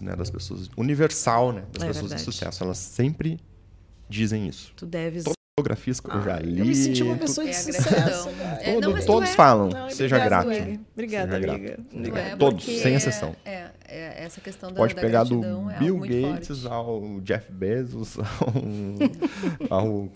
[0.00, 1.62] né, das pessoas, universal, né?
[1.72, 2.20] Das É pessoas verdade.
[2.20, 2.62] de sucesso.
[2.64, 3.38] Elas sempre
[4.08, 4.72] dizem isso.
[4.76, 5.24] Tu deves.
[5.24, 6.58] Todas as fotografias que eu já li.
[6.60, 8.28] eu me senti uma pessoa É de a sucesso.
[8.60, 9.32] É, todo- não, tu todos é.
[9.34, 10.48] falam, Não, seja grato.
[10.92, 11.66] Obrigada, Seja amiga.
[11.68, 11.82] grato.
[11.90, 12.28] Tu Obrigada.
[12.28, 13.34] é, Todos, sem exceção.
[13.44, 16.68] É, é, essa questão da, Pode da pegar do gratidão é Bill Gates forte.
[16.74, 18.16] ao Jeff Bezos,
[19.70, 20.08] ao, ao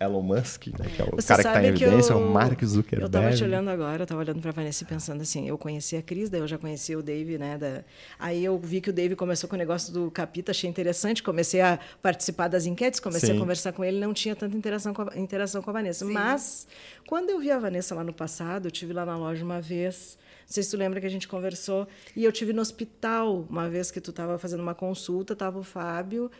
[0.00, 2.18] Elon Musk, né, que é o Você cara que está em sabe que evidência, eu-
[2.26, 3.12] o Mark Eu Zuckerberg.
[3.12, 6.00] tava te olhando agora, eu tava olhando pra Vanessa e pensando assim, eu conheci a
[6.02, 7.58] Cris, daí eu já conheci o Dave, né?
[7.58, 7.84] da-
[8.18, 11.60] Aí eu vi que o Dave começou com o negócio do capita, achei interessante, comecei
[11.60, 13.36] a participar das enquetes, comecei Sim.
[13.36, 16.06] a conversar com ele, não tinha tanta interação com a, interação com a Vanessa.
[16.06, 16.12] Sim.
[16.12, 16.66] Mas,
[17.06, 20.16] quando eu vi a Vanessa lá no passado, eu tive lá na loja uma vez,
[20.46, 21.86] não sei se tu lembra que a gente conversou,
[22.16, 25.62] e eu tive no hospital, uma vez que tu estava fazendo uma consulta, tava o
[25.62, 26.30] Fábio,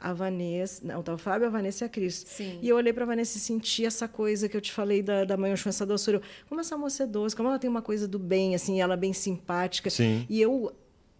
[0.00, 2.24] a Vanessa, não, tava o Fábio, a Vanessa e a Cris.
[2.26, 2.58] Sim.
[2.62, 5.24] E eu olhei para a Vanessa e senti essa coisa que eu te falei da,
[5.24, 6.22] da mãe essa doçura.
[6.48, 8.96] Como essa moça é doce, como ela tem uma coisa do bem, assim, ela é
[8.96, 9.90] bem simpática.
[9.90, 10.24] Sim.
[10.28, 10.72] E eu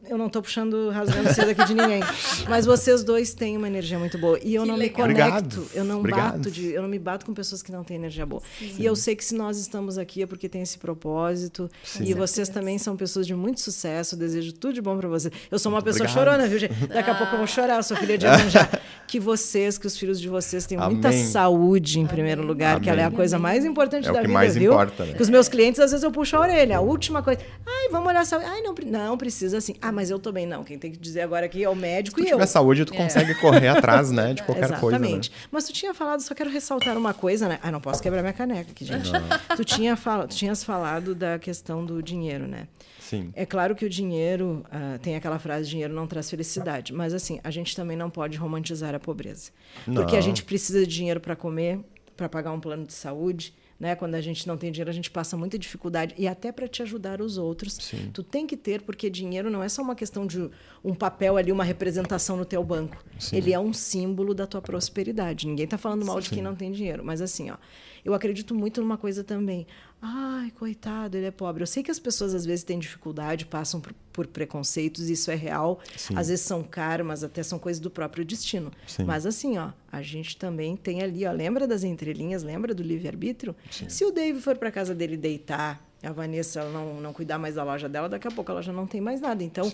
[0.09, 2.01] eu não estou puxando, rasgando cedo aqui de ninguém.
[2.49, 4.39] Mas vocês dois têm uma energia muito boa.
[4.43, 5.07] E eu Que não me legal.
[5.07, 5.67] conecto, Obrigado.
[5.75, 6.37] eu não Obrigado.
[6.37, 8.41] bato de, eu não me bato com pessoas que não têm energia boa.
[8.79, 11.69] E eu sei que se nós estamos aqui é porque tem esse propósito.
[12.01, 14.15] E vocês também são pessoas de muito sucesso.
[14.15, 15.33] Eu desejo tudo de bom para vocês.
[15.51, 16.25] Eu sou uma pessoa obrigado.
[16.25, 16.75] chorona, viu, gente?
[16.87, 18.69] Daqui a pouco eu vou chorar, eu sou filha de Iemanjá.
[19.07, 21.25] que vocês, que os filhos de vocês tenham muita Amém.
[21.25, 23.17] saúde em primeiro lugar, que ela é a Amém.
[23.17, 24.73] coisa mais importante É o da que vida, mais viu?
[24.73, 25.15] importa, né?
[25.15, 26.79] Que os meus clientes, às vezes, eu puxo a orelha.
[26.79, 27.41] A última coisa.
[27.67, 28.47] Ai, vamos olhar a saúde.
[28.49, 28.75] Ai, não,
[29.09, 29.75] não precisa assim.
[29.89, 30.47] Ah, mas eu tô bem.
[30.47, 32.37] Não, quem tem que dizer agora aqui é o médico Se e eu.
[32.37, 34.35] tiver saúde, tu consegue correr atrás, né?
[34.35, 34.99] De qualquer coisa.
[34.99, 35.07] Né?
[35.07, 35.33] Exatamente.
[35.51, 37.59] Mas tu tinha falado, só quero ressaltar uma coisa, né?
[37.63, 39.11] Ah, não posso quebrar minha caneca aqui, gente.
[39.57, 42.69] Tu, tinha fala, tu tinhas falado da questão do dinheiro, né?
[43.01, 43.33] Sim.
[43.35, 47.41] É claro que o dinheiro, ah, tem aquela frase, dinheiro não traz felicidade, mas assim,
[47.43, 49.51] a gente também não pode romantizar a pobreza.
[49.87, 50.23] Porque a Não.
[50.23, 51.81] gente precisa de dinheiro para comer,
[52.17, 53.95] para pagar um plano de saúde, né?
[53.95, 56.83] Quando a gente não tem dinheiro, a gente passa muita dificuldade e até para te
[56.83, 57.75] ajudar os outros.
[57.75, 58.11] Sim.
[58.13, 60.51] Tu tem que ter, porque dinheiro não é só uma questão de
[60.85, 63.03] um papel ali, uma representação no teu banco.
[63.19, 63.37] Sim.
[63.37, 65.47] Ele é um símbolo da tua prosperidade.
[65.47, 67.57] Ninguém está falando mal de quem não tem dinheiro, mas assim, ó,
[68.05, 69.67] eu acredito muito numa coisa também.
[70.01, 71.63] Ai, coitado, ele é pobre.
[71.63, 75.35] Eu sei que as pessoas às vezes têm dificuldade, passam por, por preconceitos, isso é
[75.35, 75.81] real.
[75.97, 76.17] Sim.
[76.17, 78.71] Às vezes são karmas, até são coisas do próprio destino.
[78.87, 79.05] Sim.
[79.05, 83.57] Mas assim, ó, a gente também tem ali, ó, lembra das entrelinhas, lembra do livre-arbítrio?
[83.71, 87.65] Se o Dave for para casa dele deitar, a Vanessa não, não cuidar mais da
[87.65, 89.43] loja dela, daqui a pouco ela já não tem mais nada.
[89.43, 89.71] Então,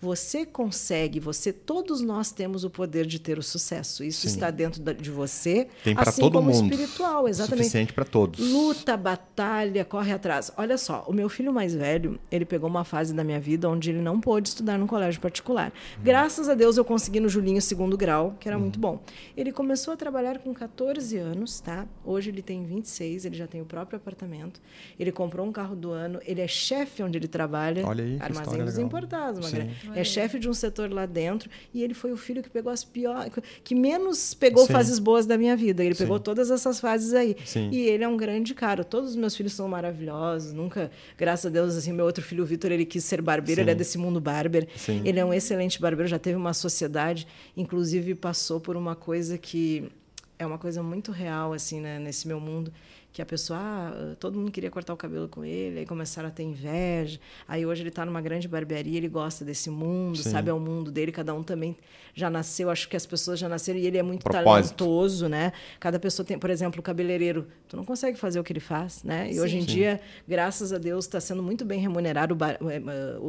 [0.00, 4.04] você consegue, você, todos nós temos o poder de ter o sucesso.
[4.04, 4.34] Isso Sim.
[4.34, 6.70] está dentro de você, Tem para assim todo como mundo.
[6.70, 7.64] espiritual, exatamente.
[7.64, 8.38] Suficiente para todos.
[8.38, 10.52] Luta, batalha, corre atrás.
[10.56, 13.90] Olha só, o meu filho mais velho, ele pegou uma fase da minha vida onde
[13.90, 15.72] ele não pôde estudar num colégio particular.
[16.02, 19.00] Graças a Deus eu consegui no Julinho segundo grau, que era muito bom.
[19.36, 21.86] Ele começou a trabalhar com 14 anos, tá?
[22.04, 24.60] Hoje ele tem 26, ele já tem o próprio apartamento.
[24.98, 28.58] Ele comprou um carro do ano, ele é chefe onde ele trabalha, Olha aí, armazém
[28.62, 28.86] dos legal.
[28.86, 32.16] importados, uma grande- Olha é chefe de um setor lá dentro e ele foi o
[32.16, 33.32] filho que pegou as piores,
[33.62, 34.72] que menos pegou Sim.
[34.72, 35.84] fases boas da minha vida.
[35.84, 36.04] Ele Sim.
[36.04, 37.36] pegou todas essas fases aí.
[37.44, 37.70] Sim.
[37.70, 38.84] E ele é um grande cara.
[38.84, 40.52] Todos os meus filhos são maravilhosos.
[40.52, 43.70] Nunca, graças a Deus, assim, meu outro filho, o Vitor, ele quis ser barbeiro, ele
[43.70, 44.68] é desse mundo barber.
[45.04, 47.26] Ele é um excelente barbeiro, já teve uma sociedade,
[47.56, 49.90] inclusive passou por uma coisa que
[50.38, 52.72] é uma coisa muito real, assim, né, nesse meu mundo
[53.16, 56.30] que a pessoa, ah, todo mundo queria cortar o cabelo com ele, aí começaram a
[56.30, 57.18] ter inveja.
[57.48, 60.28] Aí hoje ele está numa grande barbearia, ele gosta desse mundo, Sim.
[60.32, 60.50] sabe?
[60.50, 61.78] É o mundo dele, cada um também
[62.14, 64.76] já nasceu, acho que as pessoas já nasceram e ele é muito Propósito.
[64.76, 65.52] talentoso, né?
[65.80, 69.02] Cada pessoa tem, por exemplo, o cabeleireiro, tu não consegue fazer o que ele faz,
[69.02, 69.30] né?
[69.30, 69.40] E Sim.
[69.40, 69.66] hoje em Sim.
[69.66, 72.58] dia, graças a Deus, está sendo muito bem remunerado o, bar,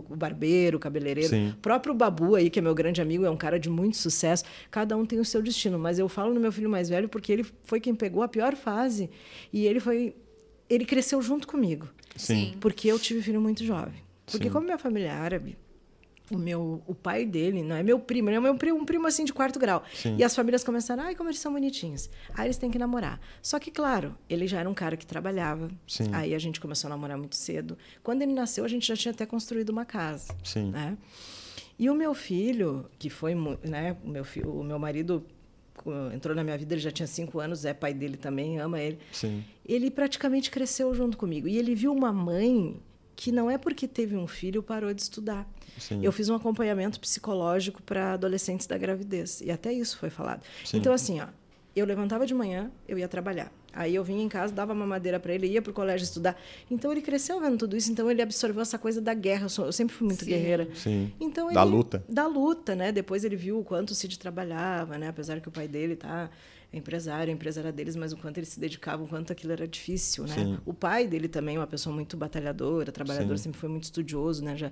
[0.09, 1.29] o barbeiro, o cabeleireiro.
[1.29, 1.49] Sim.
[1.51, 4.43] O próprio Babu aí, que é meu grande amigo, é um cara de muito sucesso.
[4.69, 7.31] Cada um tem o seu destino, mas eu falo no meu filho mais velho porque
[7.31, 9.09] ele foi quem pegou a pior fase
[9.51, 10.15] e ele ele foi
[10.69, 11.87] ele cresceu junto comigo.
[12.15, 12.55] Sim.
[12.59, 14.03] Porque eu tive filho muito jovem.
[14.25, 14.51] Porque Sim.
[14.51, 15.57] como minha família é árabe,
[16.29, 19.23] o meu o pai dele não é meu primo, é meu primo, um primo assim
[19.23, 19.83] de quarto grau.
[19.93, 20.17] Sim.
[20.17, 22.09] E as famílias começaram, ai, como eles são bonitinhos.
[22.33, 23.21] Aí eles têm que namorar.
[23.41, 25.69] Só que, claro, ele já era um cara que trabalhava.
[25.87, 26.09] Sim.
[26.11, 27.77] Aí a gente começou a namorar muito cedo.
[28.03, 30.35] Quando ele nasceu, a gente já tinha até construído uma casa.
[30.43, 30.71] Sim.
[30.71, 30.97] Né?
[31.79, 35.23] E o meu filho, que foi, né, o meu filho, o meu marido
[36.13, 38.99] entrou na minha vida, ele já tinha cinco anos, é pai dele também, ama ele.
[39.11, 39.43] Sim.
[39.65, 41.47] Ele praticamente cresceu junto comigo.
[41.47, 42.79] E ele viu uma mãe
[43.15, 45.49] que não é porque teve um filho parou de estudar.
[45.77, 45.99] Sim.
[46.03, 50.43] Eu fiz um acompanhamento psicológico para adolescentes da gravidez e até isso foi falado.
[50.63, 50.77] Sim.
[50.77, 51.27] Então assim, ó,
[51.75, 53.51] eu levantava de manhã, eu ia trabalhar.
[53.77, 56.35] Aí eu vinha em casa, dava mamadeira para ele, ia para o colégio estudar.
[56.69, 59.45] Então ele cresceu vendo tudo isso, então ele absorveu essa coisa da guerra.
[59.45, 60.31] Eu, sou, eu sempre fui muito Sim.
[60.31, 60.67] guerreira.
[60.73, 61.13] Sim.
[61.19, 62.03] Então da luta.
[62.09, 62.91] Da luta, né?
[62.91, 65.09] Depois ele viu o quanto o Cid trabalhava, né?
[65.09, 66.27] Apesar que o pai dele tá
[66.73, 69.67] empresário, a empresa era deles, mas o quanto ele se dedicava, o quanto aquilo era
[69.67, 70.33] difícil, né?
[70.33, 70.57] Sim.
[70.65, 73.43] O pai dele também, uma pessoa muito batalhadora, trabalhador, Sim.
[73.43, 74.57] sempre foi muito estudioso, né?
[74.57, 74.71] Já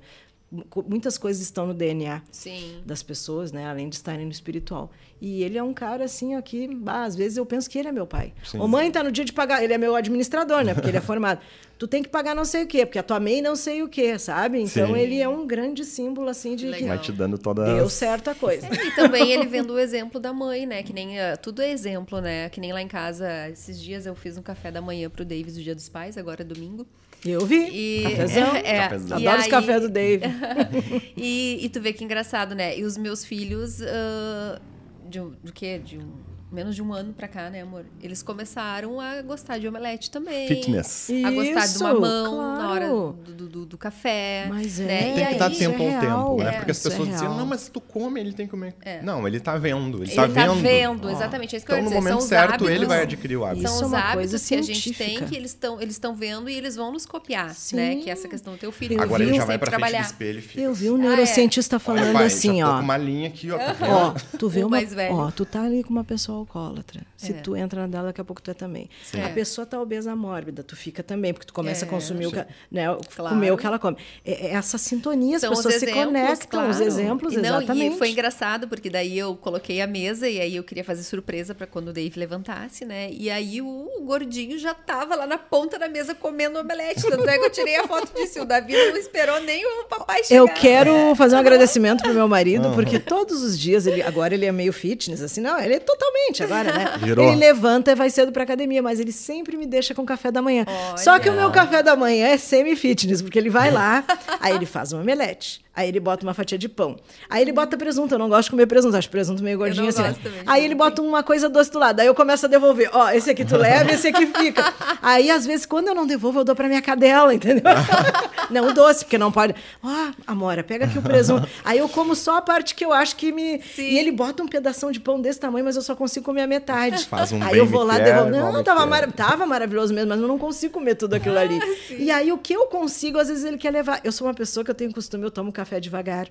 [0.88, 2.82] muitas coisas estão no DNA Sim.
[2.86, 3.66] das pessoas, né?
[3.68, 4.92] Além de estarem no espiritual.
[5.20, 7.92] E ele é um cara assim, aqui, bah, às vezes eu penso que ele é
[7.92, 8.34] meu pai.
[8.44, 8.60] Sim.
[8.60, 10.74] Ô mãe, tá no dia de pagar, ele é meu administrador, né?
[10.74, 11.40] Porque ele é formado.
[11.78, 13.90] tu tem que pagar não sei o quê, porque a tua mãe não sei o
[13.90, 14.62] quê, sabe?
[14.62, 15.00] Então Sim.
[15.00, 16.80] ele é um grande símbolo assim de Legal.
[16.80, 18.68] que vai te dando toda deu certa coisa.
[18.68, 20.84] É, e também ele vendo o exemplo da mãe, né?
[20.84, 22.50] Que nem uh, tudo é exemplo, né?
[22.50, 25.58] Que nem lá em casa, esses dias eu fiz um café da manhã pro Davis,
[25.58, 26.86] o Dia dos Pais, agora é domingo.
[27.26, 27.70] Eu vi.
[27.72, 28.56] E, Cafezão.
[28.56, 29.18] É, é, Cafezão.
[29.18, 30.24] Adoro os cafés do Dave.
[31.18, 32.78] e, e, tu vê que engraçado, né?
[32.78, 34.62] E os meus filhos, uh,
[35.10, 35.80] de, do quê?
[35.80, 37.86] De um menos de um ano pra cá, né, amor?
[38.02, 40.48] Eles começaram a gostar de omelete também.
[40.48, 41.10] Fitness.
[41.26, 42.58] A gostar Isso, de mamão claro.
[42.58, 44.46] na hora do, do, do, café.
[44.50, 45.12] Mas né?
[45.12, 45.14] é.
[45.16, 46.50] Tem que dar isso tempo é ao real, tempo, né?
[46.50, 47.38] é, Porque as isso é pessoas diziam, real.
[47.40, 48.76] não, mas se tu come, ele tem que comer.
[48.82, 49.02] É.
[49.02, 49.98] Não, ele tá vendo.
[49.98, 50.54] Ele, Ele tá tá vendo.
[50.62, 51.56] vendo, exatamente.
[51.56, 52.10] É isso que Então, eu no ia dizer.
[52.10, 53.66] momento São os certo, hábitos, ele vai adquirir o hábito.
[53.66, 56.16] Isso São é os uma hábitos que a gente tem que eles estão eles estão
[56.16, 57.76] vendo e eles vão nos copiar, Sim.
[57.76, 57.96] né?
[57.98, 58.96] Que é essa questão do teu filho.
[58.98, 60.06] Eu Agora vi ele um já vai pra frente do trabalhar.
[60.06, 60.62] espelho e fica.
[60.62, 61.02] Eu vi um Ah, é.
[61.02, 62.80] neurocientista falando assim, ó.
[62.80, 63.58] uma linha aqui, ó.
[63.58, 64.78] tá tu vê uma,
[65.12, 67.02] ó, tu tá ali com uma pessoa alcoólatra.
[67.18, 67.36] Se É.
[67.36, 68.90] tu entra na dela, daqui a pouco tu é também.
[69.04, 69.22] Sim.
[69.22, 69.34] A É.
[69.34, 71.88] pessoa tá obesa mórbida, tu fica também, porque tu começa É.
[71.88, 72.86] a consumir o que, né,
[73.16, 73.36] Claro.
[73.36, 73.98] comer o que ela come.
[74.24, 76.84] É, é essa sintonia, as São os pessoas se conectam, os claro.
[76.84, 77.96] exemplos, E não, exatamente.
[77.96, 81.54] E foi engraçado, porque daí eu coloquei a mesa e aí eu queria fazer surpresa
[81.56, 83.10] para quando o Dave levantasse, né?
[83.12, 83.68] E aí o,
[83.98, 87.02] o gordinho já tava lá na ponta da mesa comendo omelete.
[87.02, 88.42] Tanto é que eu tirei a foto disso.
[88.42, 90.40] O Davi não esperou nem o papai chegar.
[90.40, 91.16] Eu quero né?
[91.16, 94.74] fazer um agradecimento pro meu marido, porque todos os dias, ele, agora ele é meio
[94.74, 96.98] fitness, assim, não, ele é totalmente agora, né?
[97.02, 97.28] Virou.
[97.28, 100.42] Ele levanta e vai cedo pra academia, mas ele sempre me deixa com café da
[100.42, 100.66] manhã.
[100.68, 100.98] Olha.
[100.98, 104.04] Só que o meu café da manhã é semi-fitness, porque ele vai lá,
[104.40, 105.65] aí ele faz um omelete.
[105.76, 106.96] Aí ele bota uma fatia de pão.
[107.30, 108.14] Aí ele bota presunto.
[108.14, 108.96] Eu não gosto de comer presunto.
[108.96, 110.02] Acho presunto meio gordinho não assim.
[110.02, 110.08] né?
[110.10, 112.00] gosto também, Aí ele bota uma coisa doce do lado.
[112.00, 112.90] Aí eu começo a devolver.
[112.94, 114.74] Ó, esse aqui tu leva, esse aqui fica.
[115.02, 117.64] Aí, às vezes, quando eu não devolvo, eu dou pra minha cadela, entendeu?
[118.50, 119.54] não o doce, porque não pode.
[119.84, 121.48] Ó, Amora, pega aqui o presunto.
[121.64, 123.62] Aí eu como só a parte que eu acho que me.
[123.62, 123.84] Sim.
[123.84, 126.48] E ele bota um pedação de pão desse tamanho, mas eu só consigo comer a
[126.48, 127.06] metade.
[127.06, 129.12] Faz um aí bem eu vou lá quer, Não, me tava, mara...
[129.12, 131.60] tava maravilhoso mesmo, mas eu não consigo comer tudo aquilo ali.
[131.98, 134.00] E aí o que eu consigo, às vezes ele quer levar.
[134.04, 136.28] Eu sou uma pessoa que eu tenho costume, eu tomo café devagar.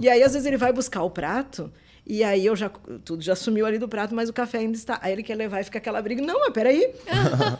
[0.00, 1.70] E aí, às vezes, ele vai buscar o prato.
[2.10, 2.70] E aí eu já
[3.04, 4.98] tudo já sumiu ali do prato, mas o café ainda está.
[5.02, 6.22] Aí ele quer levar e fica aquela briga.
[6.22, 6.90] Não, mas peraí.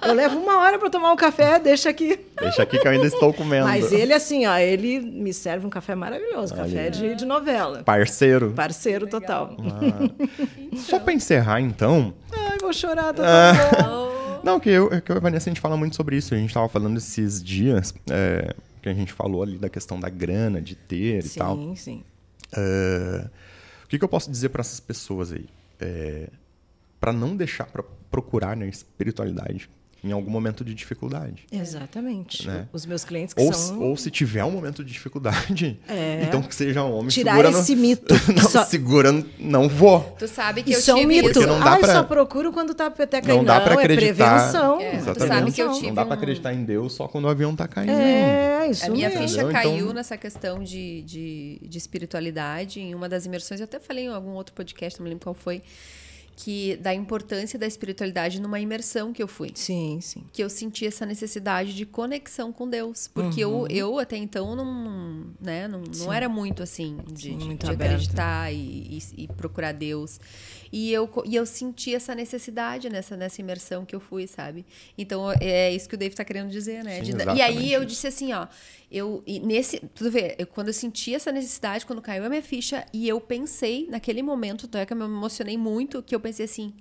[0.07, 2.19] Eu levo uma hora para tomar um café, deixa aqui.
[2.40, 3.66] Deixa aqui que eu ainda estou comendo.
[3.66, 7.82] Mas ele, assim, ó, ele me serve um café maravilhoso, Olha café de, de novela.
[7.82, 8.53] Parceiro.
[8.53, 9.55] Parceiro total.
[9.61, 10.77] Ah.
[10.78, 12.15] Só pra encerrar, então.
[12.32, 13.74] Ai, vou chorar, tá Ah.
[13.77, 14.09] tão bom.
[14.43, 16.32] Não, que eu, que eu e a Vanessa, a gente fala muito sobre isso.
[16.35, 18.55] A gente tava falando esses dias, é,
[18.94, 21.56] que a gente falou ali da questão da grana, de ter e tal.
[21.56, 22.05] Sim, sim.
[22.56, 23.28] É,
[23.85, 25.47] o que, que eu posso dizer para essas pessoas aí?
[25.81, 26.31] É,
[27.01, 29.70] para não deixar para procurar na espiritualidade
[30.09, 31.44] em algum momento de dificuldade.
[31.51, 32.47] Exatamente.
[32.47, 32.66] Né?
[32.72, 33.80] Os meus clientes que Ou, são.
[33.80, 36.22] ou se tiver um momento de dificuldade, É.
[36.26, 38.14] então que seja um homem Tirar segura no- esse mito.
[38.35, 40.01] não, Só- segura, não vou.
[40.18, 41.32] Tu sabe que Isso é eu um tive mito.
[41.32, 43.47] Porque não dá Ai, pra- só procuro quando tá a peteca Não aí.
[43.47, 44.40] dá pra é acreditar.
[44.40, 44.80] prevenção.
[44.80, 45.28] É, tu Exatamente.
[45.28, 47.66] sabe que eu tive Não dá para acreditar em Deus só quando o avião tá
[47.68, 47.93] caindo.
[47.93, 49.22] É, isso A minha mesmo.
[49.22, 49.52] ficha Entendeu?
[49.52, 53.60] caiu Então- nessa questão de, de, de espiritualidade em uma das imersões.
[53.60, 55.62] Eu até falei em algum outro podcast, não me lembro qual foi.
[56.39, 59.51] Que da importância da espiritualidade numa imersão que eu fui.
[59.56, 60.23] Sim, sim.
[60.32, 63.09] Que eu senti essa necessidade de conexão com Deus.
[63.09, 63.66] Porque uhum.
[63.66, 67.73] eu, eu até então não, né, não, não era muito assim de, sim, muito de
[67.73, 70.20] acreditar e, e, e, procurar Deus.
[70.73, 74.65] E eu, e eu senti essa necessidade nessa, nessa imersão que eu fui, sabe?
[74.97, 77.03] Então é isso que o Dave está querendo dizer, né?
[77.05, 78.47] Sim, de, e aí eu disse assim, ó,
[78.90, 82.86] eu nesse, tudo ver, eu, quando eu senti essa necessidade, quando caiu a minha ficha
[82.93, 86.74] e eu pensei naquele momento, até que eu me emocionei muito, que eu pensei assim,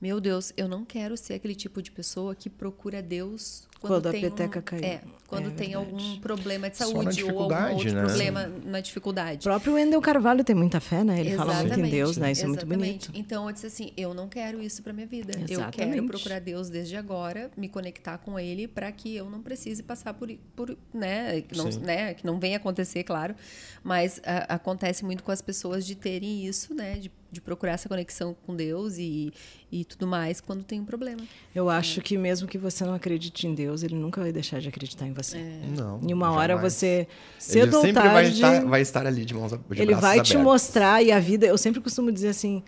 [0.00, 4.12] meu Deus, eu não quero ser aquele tipo de pessoa que procura Deus quando, quando
[4.12, 4.84] tem a peteca um, caiu.
[4.84, 8.04] É, quando é tem algum problema de saúde ou algum outro né?
[8.04, 9.40] problema na dificuldade.
[9.40, 11.20] O próprio Wendel Carvalho tem muita fé, né?
[11.20, 11.56] Ele Exatamente.
[11.56, 12.32] fala muito em Deus, né?
[12.32, 12.62] Isso Exatamente.
[12.62, 13.10] é muito bonito.
[13.14, 15.32] Então eu disse assim, eu não quero isso para minha vida.
[15.36, 15.80] Exatamente.
[15.80, 19.82] Eu quero procurar Deus desde agora, me conectar com Ele para que eu não precise
[19.82, 23.34] passar por, por né, que não, né, que não venha acontecer, claro,
[23.82, 27.88] mas a, acontece muito com as pessoas de terem isso, né, de de procurar essa
[27.88, 29.32] conexão com Deus e,
[29.70, 31.20] e tudo mais quando tem um problema.
[31.54, 32.02] Eu acho é.
[32.02, 35.12] que mesmo que você não acredite em Deus, ele nunca vai deixar de acreditar em
[35.12, 35.38] você.
[35.38, 35.60] É.
[35.76, 36.00] Não.
[36.02, 37.06] Em uma hora você
[37.38, 40.30] cedo ele ou tarde, vai estar, vai estar ali de mãos de Ele vai abertos.
[40.30, 42.62] te mostrar e a vida, eu sempre costumo dizer assim,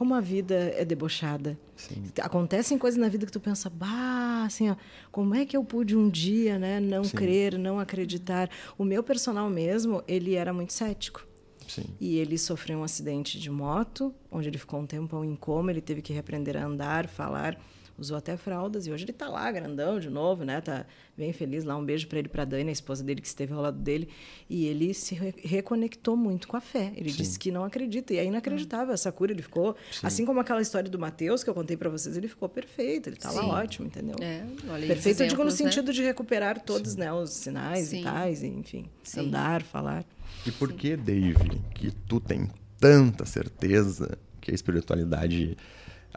[0.00, 1.58] como a vida é debochada.
[1.76, 2.04] Sim.
[2.20, 4.76] Acontecem coisas na vida que tu pensa, bah, assim, ó,
[5.12, 7.16] como é que eu pude um dia, né, não Sim.
[7.16, 8.48] crer, não acreditar?
[8.78, 11.26] O meu personal mesmo, ele era muito cético.
[11.70, 11.84] Sim.
[12.00, 15.80] E ele sofreu um acidente de moto, onde ele ficou um tempo em coma, ele
[15.80, 17.58] teve que reaprender a andar, falar,
[18.00, 20.60] usou até fraldas e hoje ele está lá grandão de novo, né?
[20.60, 20.86] Tá
[21.16, 21.76] bem feliz lá.
[21.76, 24.08] Um beijo para ele, para Dani, a esposa dele que esteve ao lado dele,
[24.48, 26.92] e ele se re reconectou muito com a fé.
[26.96, 27.18] Ele Sim.
[27.18, 30.06] disse que não acredita e é inacreditável essa cura, ele ficou Sim.
[30.06, 33.16] assim como aquela história do Mateus que eu contei para vocês, ele ficou perfeito, ele
[33.16, 34.16] está lá ótimo, entendeu?
[34.20, 34.44] É,
[34.86, 35.56] perfeito, eu digo no né?
[35.56, 38.86] sentido de recuperar todos, né, os sinais e tais, enfim,
[39.16, 40.04] andar, falar.
[40.46, 42.48] E por que, Dave, que tu tem
[42.78, 45.56] tanta certeza que a espiritualidade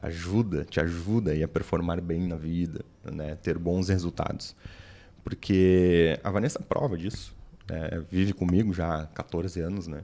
[0.02, 3.36] ajuda, te ajuda a performar bem na vida, né?
[3.36, 4.56] ter bons resultados?
[5.24, 7.36] Porque a Vanessa prova disso.
[7.70, 8.04] Né?
[8.10, 10.04] Vive comigo já há 14 anos, né?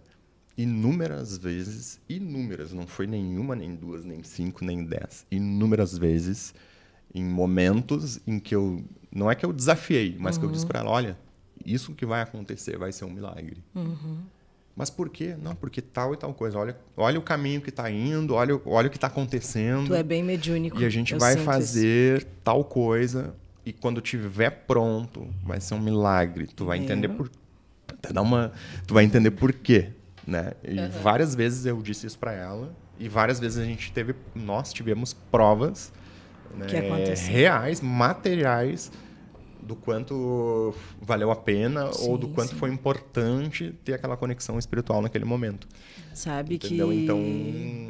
[0.58, 5.26] Inúmeras vezes, inúmeras, não foi nenhuma, nem duas, nem cinco, nem dez.
[5.32, 6.54] Inúmeras vezes,
[7.16, 8.84] em momentos em que eu.
[9.10, 10.42] Não é que eu desafiei, mas uhum.
[10.42, 11.18] que eu disse para ela: olha,
[11.66, 13.58] isso que vai acontecer vai ser um milagre.
[13.76, 14.20] Uhum.
[14.76, 15.36] Mas por quê?
[15.42, 16.58] Não, porque tal e tal coisa.
[16.58, 19.88] Olha, olha o caminho que está indo, olha, olha o que está acontecendo.
[19.88, 20.80] Tu é bem mediúnico.
[20.80, 22.28] E a gente vai fazer isso.
[22.44, 26.48] tal coisa e quando tiver pronto, vai ser um milagre.
[26.48, 26.82] Tu vai é.
[26.82, 27.30] entender por
[27.88, 28.52] até dar uma,
[28.88, 29.90] tu vai entender por quê,
[30.26, 30.54] né?
[30.64, 30.90] E uhum.
[31.04, 35.14] várias vezes eu disse isso para ela e várias vezes a gente teve, nós tivemos
[35.14, 35.92] provas
[36.56, 36.66] né,
[37.28, 38.92] reais, materiais
[39.70, 42.56] do quanto valeu a pena sim, ou do quanto sim.
[42.56, 45.68] foi importante ter aquela conexão espiritual naquele momento.
[46.12, 46.90] Sabe Entendeu?
[46.90, 46.96] que.
[46.96, 47.20] Então,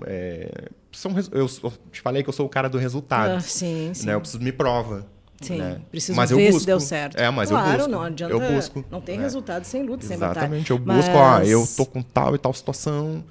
[0.06, 1.48] é, são, eu,
[1.90, 3.38] te falei que eu sou o cara do resultado.
[3.38, 4.08] Ah, sim, sim.
[4.08, 4.14] Né?
[4.14, 5.08] Eu preciso me prova.
[5.40, 5.80] Sim, né?
[5.90, 6.60] preciso mas ver eu busco.
[6.60, 7.18] se deu certo.
[7.18, 7.92] É, mas claro, eu busco.
[7.92, 8.34] não adianta.
[8.34, 8.86] Eu busco.
[8.92, 9.24] Não tem né?
[9.24, 10.40] resultado sem luta, sem batalha.
[10.40, 10.72] Exatamente.
[10.72, 10.98] Eu mas...
[10.98, 13.24] busco, ó, eu tô com tal e tal situação,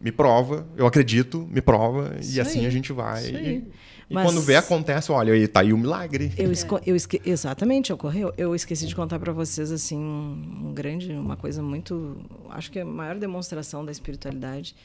[0.00, 2.66] me prova, eu acredito, me prova, Isso e assim aí.
[2.66, 3.24] a gente vai.
[3.26, 3.64] E,
[4.12, 4.26] e mas...
[4.26, 6.30] quando vê, acontece, olha, aí tá aí o milagre.
[6.36, 6.52] Eu,
[6.84, 6.96] eu.
[7.24, 8.32] Exatamente, ocorreu.
[8.36, 12.20] Eu esqueci de contar para vocês, assim, um grande, uma coisa muito.
[12.50, 14.76] Acho que é a maior demonstração da espiritualidade.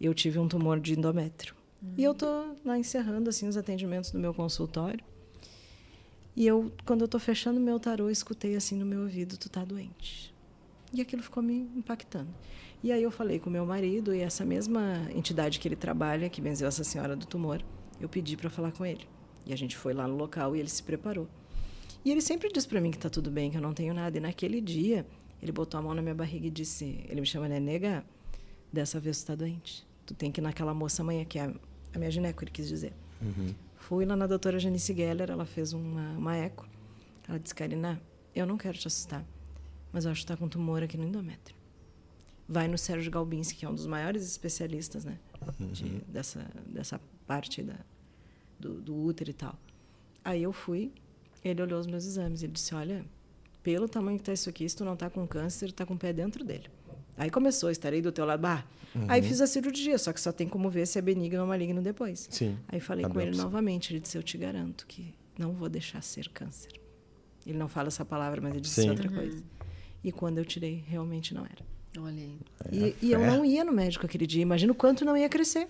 [0.00, 1.54] Eu tive um tumor de endométrio.
[1.80, 1.92] Hum.
[1.96, 2.26] E eu tô
[2.64, 5.04] lá encerrando, assim, os atendimentos do meu consultório.
[6.34, 9.64] E eu, quando eu tô fechando meu tarô, escutei assim no meu ouvido, tu tá
[9.64, 10.34] doente.
[10.92, 12.30] E aquilo ficou me impactando.
[12.82, 16.40] E aí eu falei com meu marido e essa mesma entidade que ele trabalha, que
[16.40, 17.62] benzeu essa senhora do tumor,
[18.02, 19.06] eu pedi para falar com ele.
[19.46, 21.28] E a gente foi lá no local e ele se preparou.
[22.04, 24.16] E ele sempre diz para mim que tá tudo bem, que eu não tenho nada.
[24.16, 25.06] E naquele dia,
[25.40, 28.04] ele botou a mão na minha barriga e disse, ele me chama, né, nega,
[28.72, 29.86] dessa vez tu tá doente.
[30.04, 31.52] Tu tem que ir naquela moça amanhã, que é
[31.94, 32.92] a minha gineco, ele quis dizer.
[33.20, 33.54] Uhum.
[33.76, 36.66] Fui lá na doutora Janice Geller, ela fez uma, uma eco.
[37.28, 38.02] Ela disse, Karina,
[38.34, 39.24] eu não quero te assustar,
[39.92, 41.56] mas eu acho que está com tumor aqui no endométrio.
[42.48, 45.18] Vai no Sérgio Galbinski, que é um dos maiores especialistas né,
[45.60, 45.68] uhum.
[45.68, 47.76] de, dessa, dessa parte da,
[48.62, 49.58] do, do útero e tal.
[50.24, 50.92] Aí eu fui,
[51.44, 53.04] ele olhou os meus exames, ele disse, olha,
[53.62, 55.98] pelo tamanho que está isso aqui, se tu não está com câncer, está com o
[55.98, 56.68] pé dentro dele.
[57.16, 58.40] Aí começou, estarei do teu lado.
[58.40, 58.64] Bah.
[58.94, 59.06] Uhum.
[59.08, 61.82] Aí fiz a cirurgia, só que só tem como ver se é benigno ou maligno
[61.82, 62.28] depois.
[62.30, 62.58] Sim.
[62.68, 63.92] Aí falei com ele novamente.
[63.92, 66.72] Ele disse: Eu te garanto que não vou deixar ser câncer.
[67.46, 68.90] Ele não fala essa palavra, mas ele disse Sim.
[68.90, 69.14] outra uhum.
[69.14, 69.42] coisa.
[70.02, 71.64] E quando eu tirei, realmente não era.
[71.98, 72.38] Olha aí.
[72.70, 74.42] E, é e eu não ia no médico aquele dia.
[74.42, 75.68] Imagina o quanto não ia crescer.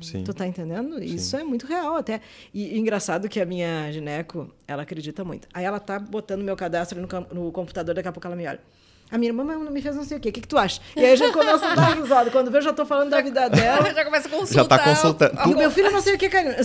[0.00, 0.24] Sim.
[0.24, 0.98] Tu tá entendendo?
[0.98, 1.04] Sim.
[1.04, 2.20] Isso é muito real até.
[2.52, 5.48] E, e, engraçado que a minha gineco, ela acredita muito.
[5.52, 8.60] Aí ela tá botando meu cadastro no, no computador, daqui a pouco ela me olha.
[9.10, 10.28] A minha irmã não me fez não sei o quê.
[10.28, 10.80] O que, que tu acha?
[10.96, 12.30] E aí já começa a dar risada.
[12.30, 13.90] Quando vê, eu já tô falando da vida dela.
[13.94, 14.54] já começa a consultar.
[14.54, 15.40] Já tá consultando.
[15.48, 16.56] E o meu filho não sei o que, Karina.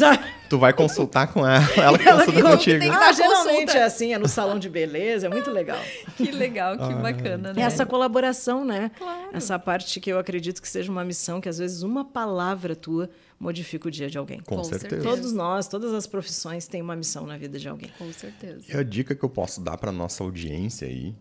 [0.50, 2.80] Tu vai consultar com ela, ela que Ela consulta que- contigo.
[2.82, 5.80] que- Ah, geralmente é assim, é no salão de beleza, é muito legal.
[6.18, 7.62] Que legal, que bacana, né?
[7.62, 8.92] É essa colaboração, né?
[8.98, 9.30] Claro.
[9.34, 13.10] Essa parte que eu acredito que seja uma missão, que às vezes uma palavra tua
[13.40, 14.40] modifica o dia de alguém.
[14.42, 14.90] Com, Com certeza.
[14.90, 15.04] certeza.
[15.16, 17.92] Todos nós, todas as profissões têm uma missão na vida de alguém.
[17.98, 18.62] Com certeza.
[18.70, 21.14] E a dica que eu posso dar para nossa audiência aí,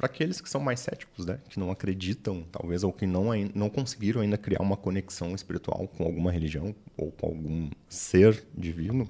[0.00, 3.68] para aqueles que são mais céticos, né, que não acreditam, talvez, ou que não, não
[3.68, 9.06] conseguiram ainda criar uma conexão espiritual com alguma religião ou com algum ser divino,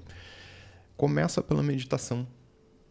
[0.97, 2.27] começa pela meditação.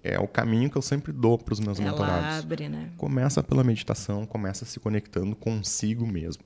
[0.03, 2.39] É o caminho que eu sempre dou para os meus Ela mentorados.
[2.39, 2.91] abre, né?
[2.97, 6.43] Começa pela meditação, começa se conectando consigo mesmo.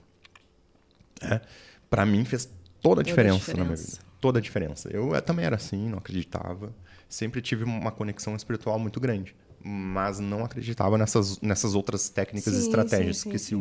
[1.23, 1.41] É,
[1.89, 3.99] para mim fez toda a Toda a diferença, na minha diferença.
[3.99, 4.15] vida.
[4.21, 4.89] Toda a diferença.
[4.91, 6.75] Eu, eh, também era assim, não acreditava.
[7.09, 9.37] Sempre tive uma conexão espiritual muito grande.
[9.65, 13.57] Mas não acreditava nessas, nessas outras técnicas e Sim, estratégias sim, sim, que se sim.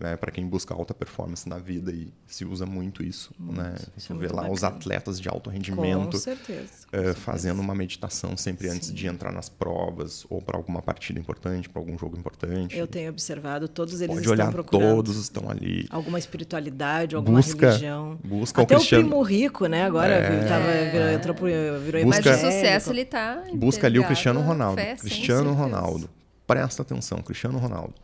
[0.00, 3.32] Usam para quem busca alta performance na vida e se usa muito isso.
[3.38, 3.74] Né?
[3.96, 4.76] isso é vê muito lá os bacana.
[4.80, 6.68] atletas de alto Com rendimento certeza.
[6.90, 7.14] com certeza.
[7.14, 8.94] fazendo uma meditação sempre antes Sim.
[8.94, 12.76] de entrar nas provas ou para alguma partida importante, para algum jogo importante.
[12.76, 15.86] Eu tenho observado, todos eles Pode estão olhar, procurando todos estão ali.
[15.90, 18.18] alguma espiritualidade, alguma Busca- religião.
[18.24, 19.84] busca o Até o, Cristiano- primo rico, né?
[19.84, 20.30] Agora É.
[20.40, 21.34] viu, tava, virou, entrou
[21.80, 22.52] virou Busca- o evangélico.
[22.52, 24.76] sucesso, ele tá Busca ali o Cristiano Ronaldo.
[24.80, 25.52] fé, Cristiano.
[25.52, 26.08] Ronaldo.
[26.46, 27.94] Presta atenção, Cristiano Ronaldo.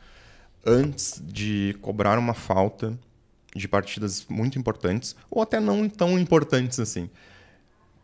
[0.64, 2.98] Antes de cobrar uma falta
[3.54, 7.08] de partidas muito importantes, ou até não tão importantes assim,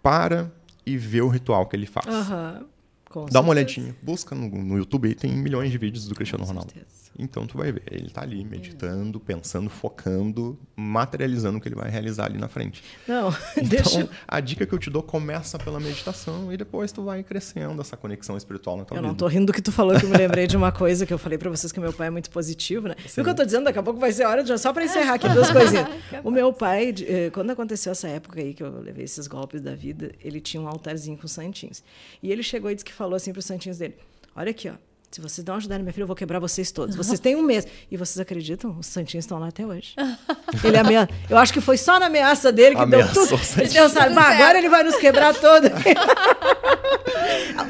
[0.02, 0.50] para
[0.86, 2.06] e vê o ritual que ele faz.
[3.08, 3.94] Com Dá uma olhadinha.
[4.02, 6.72] Busca no, no YouTube aí, tem milhões de vídeos do Cristiano Ronaldo.
[6.72, 7.03] certeza.
[7.16, 11.88] Então tu vai ver, ele tá ali meditando, pensando, focando, materializando o que ele vai
[11.88, 12.82] realizar ali na frente.
[13.06, 14.08] Não, Então, deixa.
[14.26, 17.96] a dica que eu te dou começa pela meditação e depois tu vai crescendo essa
[17.96, 19.08] conexão espiritual na tua Eu vida.
[19.08, 21.12] não tô rindo do que tu falou, que eu me lembrei de uma coisa que
[21.14, 22.96] eu falei pra vocês que meu pai é muito positivo, né?
[22.98, 23.64] Viu o que eu tô dizendo?
[23.64, 24.58] Daqui a pouco vai ser hora de.
[24.58, 25.86] Só pra encerrar aqui duas coisinhas.
[26.24, 29.74] O meu pai, eh, quando aconteceu essa época aí que eu levei esses golpes da
[29.74, 31.82] vida, ele tinha um altarzinho com santinhos.
[32.22, 33.94] E ele chegou e disse que falou assim pros santinhos dele:
[34.34, 34.74] Olha aqui, ó.
[35.14, 36.96] Se vocês não ajudarem minha filha, eu vou quebrar vocês todos.
[36.98, 37.64] Vocês têm um mês.
[37.88, 38.76] E vocês acreditam?
[38.76, 39.94] Os santinhos estão lá até hoje.
[40.64, 41.08] Ele amea...
[41.30, 43.54] Eu acho que foi só na ameaça dele que Ameaçou deu tudo.
[43.54, 45.68] Pensaram, bah, agora ele vai nos quebrar todo.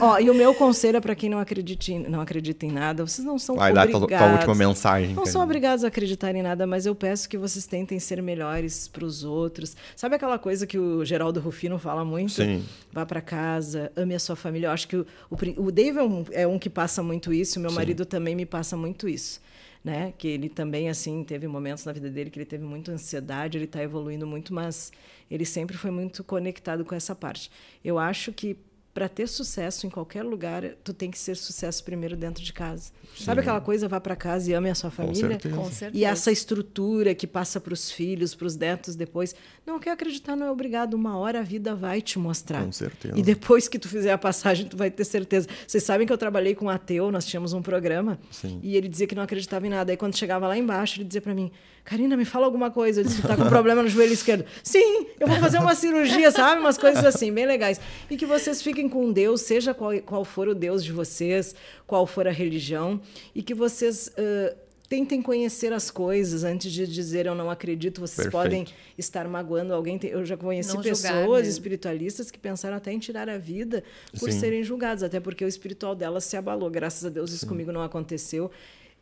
[0.01, 3.07] Ó, e o meu conselho é para quem não acredita, em, não acredita em nada,
[3.07, 4.27] vocês não são Vai dar tua, obrigados.
[4.27, 5.15] tua última mensagem.
[5.15, 8.89] Não são obrigados a acreditar em nada, mas eu peço que vocês tentem ser melhores
[8.89, 9.77] para os outros.
[9.95, 12.33] Sabe aquela coisa que o Geraldo Rufino fala muito?
[12.33, 12.65] Sim.
[12.93, 14.69] Vá para casa, ame a sua família.
[14.69, 17.61] Eu acho que o, o, o Dave é um, é um que passa muito isso,
[17.61, 17.77] meu Sim.
[17.77, 19.41] marido também me passa muito isso.
[19.83, 20.15] Né?
[20.17, 23.67] Que ele também, assim, teve momentos na vida dele que ele teve muita ansiedade, ele
[23.67, 24.91] está evoluindo muito, mas
[25.31, 27.51] ele sempre foi muito conectado com essa parte.
[27.85, 28.57] Eu acho que
[28.95, 32.93] para ter sucesso em qualquer lugar, tu tem que ser sucesso primeiro dentro de casa.
[33.19, 35.31] Sabe aquela coisa, vá para casa e ame a sua família?
[35.31, 35.57] certeza.
[35.57, 35.91] Com certeza.
[35.93, 39.35] E essa estrutura que passa para os filhos, para os netos depois.
[39.67, 40.95] Não quer acreditar, não é obrigado.
[40.95, 42.65] Uma hora a vida vai te mostrar.
[42.65, 43.19] Com certeza.
[43.19, 45.49] E depois que tu fizer a passagem, tu vai ter certeza.
[45.67, 48.19] Vocês sabem que eu trabalhei com um ateu, nós tínhamos um programa.
[48.31, 48.61] Sim.
[48.63, 49.93] E ele dizia que não acreditava em nada.
[49.93, 51.51] Aí quando chegava lá embaixo, ele dizia para mim:
[51.85, 53.01] Karina, me fala alguma coisa.
[53.01, 54.45] Eu disse: Tu tá com problema no joelho esquerdo.
[54.63, 56.61] Sim, eu vou fazer uma cirurgia, sabe?
[56.61, 57.81] Umas coisas assim, bem legais.
[58.11, 61.55] E que vocês fiquem com Deus, seja qual, qual for o Deus de vocês,
[61.87, 63.01] qual for a religião,
[63.35, 64.11] e que vocês.
[64.19, 68.03] ãh, Tentem conhecer as coisas antes de dizer eu não acredito.
[68.03, 68.33] Vocês Perfeito.
[68.33, 68.67] podem
[68.99, 69.99] estar magoando alguém.
[70.05, 71.53] Eu já conheci Não julgar pessoas mesmo.
[71.53, 73.83] espiritualistas que pensaram até em tirar a vida
[74.21, 74.39] por Sim.
[74.39, 76.71] serem julgados, até porque o espiritual delas se abalou.
[76.71, 78.51] Graças a Deus isso comigo não aconteceu.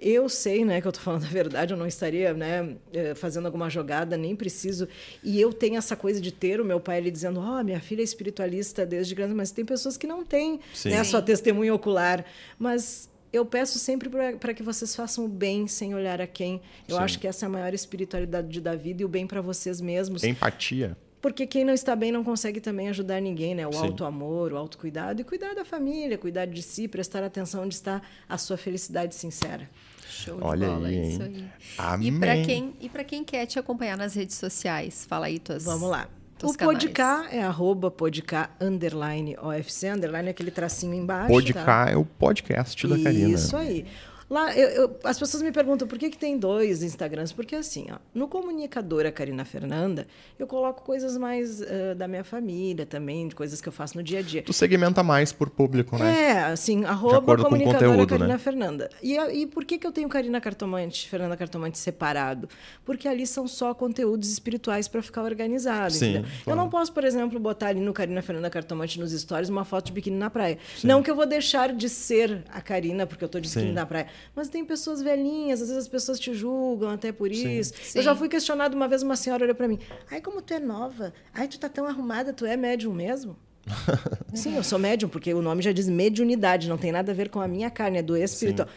[0.04, 3.46] Eu sei, né, que eu estou falando a verdade, eu não estaria, né, eh, fazendo
[3.46, 4.88] alguma jogada, nem preciso.
[5.22, 8.00] E eu tenho essa coisa de ter o meu pai ali dizendo, ó, minha filha
[8.00, 10.90] é espiritualista desde grande, mas tem pessoas que não têm, Sim.
[10.90, 11.10] né, a Sim.
[11.12, 12.24] sua testemunha ocular.
[12.58, 14.10] Mas eu peço sempre
[14.40, 16.60] para que vocês façam o bem sem olhar a quem.
[16.88, 17.02] Eu Sim.
[17.02, 20.24] acho que essa é a maior espiritualidade da vida e o bem para vocês mesmos.
[20.24, 20.96] Empatia.
[21.22, 23.64] Porque quem não está bem não consegue também ajudar ninguém, né?
[23.64, 23.78] O Sim.
[23.78, 28.36] auto-amor, o autocuidado e cuidar da família, cuidar de si, prestar atenção onde está a
[28.36, 29.70] sua felicidade sincera.
[30.12, 31.50] Show de Olha bola, aí, é isso hein?
[31.78, 31.86] aí.
[31.86, 32.08] Amém.
[32.08, 35.64] E para quem, e pra quem quer te acompanhar nas redes sociais, fala aí tuas
[35.64, 36.08] Vamos lá.
[36.38, 36.72] o.
[36.72, 41.28] Podcar é arroba podcar underline OFC, underline é aquele tracinho embaixo.
[41.28, 41.64] Pode tá?
[41.92, 43.34] é o podcast da Karina.
[43.34, 43.86] Isso aí.
[44.32, 47.32] Lá, eu- eu- as pessoas me perguntam por que, que tem dois Instagrams.
[47.34, 50.06] Porque assim, ó, no comunicadora Karina Fernanda,
[50.38, 54.02] eu coloco coisas mais ah, da minha família também, de coisas que eu faço no
[54.02, 54.42] dia a dia.
[54.42, 56.30] Tu segmenta mais por público, né?
[56.30, 58.38] É, assim, arroba com comunicadora conteúdo, Carina né?
[58.38, 58.88] Fernanda.
[59.02, 62.48] E, a- e por que, que eu tenho Carina Cartomante, Fernanda Cartomante separado?
[62.86, 66.22] Porque ali são só conteúdos espirituais para ficar organizado, Sim, entendeu?
[66.44, 66.58] claro.
[66.58, 69.86] Eu não posso, por exemplo, botar ali no Carina Fernanda Cartomante nos stories uma foto
[69.88, 70.56] de biquíni na praia.
[70.82, 73.72] Não que eu vou deixar de ser a Karina porque eu tô de biquíni Sim.
[73.74, 74.06] na praia.
[74.34, 77.58] Mas tem pessoas velhinhas, às vezes as pessoas te julgam até por Sim.
[77.58, 77.74] isso.
[77.82, 77.98] Sim.
[77.98, 79.78] Eu já fui questionado uma vez, uma senhora olhou para mim.
[80.10, 81.12] Ai, como tu é nova.
[81.32, 83.36] Ai, tu tá tão arrumada, tu é médium mesmo?
[84.34, 87.28] Sim, eu sou médium, porque o nome já diz mediunidade, não tem nada a ver
[87.28, 88.68] com a minha carne, é do espiritual.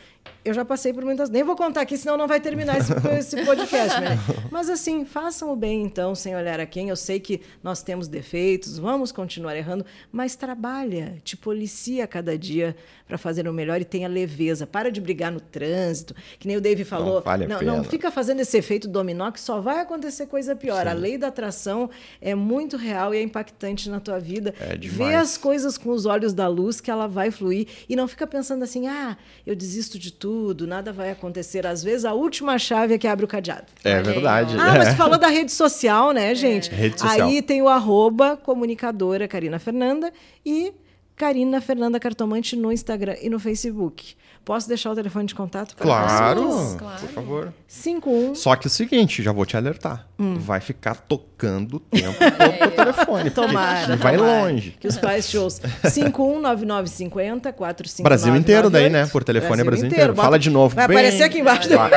[0.43, 1.27] Eu já passei por muitas.
[1.29, 3.99] Nem vou contar aqui, senão não vai terminar esse, esse podcast.
[3.99, 4.17] Né?
[4.51, 6.89] Mas assim, façam o bem, então, sem olhar a quem.
[6.89, 12.75] Eu sei que nós temos defeitos, vamos continuar errando, mas trabalha, te policia cada dia
[13.07, 14.67] para fazer o melhor e tenha leveza.
[14.67, 17.23] Para de brigar no trânsito, que nem o Dave falou.
[17.47, 17.83] não, não pena.
[17.83, 20.87] fica fazendo esse efeito dominó que só vai acontecer coisa pior.
[20.87, 21.89] A lei da atração
[22.21, 24.53] é muito real e é impactante na tua vida.
[24.59, 25.15] É Vê demais.
[25.15, 28.63] as coisas com os olhos da luz que ela vai fluir e não fica pensando
[28.63, 31.65] assim: "Ah, eu desisto de tudo, nada vai acontecer".
[31.65, 33.65] Às vezes a última chave é que abre o cadeado.
[33.83, 34.55] É verdade.
[34.59, 34.95] Ah, mas É.
[34.95, 36.69] falou da rede social, né, gente?
[36.71, 37.27] Rede social.
[37.27, 40.11] Aí tem o arroba comunicadora Karina Fernanda
[40.45, 40.73] e
[41.15, 44.15] Karina Fernanda Cartomante no Instagram e no Facebook.
[44.45, 45.75] Posso deixar o telefone de contato?
[45.75, 46.75] para Claro?
[46.77, 46.99] Claro.
[46.99, 47.53] por favor.
[47.67, 50.05] 51 Só que é o seguinte, já vou te alertar.
[50.19, 50.35] Hum.
[50.37, 53.05] Vai ficar tocando o tempo todo no telefone.
[53.23, 53.95] porque Tomara.
[53.97, 54.43] Vai tomara.
[54.43, 54.77] longe.
[54.79, 55.67] Que os pais te ouçam.
[55.89, 59.07] 519950 45 Brasil inteiro daí, né?
[59.07, 60.13] Por telefone é Brasil inteiro.
[60.13, 60.75] Bota- Fala de novo.
[60.75, 61.67] Vai bem- aparecer aqui embaixo.
[61.75, 61.89] Vai.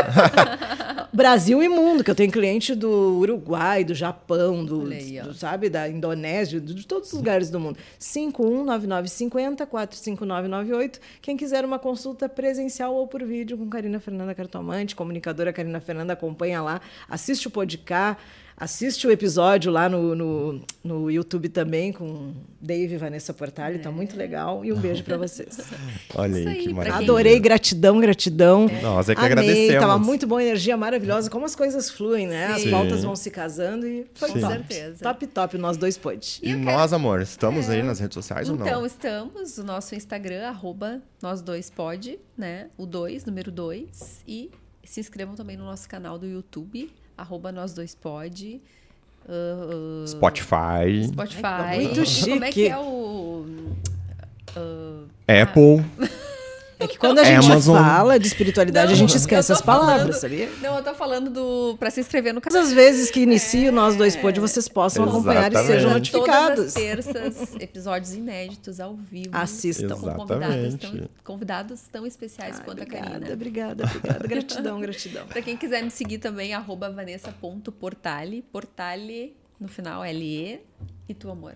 [1.13, 5.71] Brasil e mundo, que eu tenho cliente do Uruguai, do Japão, do, aí, do, sabe,
[5.71, 7.79] da Indonésia, de todos os lugares do mundo.
[7.99, 11.01] 519950 45998.
[11.23, 16.13] Quem quiser uma consulta presencial ou por vídeo com Karina Fernanda Cartomante, comunicadora Karina Fernanda,
[16.13, 18.23] acompanha lá, assiste o podcast,
[18.59, 23.91] assiste o episódio lá no, no, no YouTube também com Dave e Vanessa Portali, tá
[23.91, 24.65] muito legal.
[24.65, 25.59] E um beijo para vocês.
[26.15, 27.05] Olha Isso aí, aí, que maravilha.
[27.05, 28.67] Adorei, gratidão, gratidão.
[28.83, 29.81] Nós é que Amei, agradecemos.
[29.81, 31.31] Tava muito boa, energia maravilhosa.
[31.31, 32.47] Como as coisas fluem, né?
[32.47, 32.71] As Sim.
[32.71, 34.53] pautas vão se casando e foi Com top.
[34.53, 35.03] certeza.
[35.03, 36.41] Top, top, nós dois pode.
[36.43, 38.87] E nós, amor, estamos aí nas redes sociais ou Então, não?
[38.87, 42.69] estamos, o nosso Instagram, arroba nós dois pode, né?
[42.77, 44.23] O 2, número 2.
[44.27, 44.51] E
[44.85, 48.61] se inscrevam também no nosso canal do YouTube, arroba nós dois pode.
[49.29, 51.43] ah, ah, Spotify, Spotify.
[51.45, 52.53] Ai, muito Como é chique.
[52.53, 53.45] que é o.
[54.57, 55.85] ah, Apple.
[56.81, 57.77] É que quando a gente Amazon.
[57.77, 60.49] fala de espiritualidade, a gente esquece as palavras, falando- sabia?
[60.63, 61.77] Não, eu tô falando do.
[61.77, 62.69] pra se inscrever no Todas canal.
[62.69, 65.67] as vezes que inicio nós dois pode, vocês possam acompanhar e Exatamente.
[65.67, 66.67] sejam Todas notificados.
[66.67, 69.31] as terças, episódios inéditos ao vivo.
[69.33, 69.97] Assistam.
[69.99, 71.01] Com convidados Exatamente.
[71.01, 73.33] tão, convidados tão especiais Ai, quanto a obrigada, Karina.
[73.35, 74.29] obrigada, obrigada.
[74.29, 75.27] Gratidão, gratidão.
[75.27, 78.43] Pra quem quiser me seguir também, arroba vanessa.portale.
[78.53, 80.61] Portale, no final, L-E.
[81.09, 81.55] E tu, amor?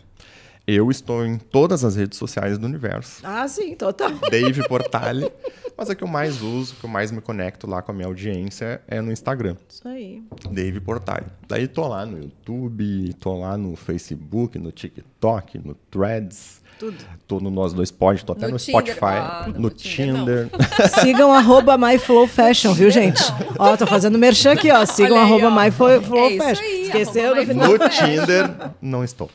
[0.67, 3.21] Eu estou em todas as redes sociais do universo.
[3.25, 4.13] Ah, sim, total.
[4.31, 5.31] Dave Portale.
[5.77, 8.07] Mas a que eu mais uso, que eu mais me conecto lá com a minha
[8.07, 9.57] audiência é no Instagram.
[9.69, 10.23] Isso aí.
[10.51, 11.27] Dave Portale.
[11.49, 16.62] Daí tô lá no YouTube, tô lá no Facebook, no TikTok, no Threads.
[16.83, 16.97] Tudo.
[17.29, 18.59] Tô no Nós Dois Pod, tô até No no.
[18.59, 20.25] Spotify, Ah, no no Tinder não.
[20.27, 20.51] Tinder.
[21.01, 23.23] Sigam arroba MyFlowFashion, viu, gente?
[23.57, 24.85] Ó, tô fazendo merchan aqui, ó.
[24.85, 25.49] Sigam Olha arroba.
[25.49, 26.65] MyFlowFashion.
[26.65, 27.69] É Esqueceu no final?
[27.69, 28.51] No Tinder,
[28.83, 29.31] não estou.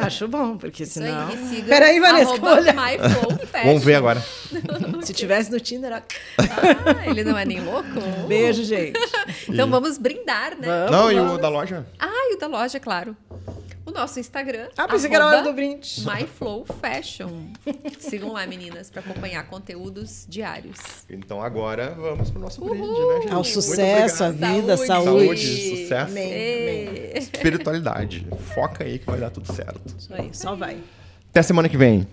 [0.00, 1.26] Acho bom, porque Isso senão...
[1.28, 1.66] aí, me siga.
[1.68, 2.34] Peraí, Vanessa.
[3.64, 4.24] Vamos ver agora.
[5.02, 5.96] Se tivesse no Tinder, ó.
[6.38, 7.88] Ah, ele não é nem louco?
[8.28, 8.96] beijo, gente.
[9.48, 10.68] Então vamos brindar, né?
[10.86, 11.34] Vamos, não, e vamos.
[11.34, 11.84] o da loja?
[11.98, 13.16] Ah, e o da loja, claro.
[13.88, 14.68] O nosso Instagram.
[14.76, 16.04] Ah, pensei que era a hora do brinde.
[16.04, 17.46] MyFlow Fashion.
[17.98, 20.76] Sigam lá, meninas, para acompanhar conteúdos diários.
[21.08, 23.14] Então agora vamos pro nosso brinde, Uhul.
[23.14, 23.32] né, gente?
[23.32, 24.54] Ao sucesso, a obrigado.
[24.54, 24.86] vida, Saúde.
[24.86, 25.46] saúde.
[25.46, 26.10] Saúde, sucesso.
[26.10, 27.12] Amém, amém.
[27.14, 28.26] Espiritualidade.
[28.54, 29.80] Foca aí que vai dar tudo certo.
[29.98, 30.78] Isso aí, só vai.
[31.30, 32.06] Até semana que vem.